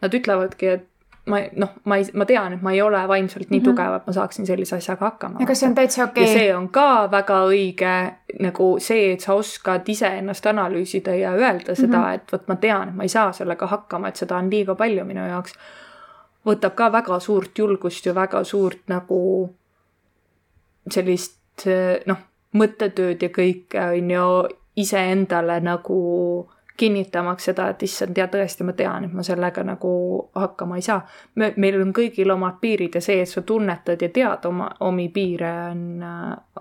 [0.00, 0.86] Nad ütlevadki, et
[1.28, 3.70] ma noh, ma ei, ma tean, et ma ei ole vaimselt nii mm -hmm.
[3.70, 5.42] tugev, et ma saaksin sellise asjaga hakkama.
[5.42, 6.32] aga see on täitsa okei okay..
[6.32, 7.94] ja see on ka väga õige
[8.40, 12.14] nagu see, et sa oskad iseennast analüüsida ja öelda seda mm, -hmm.
[12.14, 15.04] et vot ma tean, et ma ei saa sellega hakkama, et seda on liiga palju
[15.04, 15.54] minu jaoks
[16.46, 19.20] võtab ka väga suurt julgust ja väga suurt nagu
[20.90, 21.66] sellist
[22.06, 22.20] noh,
[22.54, 24.28] mõttetööd ja kõike on ju
[24.78, 25.98] iseendale nagu
[26.78, 29.90] kinnitamaks seda, et issand, ja tõesti, ma tean, et ma sellega nagu
[30.38, 31.00] hakkama ei saa.
[31.34, 35.08] me, meil on kõigil omad piirid ja see, et sa tunnetad ja tead oma, omi
[35.14, 35.82] piire, on,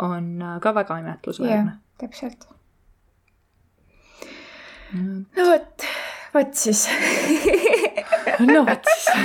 [0.08, 1.78] on ka väga imetlusväärne.
[2.02, 2.48] täpselt.
[4.96, 5.88] no vot,
[6.34, 6.88] vot siis
[8.54, 9.08] no vot siis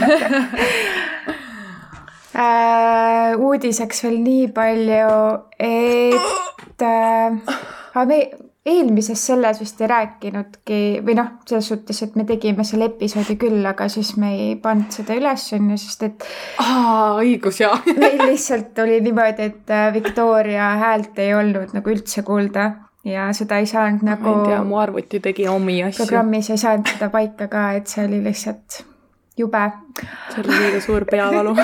[2.37, 5.19] äh, uudiseks veel nii palju,
[5.59, 8.25] et äh, me
[8.67, 13.65] eelmises selles vist ei rääkinudki või noh, selles suhtes, et me tegime selle episoodi küll,
[13.67, 16.29] aga siis me ei pannud seda üles, on ju, sest et.
[16.63, 22.23] aa, õigus, jaa meil lihtsalt oli niimoodi, et äh, Victoria häält ei olnud nagu üldse
[22.27, 22.71] kuulda
[23.05, 24.31] ja seda ei saanud nagu.
[24.31, 26.05] ma ei tea, mu arvuti tegi omi asju.
[26.05, 28.85] programmis ei saanud seda paika ka, et see oli lihtsalt
[29.39, 29.73] jube.
[30.31, 31.55] see oli liiga suur peavalu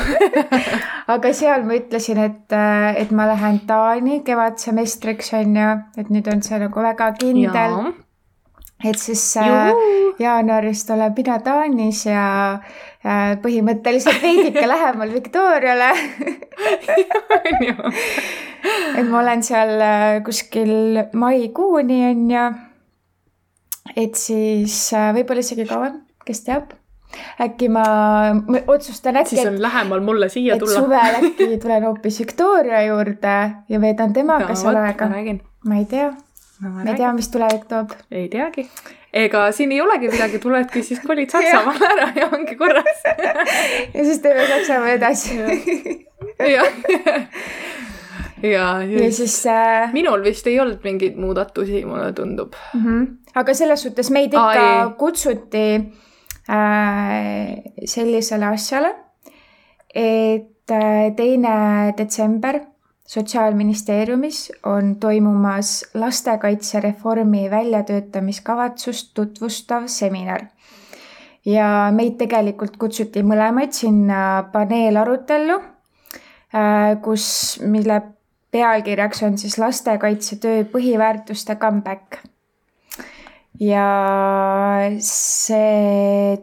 [1.15, 2.57] aga seal ma ütlesin, et,
[3.03, 5.71] et ma lähen Taani kevadsemestriks on ju,
[6.01, 7.79] et nüüd on see nagu väga kindel.
[8.85, 10.15] et siis äh, Juhu.
[10.23, 12.25] jaanuarist olen mina Taanis ja
[12.55, 15.93] äh, põhimõtteliselt veidike lähemal Victoriale
[18.97, 22.51] et ma olen seal äh, kuskil maikuuni on ju.
[23.97, 24.83] et siis
[25.17, 26.79] võib-olla isegi kauem, kes teab
[27.41, 27.85] äkki ma,
[28.67, 29.37] otsustan äkki.
[29.37, 30.81] siis on lähemal mulle siia tulla.
[30.81, 33.37] suvel äkki tulen hoopis Victoria juurde
[33.69, 35.11] ja veedan temaga seal aega.
[35.65, 36.11] ma ei tea
[36.61, 36.71] no,.
[36.71, 37.95] ma ei tea, mis tulevik toob.
[38.11, 38.69] ei teagi.
[39.13, 43.05] ega siin ei olegi midagi, tuledki siis kolid Saksamaale ära ja ongi korras
[43.95, 45.39] ja siis teeme Saksamaa edasi
[46.39, 46.67] jah
[48.43, 49.93] ja, ja siis äh...
[49.93, 52.85] minul vist ei olnud mingeid muudatusi, mulle tundub mm.
[52.85, 53.07] -hmm.
[53.35, 54.93] aga selles suhtes meid ikka Ai.
[54.99, 55.65] kutsuti
[56.49, 58.95] sellisele asjale,
[59.95, 62.61] et äh, teine detsember
[63.09, 70.41] Sotsiaalministeeriumis on toimumas lastekaitsereformi väljatöötamiskavatsust tutvustav seminar.
[71.47, 75.57] ja meid tegelikult kutsuti mõlemaid sinna paneelarutellu,
[76.53, 78.03] äh, kus, mille
[78.51, 82.28] pealkirjaks on siis lastekaitsetöö põhiväärtuste comeback
[83.61, 83.89] ja
[85.01, 86.39] see,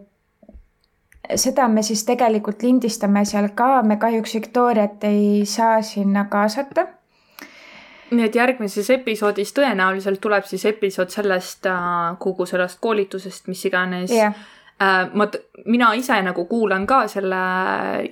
[1.35, 6.87] seda me siis tegelikult lindistame seal ka, me kahjuks Victoriat ei saa sinna kaasata.
[8.15, 14.13] Nii et järgmises episoodis tõenäoliselt tuleb siis episood sellest äh, kogu sellest koolitusest, mis iganes.
[14.13, 14.35] Yeah..
[14.75, 15.25] Äh, ma,
[15.65, 17.39] mina ise nagu kuulan ka selle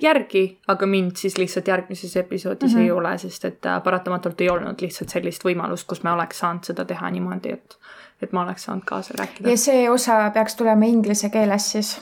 [0.02, 2.84] järgi, aga mind siis lihtsalt järgmises episoodis mm -hmm.
[2.84, 6.64] ei ole, sest et äh, paratamatult ei olnud lihtsalt sellist võimalust, kus me oleks saanud
[6.64, 7.78] seda teha niimoodi, et
[8.24, 9.50] et ma oleks saanud kaasa rääkida.
[9.50, 11.94] ja see osa peaks tulema inglise keeles siis?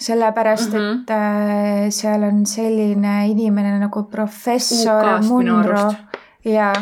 [0.00, 1.02] sellepärast mm, -hmm.
[1.02, 5.94] et äh, seal on selline inimene nagu professor UK-st Munro
[6.44, 6.72] ja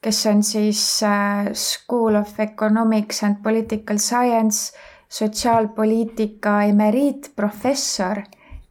[0.00, 4.76] kes on siis äh, School of Economics and Political Science
[5.08, 8.22] sotsiaalpoliitika emeriitprofessor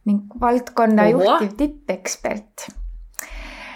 [0.04, 1.12] ning valdkonna Ohoh.
[1.12, 2.68] juhtiv tippekspert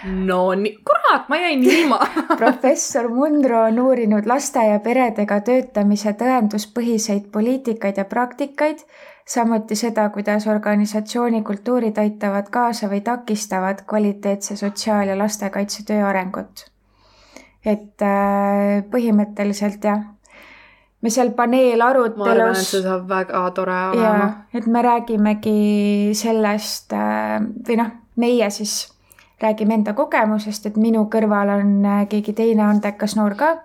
[0.05, 1.99] no nii, kurat, ma jäin ilma
[2.41, 8.83] professor Munro on uurinud laste ja peredega töötamise tõenduspõhiseid poliitikaid ja praktikaid,
[9.27, 16.69] samuti seda, kuidas organisatsiooni kultuurid aitavad kaasa või takistavad kvaliteetse sotsiaal- ja lastekaitsetöö arengut.
[17.65, 20.01] et äh, põhimõtteliselt jah,
[21.01, 24.45] me seal ma arvan, et paneelarutelus see saab väga tore olema.
[24.53, 28.92] et me räägimegi sellest äh, või noh, meie siis
[29.41, 33.55] räägime enda kogemusest, et minu kõrval on äh, keegi teine andekas noor ka,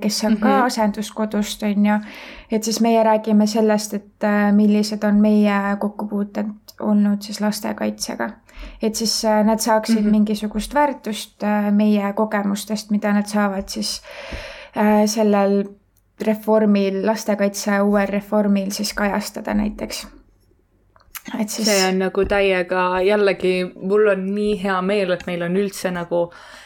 [0.00, 0.64] kes on ka Mhm.
[0.64, 1.94] asenduskodust, on ju.
[2.50, 6.46] et siis meie räägime sellest, et äh, millised on meie kokkupuuted
[6.80, 8.30] olnud siis lastekaitsega.
[8.82, 10.06] et siis äh, nad saaksid mm.
[10.06, 10.10] -hmm.
[10.10, 14.02] mingisugust väärtust äh, meie kogemustest, mida nad saavad siis
[14.76, 15.64] äh, sellel
[16.20, 20.06] reformil, lastekaitse uuel reformil siis kajastada näiteks.
[21.40, 23.52] Et siis see on nagu täiega jällegi,
[23.82, 26.24] mul on nii hea meel, et meil on üldse nagu,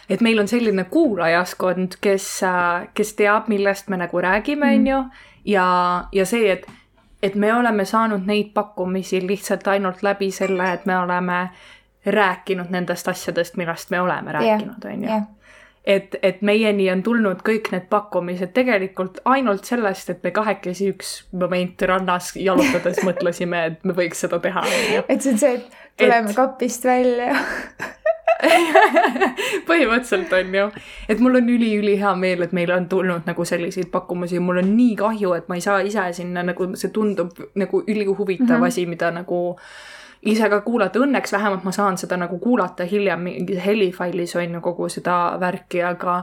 [0.08, 2.28] et meil on selline kuulajaskond, kes,
[2.94, 4.80] kes teab, millest me nagu räägime, Mm.
[4.80, 5.04] on ju.
[5.44, 5.66] ja,
[6.12, 6.66] ja see, et,
[7.22, 11.50] et me oleme saanud neid pakkumisi lihtsalt ainult läbi selle, et me oleme
[12.06, 15.08] rääkinud nendest asjadest, millest me oleme rääkinud, on ju
[15.84, 21.16] et, et meieni on tulnud kõik need pakkumised tegelikult ainult sellest, et me kahekesi üks
[21.32, 24.64] moment rannas jalutades mõtlesime, et me võiks seda teha,
[25.08, 27.34] et see on see, et tuleme Et- kapist välja.
[29.68, 30.64] põhimõtteliselt on ju,
[31.08, 34.96] et mul on üli-ülihea meel, et meile on tulnud nagu selliseid pakkumusi, mul on nii
[35.00, 38.62] kahju, et ma ei saa ise sinna nagu, see tundub nagu ülihuvitav mm.
[38.62, 38.66] -hmm.
[38.66, 39.40] asi, mida nagu
[40.24, 44.60] ise ka kuulata, õnneks vähemalt ma saan seda nagu kuulata hiljem mingis helifailis on ju
[44.64, 46.22] kogu seda värki, aga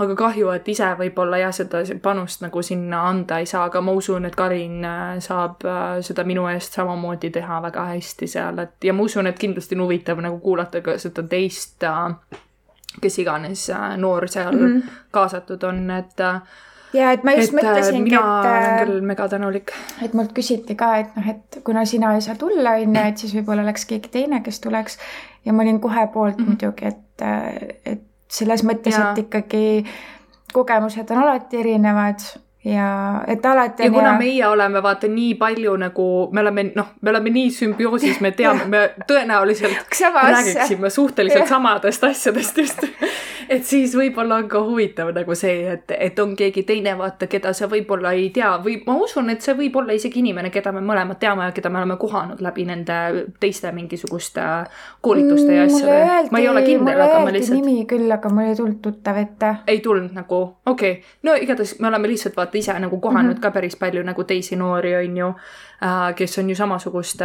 [0.00, 3.92] aga kahju, et ise võib-olla jah, seda panust nagu sinna anda ei saa, aga ma
[3.92, 8.88] usun, et Karin äh, saab äh, seda minu eest samamoodi teha väga hästi seal, et
[8.88, 11.84] ja ma usun, et kindlasti on huvitav nagu kuulata ka seda teist,
[13.00, 14.66] kes iganes äh, noor seal mm.
[14.66, 14.98] -hmm.
[15.10, 16.40] kaasatud on, et äh,
[16.96, 19.72] ja et ma just et äh, mõtlesingi, mina olen et, küll megatänulik.
[20.04, 23.24] et mult küsiti ka, et noh, et kuna sina ei saa tulla, on ju, et
[23.24, 24.98] siis võib-olla oleks keegi teine, kes tuleks.
[25.44, 26.44] ja ma olin kohe poolt mm.
[26.44, 26.48] -hmm.
[26.48, 29.84] muidugi, et, et selles mõttes, et ikkagi
[30.52, 32.22] kogemused on alati erinevad
[32.64, 36.86] ja et alati ja kuna hea- meie oleme vaata nii palju nagu, me oleme noh,
[37.00, 41.48] me oleme nii sümbioosis, me teame, me tõenäoliselt räägiksime suhteliselt Jah.
[41.48, 42.84] samadest asjadest just.
[43.48, 47.52] et siis võib-olla on ka huvitav nagu see, et, et on keegi teine, vaata, keda
[47.56, 50.80] sa võib-olla ei tea või ma usun, et see võib olla isegi inimene, keda me
[50.84, 52.98] mõlemad teame ja keda me oleme kohanud läbi nende
[53.40, 54.44] teiste mingisuguste
[55.00, 56.28] koolituste ja Mm, asjade.
[56.30, 59.54] ma ei ole kindel, aga ma lihtsalt nimi küll, aga mul ei tulnud tuttav ette.
[59.66, 63.36] ei tulnud nagu, okei okay., no igatahes me oleme lihtsalt vaata ise nagu kohanud mm.
[63.36, 63.42] -hmm.
[63.42, 67.24] ka päris palju nagu teisi noori, on ju äh,, kes on ju samasuguste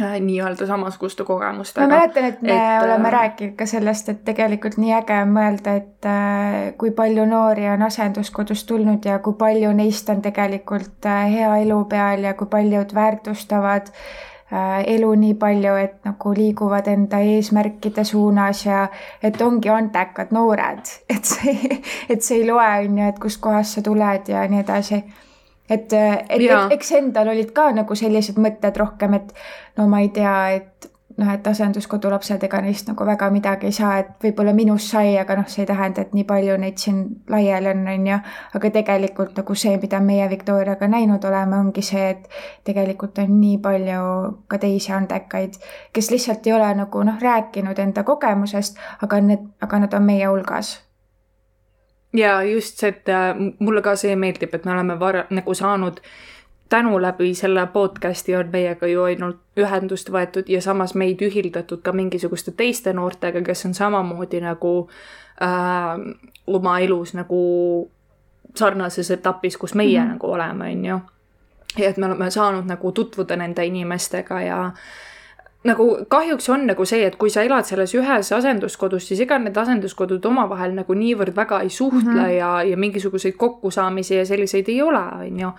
[0.00, 1.86] äh, nii-öelda samasuguste ma kogemustega.
[1.86, 5.76] mäletan, et me et, oleme äh, rääkinud ka sellest, et tegelikult nii äge on mõelda,
[5.76, 11.32] et äh, kui palju noori on asenduskodust tulnud ja kui palju neist on tegelikult äh,
[11.32, 17.18] hea elu peal ja kui paljud väärtustavad äh, elu nii palju, et nagu liiguvad enda
[17.20, 18.86] eesmärkide suunas ja
[19.22, 20.80] et ongi andekad noored,
[21.14, 25.02] et see, et see ei loe, on ju, et kustkohast sa tuled ja nii edasi.
[25.68, 29.34] Et, et ek- eks endal olid ka nagu sellised mõtted rohkem, et
[29.76, 30.87] no ma ei tea, et
[31.18, 35.16] noh, et asenduskodu lapsed, ega neist nagu väga midagi ei saa, et võib-olla minust sai,
[35.18, 37.00] aga noh, see ei tähenda, et nii palju neid siin
[37.30, 38.18] laiali on, on ju.
[38.58, 42.28] aga tegelikult nagu see, mida meie Victoriaga näinud oleme, ongi see, et
[42.68, 44.02] tegelikult on nii palju
[44.48, 45.58] ka teisi andekaid,
[45.92, 50.30] kes lihtsalt ei ole nagu noh, rääkinud enda kogemusest, aga need, aga nad on meie
[50.30, 50.78] hulgas.
[52.14, 55.98] ja just see, et äh, mulle ka see meeldib, et me oleme var-, nagu saanud
[56.68, 61.92] tänu läbi selle podcast'i on meiega ju ainult ühendust võetud ja samas meid ühildatud ka
[61.92, 64.72] mingisuguste teiste noortega, kes on samamoodi nagu
[65.42, 65.94] äh,
[66.46, 67.40] oma elus nagu
[68.56, 70.04] sarnases etapis, kus meie mm.
[70.04, 70.12] -hmm.
[70.12, 71.00] nagu oleme, on ju.
[71.78, 74.72] ja et me oleme saanud nagu tutvuda nende inimestega ja
[75.68, 79.56] nagu kahjuks on nagu see, et kui sa elad selles ühes asenduskodus, siis ega need
[79.56, 82.18] asenduskodud omavahel nagu niivõrd väga ei suhtle mm.
[82.18, 82.36] -hmm.
[82.36, 85.50] ja, ja mingisuguseid kokkusaamisi ja selliseid ei ole, on ju.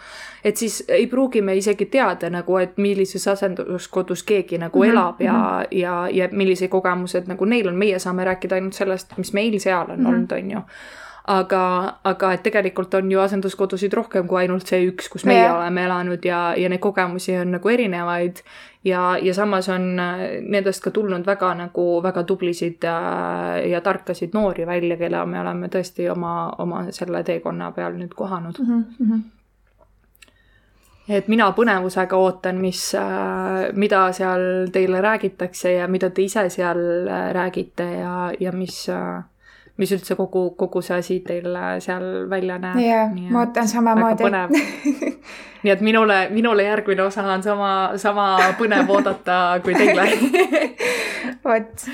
[0.43, 4.91] et siis ei pruugi me isegi teada nagu, et millises asenduskodus keegi nagu mm -hmm.
[4.91, 9.33] elab ja, ja, ja millised kogemused nagu neil on, meie saame rääkida ainult sellest, mis
[9.33, 10.05] meil seal on mm.
[10.05, 10.09] -hmm.
[10.09, 10.61] olnud, on ju
[11.29, 11.63] aga,
[12.09, 15.55] aga et tegelikult on ju asenduskodusid rohkem kui ainult see üks, kus meie yeah.
[15.57, 18.41] oleme elanud ja, ja neid kogemusi on nagu erinevaid
[18.87, 22.97] ja, ja samas on äh, nendest ka tulnud väga nagu väga tublisid ja,
[23.59, 28.15] äh, ja tarkasid noori välja, kelle me oleme tõesti oma, oma selle teekonna peal nüüd
[28.17, 28.85] kohanud mm.
[28.99, 29.27] -hmm
[31.09, 36.81] et mina põnevusega ootan, mis, äh, mida seal teile räägitakse ja mida te ise seal
[37.33, 38.83] räägite ja, ja mis
[39.79, 42.79] mis üldse kogu, kogu see asi teil seal välja näeb.
[42.83, 44.27] jah, ma ootan samamoodi.
[45.63, 48.27] nii et minule, minule järgmine osa on sama, sama
[48.59, 50.05] põnev oodata kui teile
[51.45, 51.87] vot,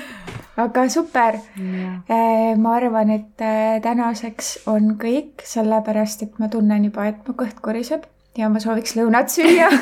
[0.62, 1.38] aga super.
[1.58, 7.34] Äh, ma arvan, et äh, tänaseks on kõik, sellepärast et ma tunnen juba, et mu
[7.38, 8.06] kõht koriseb
[8.36, 9.70] ja ma sooviks lõunat süüa.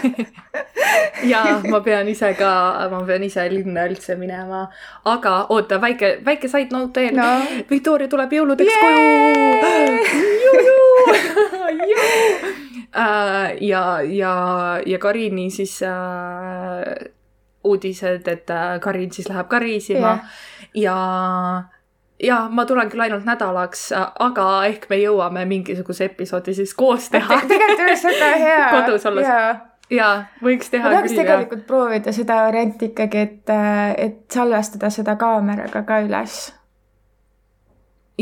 [1.24, 2.50] Ja ma pean ise ka,
[2.92, 4.68] ma pean ise linna üldse minema.
[5.08, 7.16] aga oota, väike, väike side note veel.
[7.16, 7.24] No..
[7.70, 9.00] Victoria tuleb jõuludeks koju.
[12.94, 14.34] Uh, ja, ja,
[14.86, 16.94] ja Karini siis uh,
[17.64, 20.12] uudised, et uh, Karin siis läheb ka reisima.
[20.74, 20.84] Yeah.
[20.84, 20.96] ja
[22.22, 27.40] ja ma tulen küll ainult nädalaks, aga ehk me jõuame mingisuguse episoodi siis koos teha
[27.40, 27.46] Te.
[27.50, 28.66] tegelikult oleks väga hea.
[28.70, 29.30] kodus olles.
[29.90, 30.12] jaa,
[30.42, 31.68] võiks teha ma tahaks tegelikult ja.
[31.70, 33.56] proovida seda varianti ikkagi, et,
[33.98, 36.36] et salvestada seda kaameraga ka üles.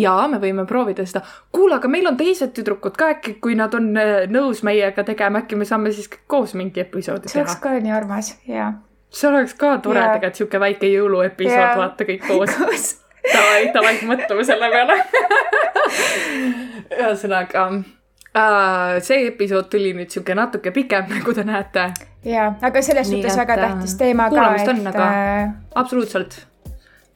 [0.01, 1.25] jaa, me võime proovida seda.
[1.53, 5.45] kuule, aga meil on teised tüdrukud ka äkki, kui nad on äh, nõus meiega tegema,
[5.45, 7.35] äkki me saame siis koos mingi episoodi teha.
[7.37, 8.73] see oleks ka nii armas, jaa.
[9.13, 12.59] see oleks ka tore tegelikult, sihuke väike jõuluepisood, vaata kõik koos
[13.31, 14.97] davai, davai, mõtleme selle peale
[16.93, 17.67] ühesõnaga
[18.37, 21.91] äh, see episood tuli nüüd sihuke natuke pikem, nagu te näete.
[22.29, 24.73] ja, aga selles Nii suhtes et, väga tähtis teema ka, et.
[24.73, 25.11] On, aga...
[25.11, 26.39] Äh, absoluutselt,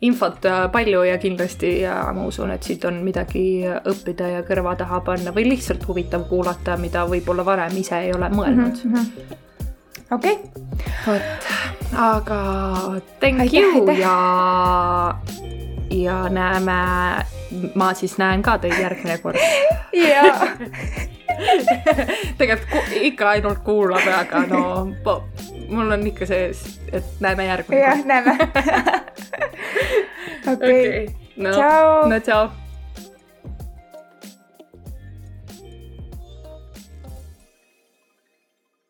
[0.06, 4.76] infot äh, palju ja kindlasti ja ma usun, et siit on midagi õppida ja kõrva
[4.78, 8.94] taha panna või lihtsalt huvitav kuulata, mida võib-olla varem ise ei ole mõelnud mm.
[8.94, 9.42] -hmm
[10.10, 10.62] okei okay..
[11.06, 11.22] vot,
[11.98, 12.40] aga
[13.20, 13.98] thank aitäh, you aitäh.
[13.98, 15.16] ja
[15.90, 16.72] ja näeme,
[17.74, 19.36] ma siis näen ka teid järgmine kord.
[19.92, 20.48] jaa.
[22.38, 24.88] tegelikult ikka ainult kuulame, aga no
[25.68, 26.50] mul on ikka see,
[26.92, 27.88] et näeme järgmine kord.
[27.88, 28.38] jah, näeme.
[30.52, 31.50] okei, no,
[32.06, 32.65] no tšau.